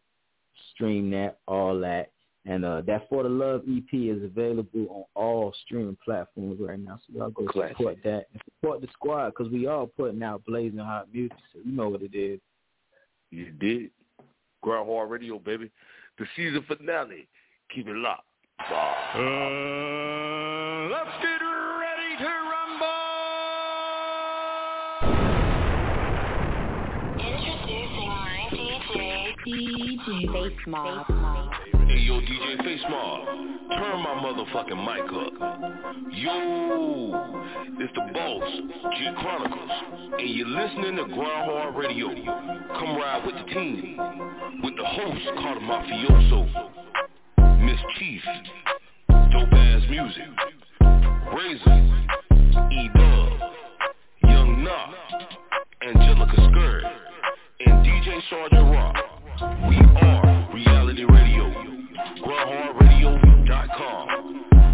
[0.75, 2.11] Stream that, all that.
[2.45, 7.01] And uh, that For the Love EP is available on all streaming platforms right now.
[7.07, 7.77] So y'all go Classic.
[7.77, 11.37] support that and support the squad because we all putting out blazing hot music.
[11.53, 12.39] So you know what it is.
[13.31, 13.91] You did.
[14.63, 15.71] Grind Hard Radio, baby.
[16.19, 17.29] The season finale.
[17.75, 18.23] Keep it locked.
[18.59, 19.19] Uh,
[20.89, 21.43] let's get
[21.77, 23.03] ready to rumble.
[27.21, 29.96] Introducing my DJ.
[30.07, 31.05] DJ Face Mob.
[31.89, 35.33] Hey, yo, DJ Face Mob, turn my motherfucking mic up.
[36.13, 37.43] Yo,
[37.81, 38.51] it's the boss,
[38.97, 39.71] G Chronicles,
[40.19, 42.09] and you're listening to Grind Hard Radio.
[42.79, 43.97] Come ride with the team,
[44.63, 46.41] with the host, Carter Mafioso,
[47.65, 48.23] Miss Chief,
[49.09, 50.23] dope ass music,
[51.35, 51.81] Razor,
[52.71, 53.33] E-Dub,
[54.23, 54.93] Young Nah,
[55.83, 56.85] Angelica Skirt,
[59.39, 61.45] we are Reality Radio.
[62.25, 64.09] RawHardRadio.com.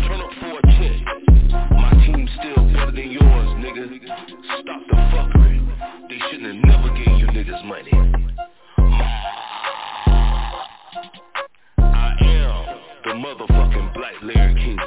[0.06, 1.00] Turn up for a check.
[1.72, 3.90] My team's still better than yours, nigga.
[4.60, 5.58] Stop the fuckery.
[6.08, 7.90] They shouldn't have never gave you niggas money.
[11.78, 12.62] I am
[13.04, 14.78] the motherfucking Black Larry King.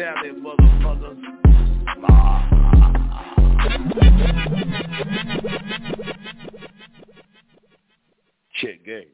[0.00, 1.20] Season finale, motherfuckers.
[8.54, 9.04] Check game.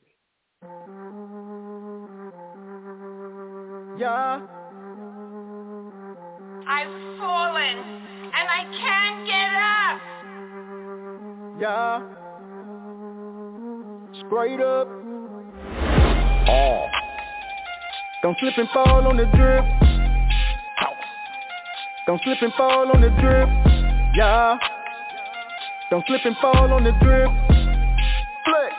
[3.99, 4.41] Yeah.
[6.69, 7.79] I've fallen
[8.35, 10.01] and I can't get up.
[11.61, 12.01] Yeah.
[14.27, 14.89] Straight up.
[16.49, 16.87] Oh.
[18.23, 19.86] Don't slip and fall on the drip.
[22.07, 23.49] Don't slip and fall on the drip.
[24.15, 24.57] Yeah.
[25.91, 27.27] Don't slip and fall on the drip.
[28.47, 28.75] Flex.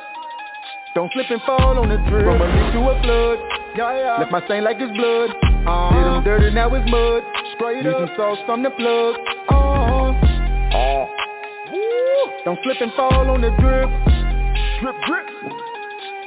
[0.95, 2.23] Don't slip and fall on the drip.
[2.23, 3.39] From a leak to a flood.
[3.75, 4.17] Yeah, yeah.
[4.19, 5.29] Left my stain like it's blood.
[5.67, 5.91] Uh-huh.
[5.91, 7.21] Did them dirty, now it's mud.
[7.55, 8.07] Straight Need up.
[8.07, 9.15] some sauce from the plug.
[9.51, 10.13] Uh-huh.
[10.71, 11.05] Oh.
[11.75, 12.31] Woo.
[12.45, 13.91] Don't slip and fall on the drip.
[14.79, 15.27] Drip, drip.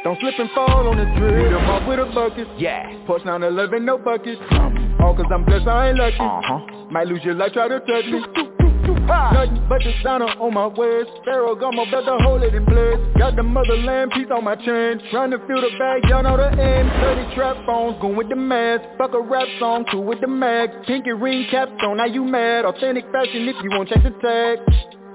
[0.04, 1.48] Don't slip and fall on the drip.
[1.48, 2.46] Beat 'em up with a bucket.
[2.58, 2.92] Yeah.
[3.06, 4.40] Push down 11, no buckets.
[5.00, 6.16] All cause I'm blessed, I ain't lucky.
[6.20, 6.79] Uh-huh.
[6.90, 8.20] Might lose your life, try to touch me.
[9.10, 12.98] Nothing but designer on my waist Pharaoh got my better hold it in place.
[13.18, 16.50] Got the motherland piece on my chain Trying to fill the bag, y'all know the
[16.50, 16.90] end.
[17.00, 18.82] 30 trap phones, going with the mask.
[18.98, 20.70] Fuck a rap song, two with the mag.
[20.86, 22.64] Pinky ring caps on, now you mad.
[22.64, 24.58] Authentic fashion if you won't check the tag.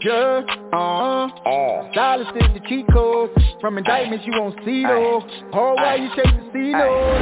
[0.02, 0.42] Yeah,
[0.72, 1.30] uh-huh.
[1.46, 1.90] Oh.
[1.92, 3.32] Stylist is the cheat code.
[3.62, 5.22] From indictments you won't see though
[5.52, 7.18] Hard while you chase the see though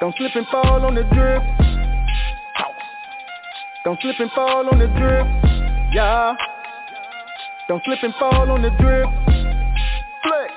[0.00, 1.69] Don't slip and fall on the drip
[3.82, 5.26] Don't slip and fall on the drip.
[5.92, 6.36] Yeah.
[7.66, 9.08] Don't slip and fall on the drip.
[10.22, 10.52] Flex.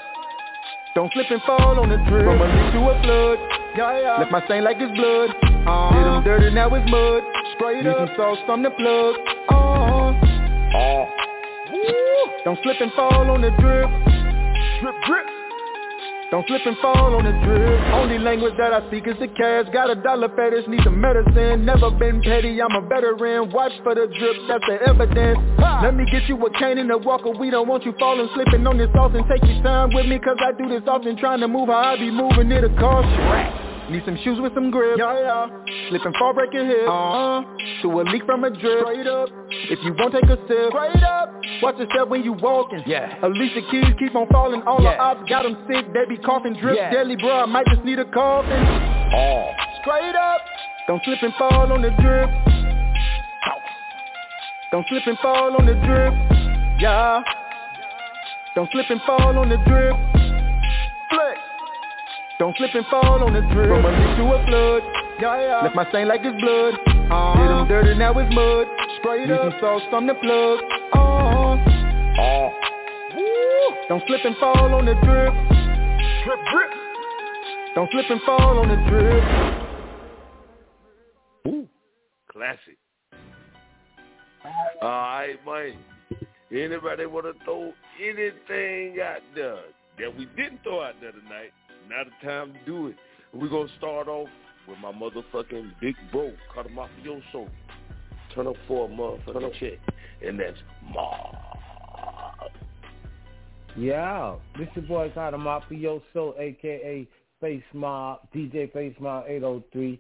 [0.94, 2.26] Don't slip and fall on the drip.
[2.26, 3.40] From a leak to a flood.
[3.78, 4.18] Yeah, yeah.
[4.20, 5.30] Left my stain like it's blood.
[5.32, 5.96] Uh-huh.
[5.96, 7.24] Did them dirty, now it's mud.
[7.56, 9.16] Straight Need up some sauce from the plug.
[9.48, 10.04] Uh-huh.
[11.72, 12.44] Woo.
[12.44, 13.90] Don't slip and fall on the drip.
[14.82, 15.33] Drip, drip.
[16.34, 17.94] Don't slip and fall on the drip.
[17.94, 19.70] Only language that I speak is the cash.
[19.72, 21.64] Got a dollar fetish, need some medicine.
[21.64, 23.52] Never been petty, I'm a veteran.
[23.52, 25.38] Watch for the drip, that's the evidence.
[25.86, 27.30] Let me get you a cane and a walker.
[27.30, 30.18] We don't want you falling, slipping on this and take your time with me.
[30.18, 32.52] Cause I do this often, trying to move how I be moving.
[32.52, 33.73] It'll cost you.
[33.90, 34.98] Need some shoes with some grip.
[34.98, 35.48] Yeah, yeah.
[35.90, 36.88] Slip and fall, break your hip.
[36.88, 37.44] Uh-huh.
[37.84, 38.80] To a leak from a drip.
[38.88, 39.30] Straight up.
[39.70, 40.72] If you won't take a sip.
[40.72, 41.30] Straight up.
[41.62, 42.82] Watch yourself when you walking.
[42.86, 43.20] Yeah.
[43.22, 44.62] Alicia Keys keep on falling.
[44.64, 44.96] All Yeah.
[44.96, 45.92] the ops got them sick.
[45.94, 46.78] They be coughing drip.
[46.78, 46.92] Yeah.
[46.92, 47.44] Deadly, bro.
[47.44, 48.64] I might just need a coffin.
[49.14, 49.52] Oh.
[49.82, 50.42] Straight up.
[50.88, 52.30] Don't slip and fall on the drip.
[54.72, 56.14] Don't slip and fall on the drip.
[56.80, 57.22] Yeah.
[58.56, 59.94] Don't slip and fall on the drip.
[61.12, 61.40] Flex.
[62.40, 63.70] Don't slip and fall on the drip.
[63.70, 64.84] From a leak to a flood.
[65.22, 65.62] Yeah, yeah.
[65.64, 66.74] Left my stain like it's blood.
[67.12, 67.40] Uh-huh.
[67.40, 68.68] Did them dirty, now it's mud.
[69.00, 69.52] Straight Need up.
[69.52, 70.60] some sauce from the plug.
[70.94, 71.58] Uh-huh.
[73.16, 73.76] Woo.
[73.88, 75.34] Don't slip and fall on the drip.
[76.26, 76.72] Drip, drip.
[77.76, 79.24] Don't slip and fall on the drip.
[81.48, 81.68] Ooh.
[82.32, 82.78] Classic.
[84.82, 85.78] Alright, man.
[86.52, 89.60] Anybody want to throw anything out there
[90.00, 91.52] that we didn't throw out there tonight?
[91.90, 92.96] Now the time to do it.
[93.34, 94.30] We're going to start off
[94.68, 97.50] with my motherfucking big bro, Cut him off your soul.
[98.34, 99.80] Turn up for a motherfucking check.
[100.26, 100.58] And that's
[100.92, 101.36] Mob.
[103.76, 107.08] Yeah, this your boy Carter Mafioso, aka
[107.42, 110.00] Face Mob, DJ Face Mob 803,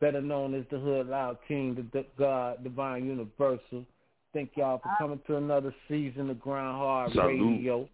[0.00, 3.86] better known as the Hood Loud King, the D- God, Divine Universal.
[4.34, 4.96] Thank y'all for ah.
[4.98, 7.56] coming to another season of Grind Hard Salute.
[7.56, 7.88] Radio.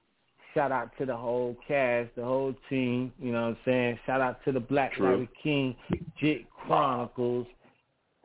[0.55, 3.99] Shout out to the whole cast, the whole team, you know what I'm saying?
[4.07, 5.07] Shout out to the Black True.
[5.07, 5.75] Larry King,
[6.21, 7.47] Jit Chronicles,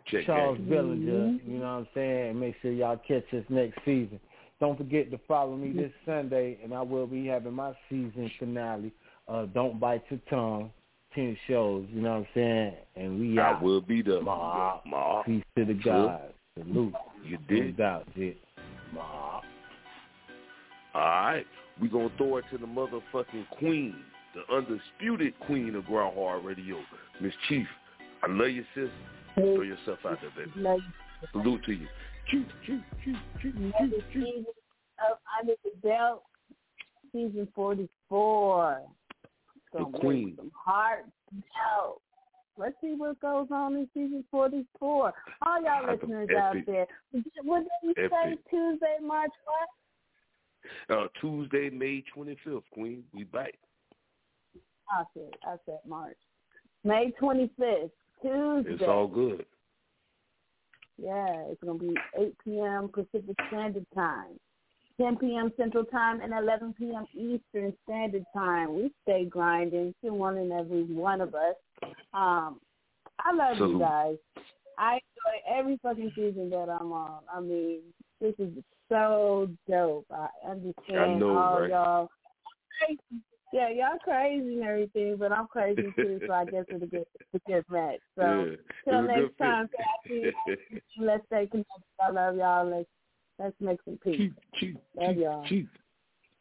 [0.07, 0.69] Check Charles game.
[0.69, 2.39] Billinger, you know what I'm saying?
[2.39, 4.19] Make sure y'all catch us next season.
[4.59, 8.91] Don't forget to follow me this Sunday, and I will be having my season finale.
[9.27, 10.71] Uh, Don't bite your tongue.
[11.15, 12.73] Ten shows, you know what I'm saying?
[12.95, 13.61] And we I out.
[13.63, 14.79] will be the Ma.
[14.85, 15.23] Ma.
[15.23, 15.81] Peace to the True.
[15.83, 16.33] God.
[16.57, 16.93] Salute.
[17.23, 17.77] You did.
[17.77, 18.37] doubt, Jit.
[18.93, 19.41] Ma.
[20.93, 21.45] All right.
[21.81, 23.95] We're going to throw it to the motherfucking queen,
[24.33, 26.77] the undisputed queen of Grind Hard Radio,
[27.21, 27.67] Miss Chief.
[28.23, 28.89] I love you, sis.
[29.35, 30.51] Throw yourself out there, baby.
[30.59, 31.27] Love you.
[31.31, 31.87] Salute to you.
[32.29, 34.45] Chief, chief, chief, chief, chief, chief.
[35.09, 36.23] of Under the Belt,
[37.11, 38.81] season 44.
[39.73, 40.37] The queen.
[40.53, 42.01] heart melt.
[42.57, 45.13] Let's see what goes on in season 44.
[45.45, 46.87] All y'all listeners out there.
[47.43, 49.69] What did you say Tuesday, March what?
[50.89, 53.03] Uh, Tuesday, May 25th, Queen.
[53.13, 53.53] We back.
[54.89, 56.17] I said, I said March.
[56.83, 58.71] May 25th, Tuesday.
[58.73, 59.45] It's all good.
[60.97, 62.89] Yeah, it's gonna be 8 p.m.
[62.89, 64.39] Pacific Standard Time,
[64.99, 65.51] 10 p.m.
[65.55, 67.05] Central Time, and 11 p.m.
[67.13, 68.75] Eastern Standard Time.
[68.75, 71.55] We stay grinding to one and every one of us.
[72.13, 72.59] Um,
[73.19, 73.73] I love Salute.
[73.73, 74.15] you guys.
[74.79, 77.19] I enjoy every fucking season that I'm on.
[77.31, 77.81] I mean,
[78.21, 78.49] this is
[78.89, 80.05] so dope.
[80.11, 81.69] I understand I know, all right?
[81.69, 82.09] y'all.
[83.53, 86.19] Yeah, y'all crazy and everything, but I'm crazy too.
[86.27, 87.99] so I guess it's a good, it's a good match.
[88.17, 90.33] So Yeah, till next time, Kathy,
[90.99, 91.83] let's stay connected.
[92.01, 92.69] I love y'all.
[92.69, 92.89] Let's
[93.39, 94.31] let's make some peace.
[94.95, 95.45] Love y'all.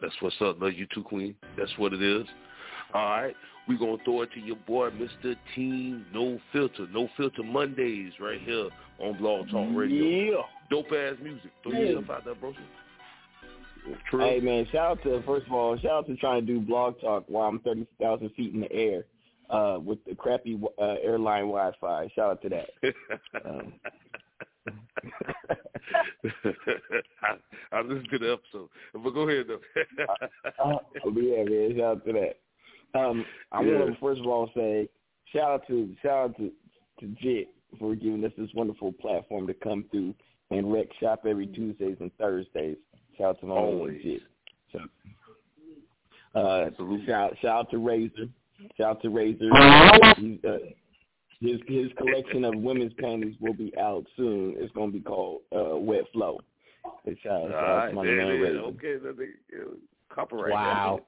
[0.00, 0.60] That's what's up.
[0.60, 1.36] Love you too, Queen.
[1.56, 2.26] That's what it is.
[2.94, 3.34] All right.
[3.68, 5.36] we going to throw it to your boy, Mr.
[5.54, 6.86] Team No Filter.
[6.92, 8.68] No Filter Mondays right here
[9.00, 10.04] on Blog Talk Radio.
[10.04, 10.42] Yeah.
[10.70, 11.50] Dope ass music.
[11.62, 11.86] Throw Hey.
[11.88, 12.52] yourself out there, bro.
[14.10, 14.20] True.
[14.20, 17.00] Hey man, shout out to first of all, shout out to trying to do blog
[17.00, 19.04] talk while I'm thirty thousand feet in the air
[19.48, 22.08] uh, with the crappy uh, airline Wi-Fi.
[22.14, 22.68] Shout out to that.
[23.44, 23.74] Um,
[27.22, 27.36] I,
[27.72, 28.68] I listened to the episode.
[28.92, 29.60] But go ahead, though.
[30.64, 30.78] uh,
[31.14, 32.98] yeah, man, shout out to that.
[32.98, 33.78] Um, I Yeah.
[33.78, 34.88] want to first of all say
[35.32, 36.50] shout out to shout out to
[37.00, 37.48] to Jit
[37.78, 40.14] for giving us this wonderful platform to come through
[40.50, 42.76] and rec shop every Tuesdays and Thursdays.
[43.18, 44.02] Shout out to my Always.
[44.02, 44.22] Jit.
[44.72, 44.78] So,
[46.34, 46.70] uh,
[47.06, 48.28] shout shout out to Razor.
[48.76, 49.48] Shout out to Razor.
[50.18, 50.58] He's, uh,
[51.40, 54.54] his his collection of women's panties will be out soon.
[54.58, 56.40] It's gonna be called uh, Wet Flow.
[57.04, 58.26] And Shout, All shout out right, to my man.
[58.26, 58.58] Razor.
[58.58, 59.64] Okay, they, uh,
[60.08, 60.52] copyright.
[60.52, 61.00] Wow.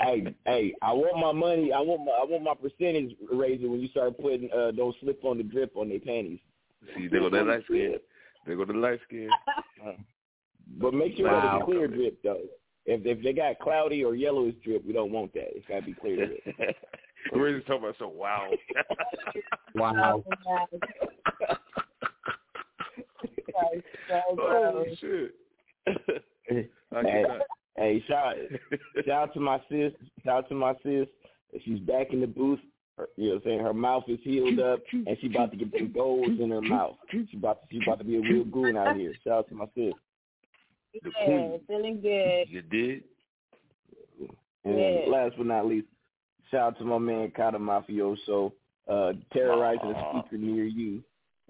[0.00, 1.72] hey, hey, I want my money.
[1.72, 5.24] I want my I want my percentage razor when you start putting uh don't slip
[5.24, 6.40] on the drip on their panties.
[6.96, 7.94] See, they go that light skin.
[8.46, 9.28] They go the light skin.
[10.80, 11.56] But make sure that Wow.
[11.58, 12.40] it's clear drip though.
[12.86, 15.54] If if they got cloudy or yellowish drip, we don't want that.
[15.54, 16.40] It's gotta be clear drip.
[17.34, 18.50] We're just talking about so wow.
[19.74, 20.24] Wow.
[24.38, 25.34] oh shit.
[26.48, 27.40] hey, I get that.
[27.76, 28.34] hey, shout
[29.06, 29.92] shout out to my sis.
[30.24, 31.06] Shout out to my sis.
[31.64, 32.60] She's back in the booth.
[32.96, 33.60] Her, you know what I'm saying?
[33.60, 36.96] Her mouth is healed up and she about to get them golds in her mouth.
[37.10, 39.12] She about to she about to be a real goon out here.
[39.24, 39.94] Shout out to my sis.
[41.02, 42.48] Yeah, feeling good.
[42.48, 43.04] You did?
[44.64, 45.06] And Yeah.
[45.08, 45.88] last but not least,
[46.50, 48.52] shout out to my man Kata Mafioso,
[48.88, 51.02] uh, terrorizing a speaker near you.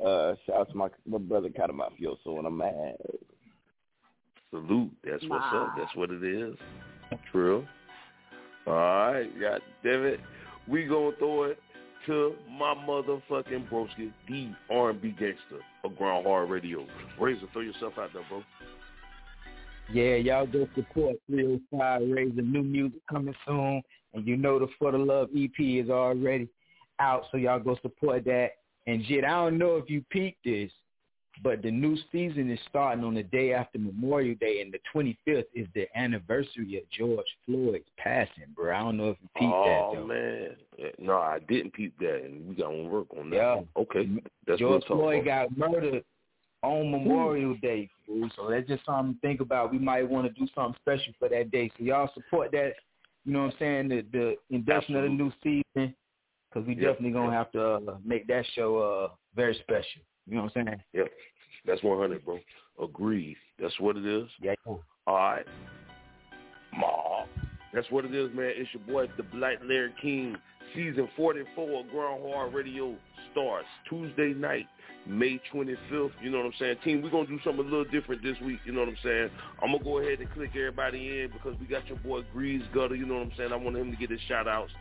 [0.03, 2.97] Uh, shout out to my my brother Kata Mafioso, and I'm mad.
[4.51, 4.91] Salute.
[5.05, 5.75] That's what's up.
[5.77, 6.57] That's what it is.
[7.31, 7.67] True.
[8.67, 9.29] All right.
[9.41, 10.21] God damn it.
[10.69, 11.59] We gonna throw it
[12.07, 16.87] to my motherfucking broski, the R&B gangster of Grind Hard Radio.
[17.19, 18.43] Razor, throw yourself out there, bro.
[19.93, 23.83] Yeah, y'all go support 305 Raising new music coming soon.
[24.15, 26.49] And you know the For the Love EP is already
[27.01, 28.51] out, so y'all go support that.
[28.87, 30.71] And Jit, I don't know if you peeped this,
[31.43, 35.45] but the new season is starting on the day after Memorial Day, and the 25th
[35.55, 38.75] is the anniversary of George Floyd's passing, bro.
[38.75, 40.07] I don't know if you peeped oh that, though.
[40.07, 43.37] man, no, I didn't peep that, and we got to work on that.
[43.37, 43.61] Yeah.
[43.77, 44.09] Okay,
[44.47, 46.05] that's George Floyd got murdered
[46.63, 48.29] on Memorial Day, fool.
[48.37, 49.71] So that's just something to think about.
[49.71, 51.71] We might want to do something special for that day.
[51.77, 52.75] So y'all support that.
[53.25, 53.89] You know what I'm saying?
[53.89, 55.95] The the induction of the new season,
[56.49, 56.89] because we Yeah.
[56.89, 60.03] definitely gonna have to uh, make that show uh very special.
[60.27, 60.83] You know what I'm saying?
[60.93, 61.11] Yep,
[61.67, 62.39] that's 100, bro.
[62.83, 63.37] Agreed.
[63.61, 64.29] That's what it is.
[64.41, 64.55] Yeah.
[64.67, 65.47] All right.
[66.77, 67.25] Ma.
[67.73, 68.53] That's what it is, man.
[68.55, 70.37] It's your boy, the Black Larry King.
[70.75, 72.97] Season 44 of Grind Hard Radio
[73.31, 74.67] starts Tuesday night,
[75.07, 76.11] May 25th.
[76.21, 76.77] You know what I'm saying?
[76.83, 78.59] Team, we're going to do something a little different this week.
[78.65, 79.31] You know what I'm saying?
[79.63, 82.65] I'm going to go ahead and click everybody in because we got your boy Grease
[82.75, 82.97] Gutter.
[82.97, 83.53] You know what I'm saying?
[83.53, 84.73] I want him to get his shout outs.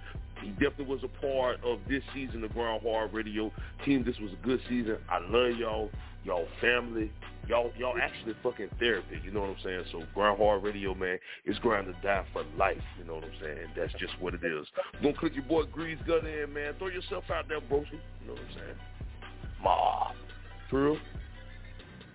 [0.43, 3.51] He definitely was a part of this season of Grind Hard Radio.
[3.85, 4.97] Team, this was a good season.
[5.09, 5.89] I love y'all.
[6.25, 7.11] Y'all family.
[7.49, 9.19] Y'all y'all actually fucking therapy.
[9.23, 9.83] You know what I'm saying?
[9.91, 12.77] So Grind Hard Radio, man, it's grind to die for life.
[12.97, 13.67] You know what I'm saying?
[13.75, 14.65] That's just what it is.
[15.01, 16.73] Gonna click your boy Grease Gun in, man.
[16.77, 17.83] Throw yourself out there, bro.
[17.91, 18.75] You know what I'm saying?
[19.61, 20.11] Ma.
[20.69, 20.97] True?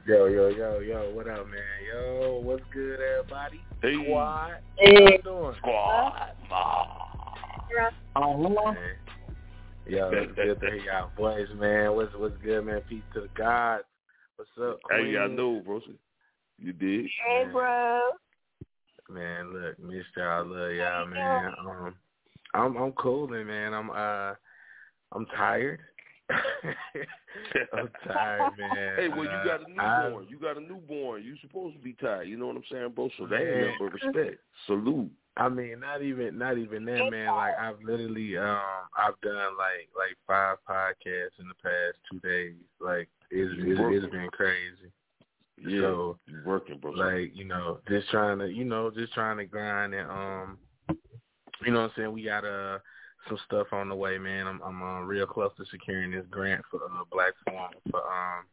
[0.06, 1.60] Yo, yo, yo, yo, what up, man?
[1.92, 3.60] Yo, what's good, everybody?
[3.82, 4.02] Hey.
[4.02, 4.52] Squad.
[4.78, 4.94] Hey.
[4.94, 5.54] How you doing?
[5.58, 6.32] Squad.
[6.48, 7.07] Ma.
[8.16, 8.74] Oh,
[9.86, 11.94] Yo, it's good to hear y'all voice, man.
[11.94, 12.80] What's what's good, man?
[12.88, 13.84] Peace to the gods.
[14.36, 15.12] What's up, Queen?
[15.12, 15.80] Hey, I know, bro.
[16.58, 17.06] You did?
[17.26, 18.10] Hey, bro.
[19.08, 21.52] Man, look, miss y'all, love y'all, man.
[21.58, 21.94] Um,
[22.54, 23.72] I'm I'm cooling, man.
[23.72, 24.34] I'm uh,
[25.12, 25.80] I'm tired.
[26.30, 28.96] I'm tired, man.
[28.96, 30.26] Hey, well, you Uh, got a newborn.
[30.28, 31.22] You got a newborn.
[31.22, 32.28] You supposed to be tired.
[32.28, 33.08] You know what I'm saying, bro?
[33.16, 33.74] So that Man.
[33.80, 34.40] ain't respect.
[34.66, 35.10] Salute.
[35.38, 37.28] I mean, not even not even that, man.
[37.28, 38.58] Like I've literally um
[38.96, 42.54] I've done like like five podcasts in the past two days.
[42.80, 44.92] Like it's it's, it's been crazy.
[45.60, 46.90] Yeah, so working, bro.
[46.90, 50.58] like you know, just trying to you know, just trying to grind and um,
[51.64, 52.12] you know what I'm saying.
[52.12, 52.78] We got uh
[53.28, 54.48] some stuff on the way, man.
[54.48, 58.44] I'm I'm uh, real close to securing this grant for uh, Black Forum for um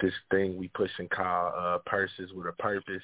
[0.00, 3.02] this thing we pushing called uh purses with a purpose.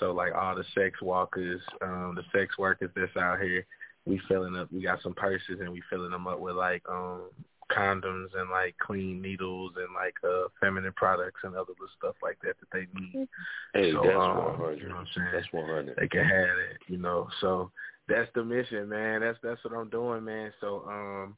[0.00, 3.66] So like all the sex walkers, um, the sex workers that's out here,
[4.06, 4.70] we filling up.
[4.72, 7.30] We got some purses and we filling them up with like um
[7.72, 12.38] condoms and like clean needles and like uh feminine products and other little stuff like
[12.42, 13.28] that that they need.
[13.72, 14.80] Hey, so, that's um, one hundred.
[14.80, 15.28] You know what I'm saying?
[15.32, 15.96] That's one hundred.
[15.98, 17.28] They can have it, you know.
[17.40, 17.70] So
[18.08, 19.22] that's the mission, man.
[19.22, 20.52] That's that's what I'm doing, man.
[20.60, 21.36] So um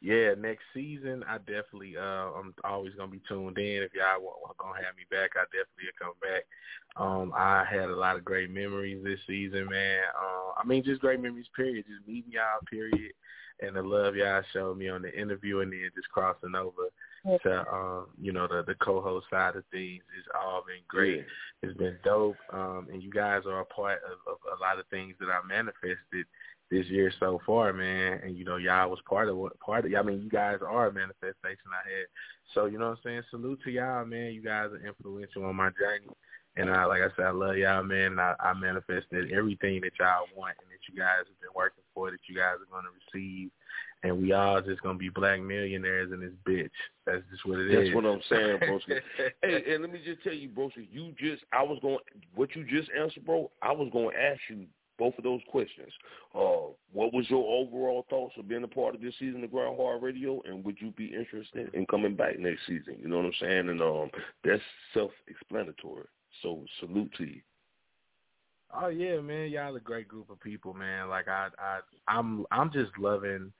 [0.00, 3.82] yeah, next season I definitely uh I'm always gonna be tuned in.
[3.82, 6.44] If y'all want, want gonna have me back, I definitely will come back.
[6.96, 10.00] Um I had a lot of great memories this season, man.
[10.14, 11.86] Uh, I mean just great memories period.
[11.88, 13.12] Just meeting y'all period
[13.60, 16.90] and the love y'all showed me on the interview and then just crossing over
[17.42, 20.02] to um, you know, the the co host side of things.
[20.18, 21.24] It's all been great.
[21.62, 22.36] It's been dope.
[22.52, 25.40] Um and you guys are a part of, of a lot of things that I
[25.46, 26.26] manifested
[26.70, 28.20] this year so far, man.
[28.24, 29.92] And you know, y'all was part of what part of.
[29.94, 32.06] I mean, you guys are a manifestation I had.
[32.54, 33.22] So you know what I'm saying.
[33.30, 34.32] Salute to y'all, man.
[34.32, 36.08] You guys are influential on my journey.
[36.58, 38.18] And I, like I said, I love y'all, man.
[38.18, 42.10] I, I manifested everything that y'all want and that you guys have been working for,
[42.10, 43.50] that you guys are going to receive.
[44.02, 46.70] And we all just going to be black millionaires in this bitch.
[47.04, 47.94] That's just what it That's is.
[47.94, 49.00] what I'm saying, broski.
[49.42, 51.98] hey, and let me just tell you, broski, you just I was going
[52.34, 53.50] what you just answered, bro.
[53.60, 54.66] I was going to ask you
[54.98, 55.92] both of those questions.
[56.34, 59.76] Uh, what was your overall thoughts of being a part of this season of Grind
[59.78, 62.96] Hard Radio, and would you be interested in coming back next season?
[63.00, 63.68] You know what I'm saying?
[63.68, 64.10] And um,
[64.44, 64.62] that's
[64.94, 66.06] self-explanatory.
[66.42, 67.40] So salute to you.
[68.74, 71.08] Oh yeah, man, y'all a great group of people, man.
[71.08, 73.52] Like I, I, I'm, I'm just loving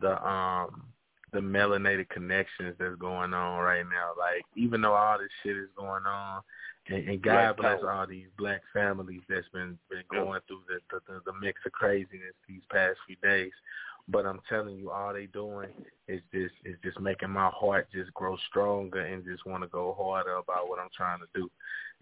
[0.00, 0.84] the um
[1.32, 4.12] the melanated connections that's going on right now.
[4.18, 6.42] Like even though all this shit is going on,
[6.90, 7.92] and, and God Black bless power.
[7.92, 11.72] all these black families that's been been going through the, the the the mix of
[11.72, 13.52] craziness these past few days.
[14.08, 15.68] But I'm telling you, all they doing
[16.08, 19.94] is just is just making my heart just grow stronger and just want to go
[19.98, 21.48] harder about what I'm trying to do.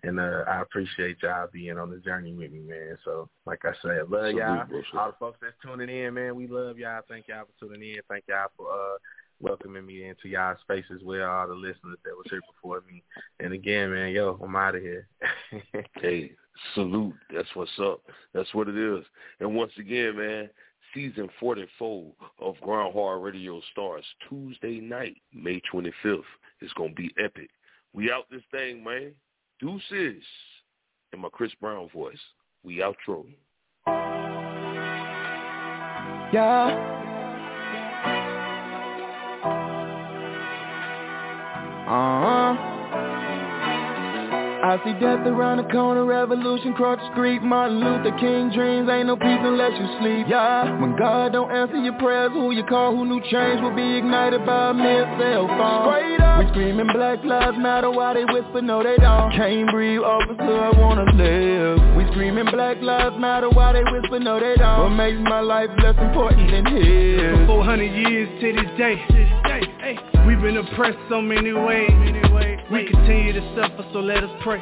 [0.05, 2.97] And uh, I appreciate y'all being on the journey with me, man.
[3.05, 4.65] So, like I said, love y'all.
[4.97, 7.03] All the folks that's tuning in, man, we love y'all.
[7.09, 8.01] Thank y'all for tuning in.
[8.09, 8.99] Thank y'all for uh,
[9.41, 11.31] welcoming me into y'all space as well.
[11.31, 13.03] All the listeners that was here before me.
[13.41, 15.07] And again, man, yo, I'm out of here.
[16.01, 16.33] Hey,
[16.75, 17.15] salute.
[17.35, 18.03] That's what's up.
[18.35, 19.05] That's what it is.
[19.41, 20.51] And once again, man,
[20.95, 26.23] season 44 of Grind Hard Radio starts Tuesday night, May 25th.
[26.61, 27.51] It's going to be epic.
[27.93, 29.13] We out this thing, man.
[29.61, 30.23] Deuces.
[31.13, 32.19] In my Chris Brown voice.
[32.63, 33.25] We outro.
[36.33, 37.08] Yeah.
[41.89, 42.79] Uh-huh.
[44.61, 47.41] I see death around the corner, revolution cross the street.
[47.41, 51.79] Martin Luther King dreams, ain't no peace unless you sleep Yeah, when God don't answer
[51.79, 55.49] your prayers, who you call, who new change will be ignited by a mere cell
[55.49, 55.89] phone.
[55.89, 56.45] Straight up.
[56.45, 59.33] We screaming Black Lives Matter while they whisper, no they don't.
[59.33, 61.97] Can't breathe, officer, I wanna live.
[61.97, 64.93] We screaming Black Lives Matter while they whisper, no they don't.
[64.93, 67.49] What makes my life less important than his?
[67.49, 69.01] For 400 years to this day,
[70.29, 71.91] we've been oppressed so many ways.
[72.71, 74.61] We continue to suffer, so let us pray.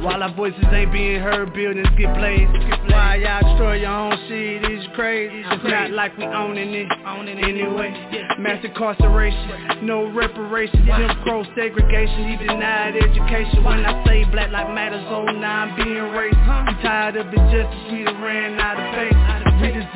[0.00, 2.52] While our voices ain't being heard, buildings get blazed.
[2.88, 5.42] Why y'all destroy your own shit is crazy.
[5.44, 6.88] It's not like we owning it,
[7.42, 7.90] anyway.
[8.38, 10.86] Mass incarceration, no reparations.
[10.86, 13.64] Jim Crow segregation, he denied education.
[13.64, 16.38] When I say black life matters, oh now I'm being racist.
[16.46, 19.37] I'm tired of injustice, we ran out of pace.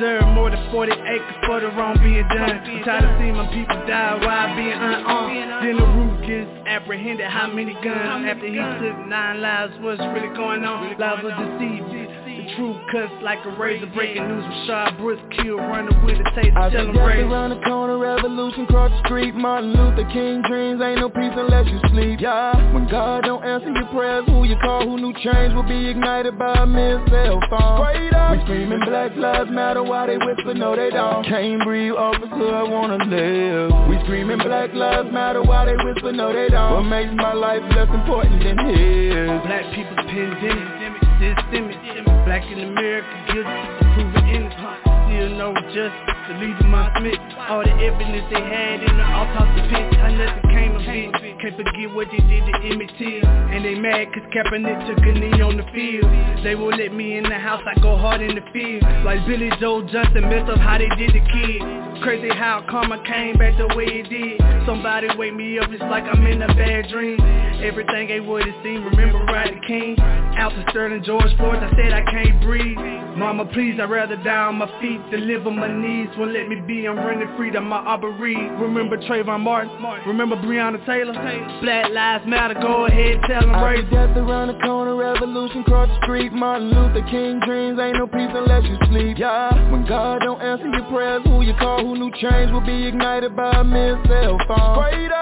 [0.03, 2.59] Deserve more than 40 acres for the wrong being done.
[2.59, 5.63] I'm tired of seeing my people die while being unarmed.
[5.63, 7.25] Then the root gets apprehended.
[7.25, 9.71] How many guns after he took nine lives?
[9.79, 10.99] What's really going on?
[10.99, 12.02] Lives were deceived.
[12.43, 13.85] The truth cuts like a razor.
[13.95, 16.57] Breaking news with Rayshard Brooks killed running with a taser.
[16.57, 17.23] I Tell him raise.
[17.23, 21.67] around the corner, revolution cross the street Martin Luther King dreams, ain't no peace unless
[21.67, 25.53] you sleep Yeah, when God don't answer your prayers, who you call, who new change
[25.53, 28.31] will be ignited by a mere cell phone Straight up.
[28.35, 32.63] We screaming Black Lives Matter while they whisper, no they don't Can't breathe, officer, I
[32.63, 37.13] wanna live We screaming Black Lives Matter while they whisper, no they don't What makes
[37.15, 41.77] my life less important than his Black people's pandemic, systemic.
[42.25, 43.63] Black in America, guilty
[43.93, 44.79] proven innocent.
[45.11, 47.19] Still no justice, the leader my Smith.
[47.49, 51.39] All the evidence they had in the autopsy pit, how nothing came of it.
[51.41, 53.27] Can't forget what they did to Emmett Till.
[53.27, 56.07] And they mad cause Kaepernick took a knee on the field.
[56.43, 58.83] They won't let me in the house, I go hard in the field.
[59.03, 61.83] Like Billy Joe Johnson messed up how they did the kid.
[62.03, 66.03] Crazy how karma came back the way it did Somebody wake me up, it's like
[66.03, 67.15] I'm in a bad dream
[67.63, 69.95] Everything ain't what it seemed, remember Rodney King
[70.35, 72.77] Alton Sterling, George Floyd, I said I can't breathe
[73.15, 76.47] Mama please, I'd rather die on my feet than live on my knees Won't let
[76.47, 78.35] me be, I'm running free to Ahmaud Arbery.
[78.61, 79.71] Remember Trayvon Martin,
[80.05, 81.13] remember Breonna Taylor?
[81.61, 83.91] Black Lives Matter, go ahead, tell them I right.
[83.91, 86.31] death around the corner, revolution cross the street.
[86.31, 89.17] Martin Luther King dreams, ain't no peace unless you sleep.
[89.17, 92.85] Yeah, when God don't answer your prayers, who you call, who knew change will be
[92.85, 94.77] ignited by a mere cell phone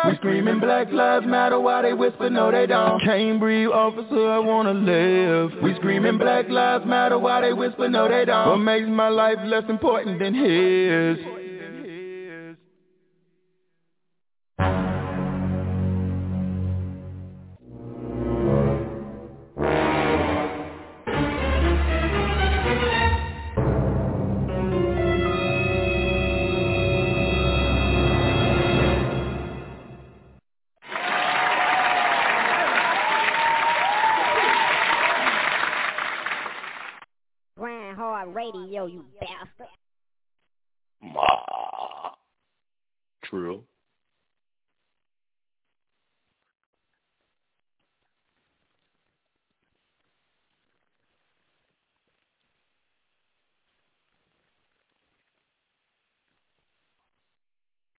[0.09, 3.01] We screaming Black Lives Matter while they whisper, no they don't.
[3.03, 5.51] Can't breathe, officer, I wanna live.
[5.63, 8.49] We screaming Black Lives Matter while they whisper, no they don't.
[8.49, 10.80] What makes my life less important than his?
[38.21, 39.80] Hard radio, you bastard.
[41.01, 42.11] Ma.
[43.23, 43.63] Trill.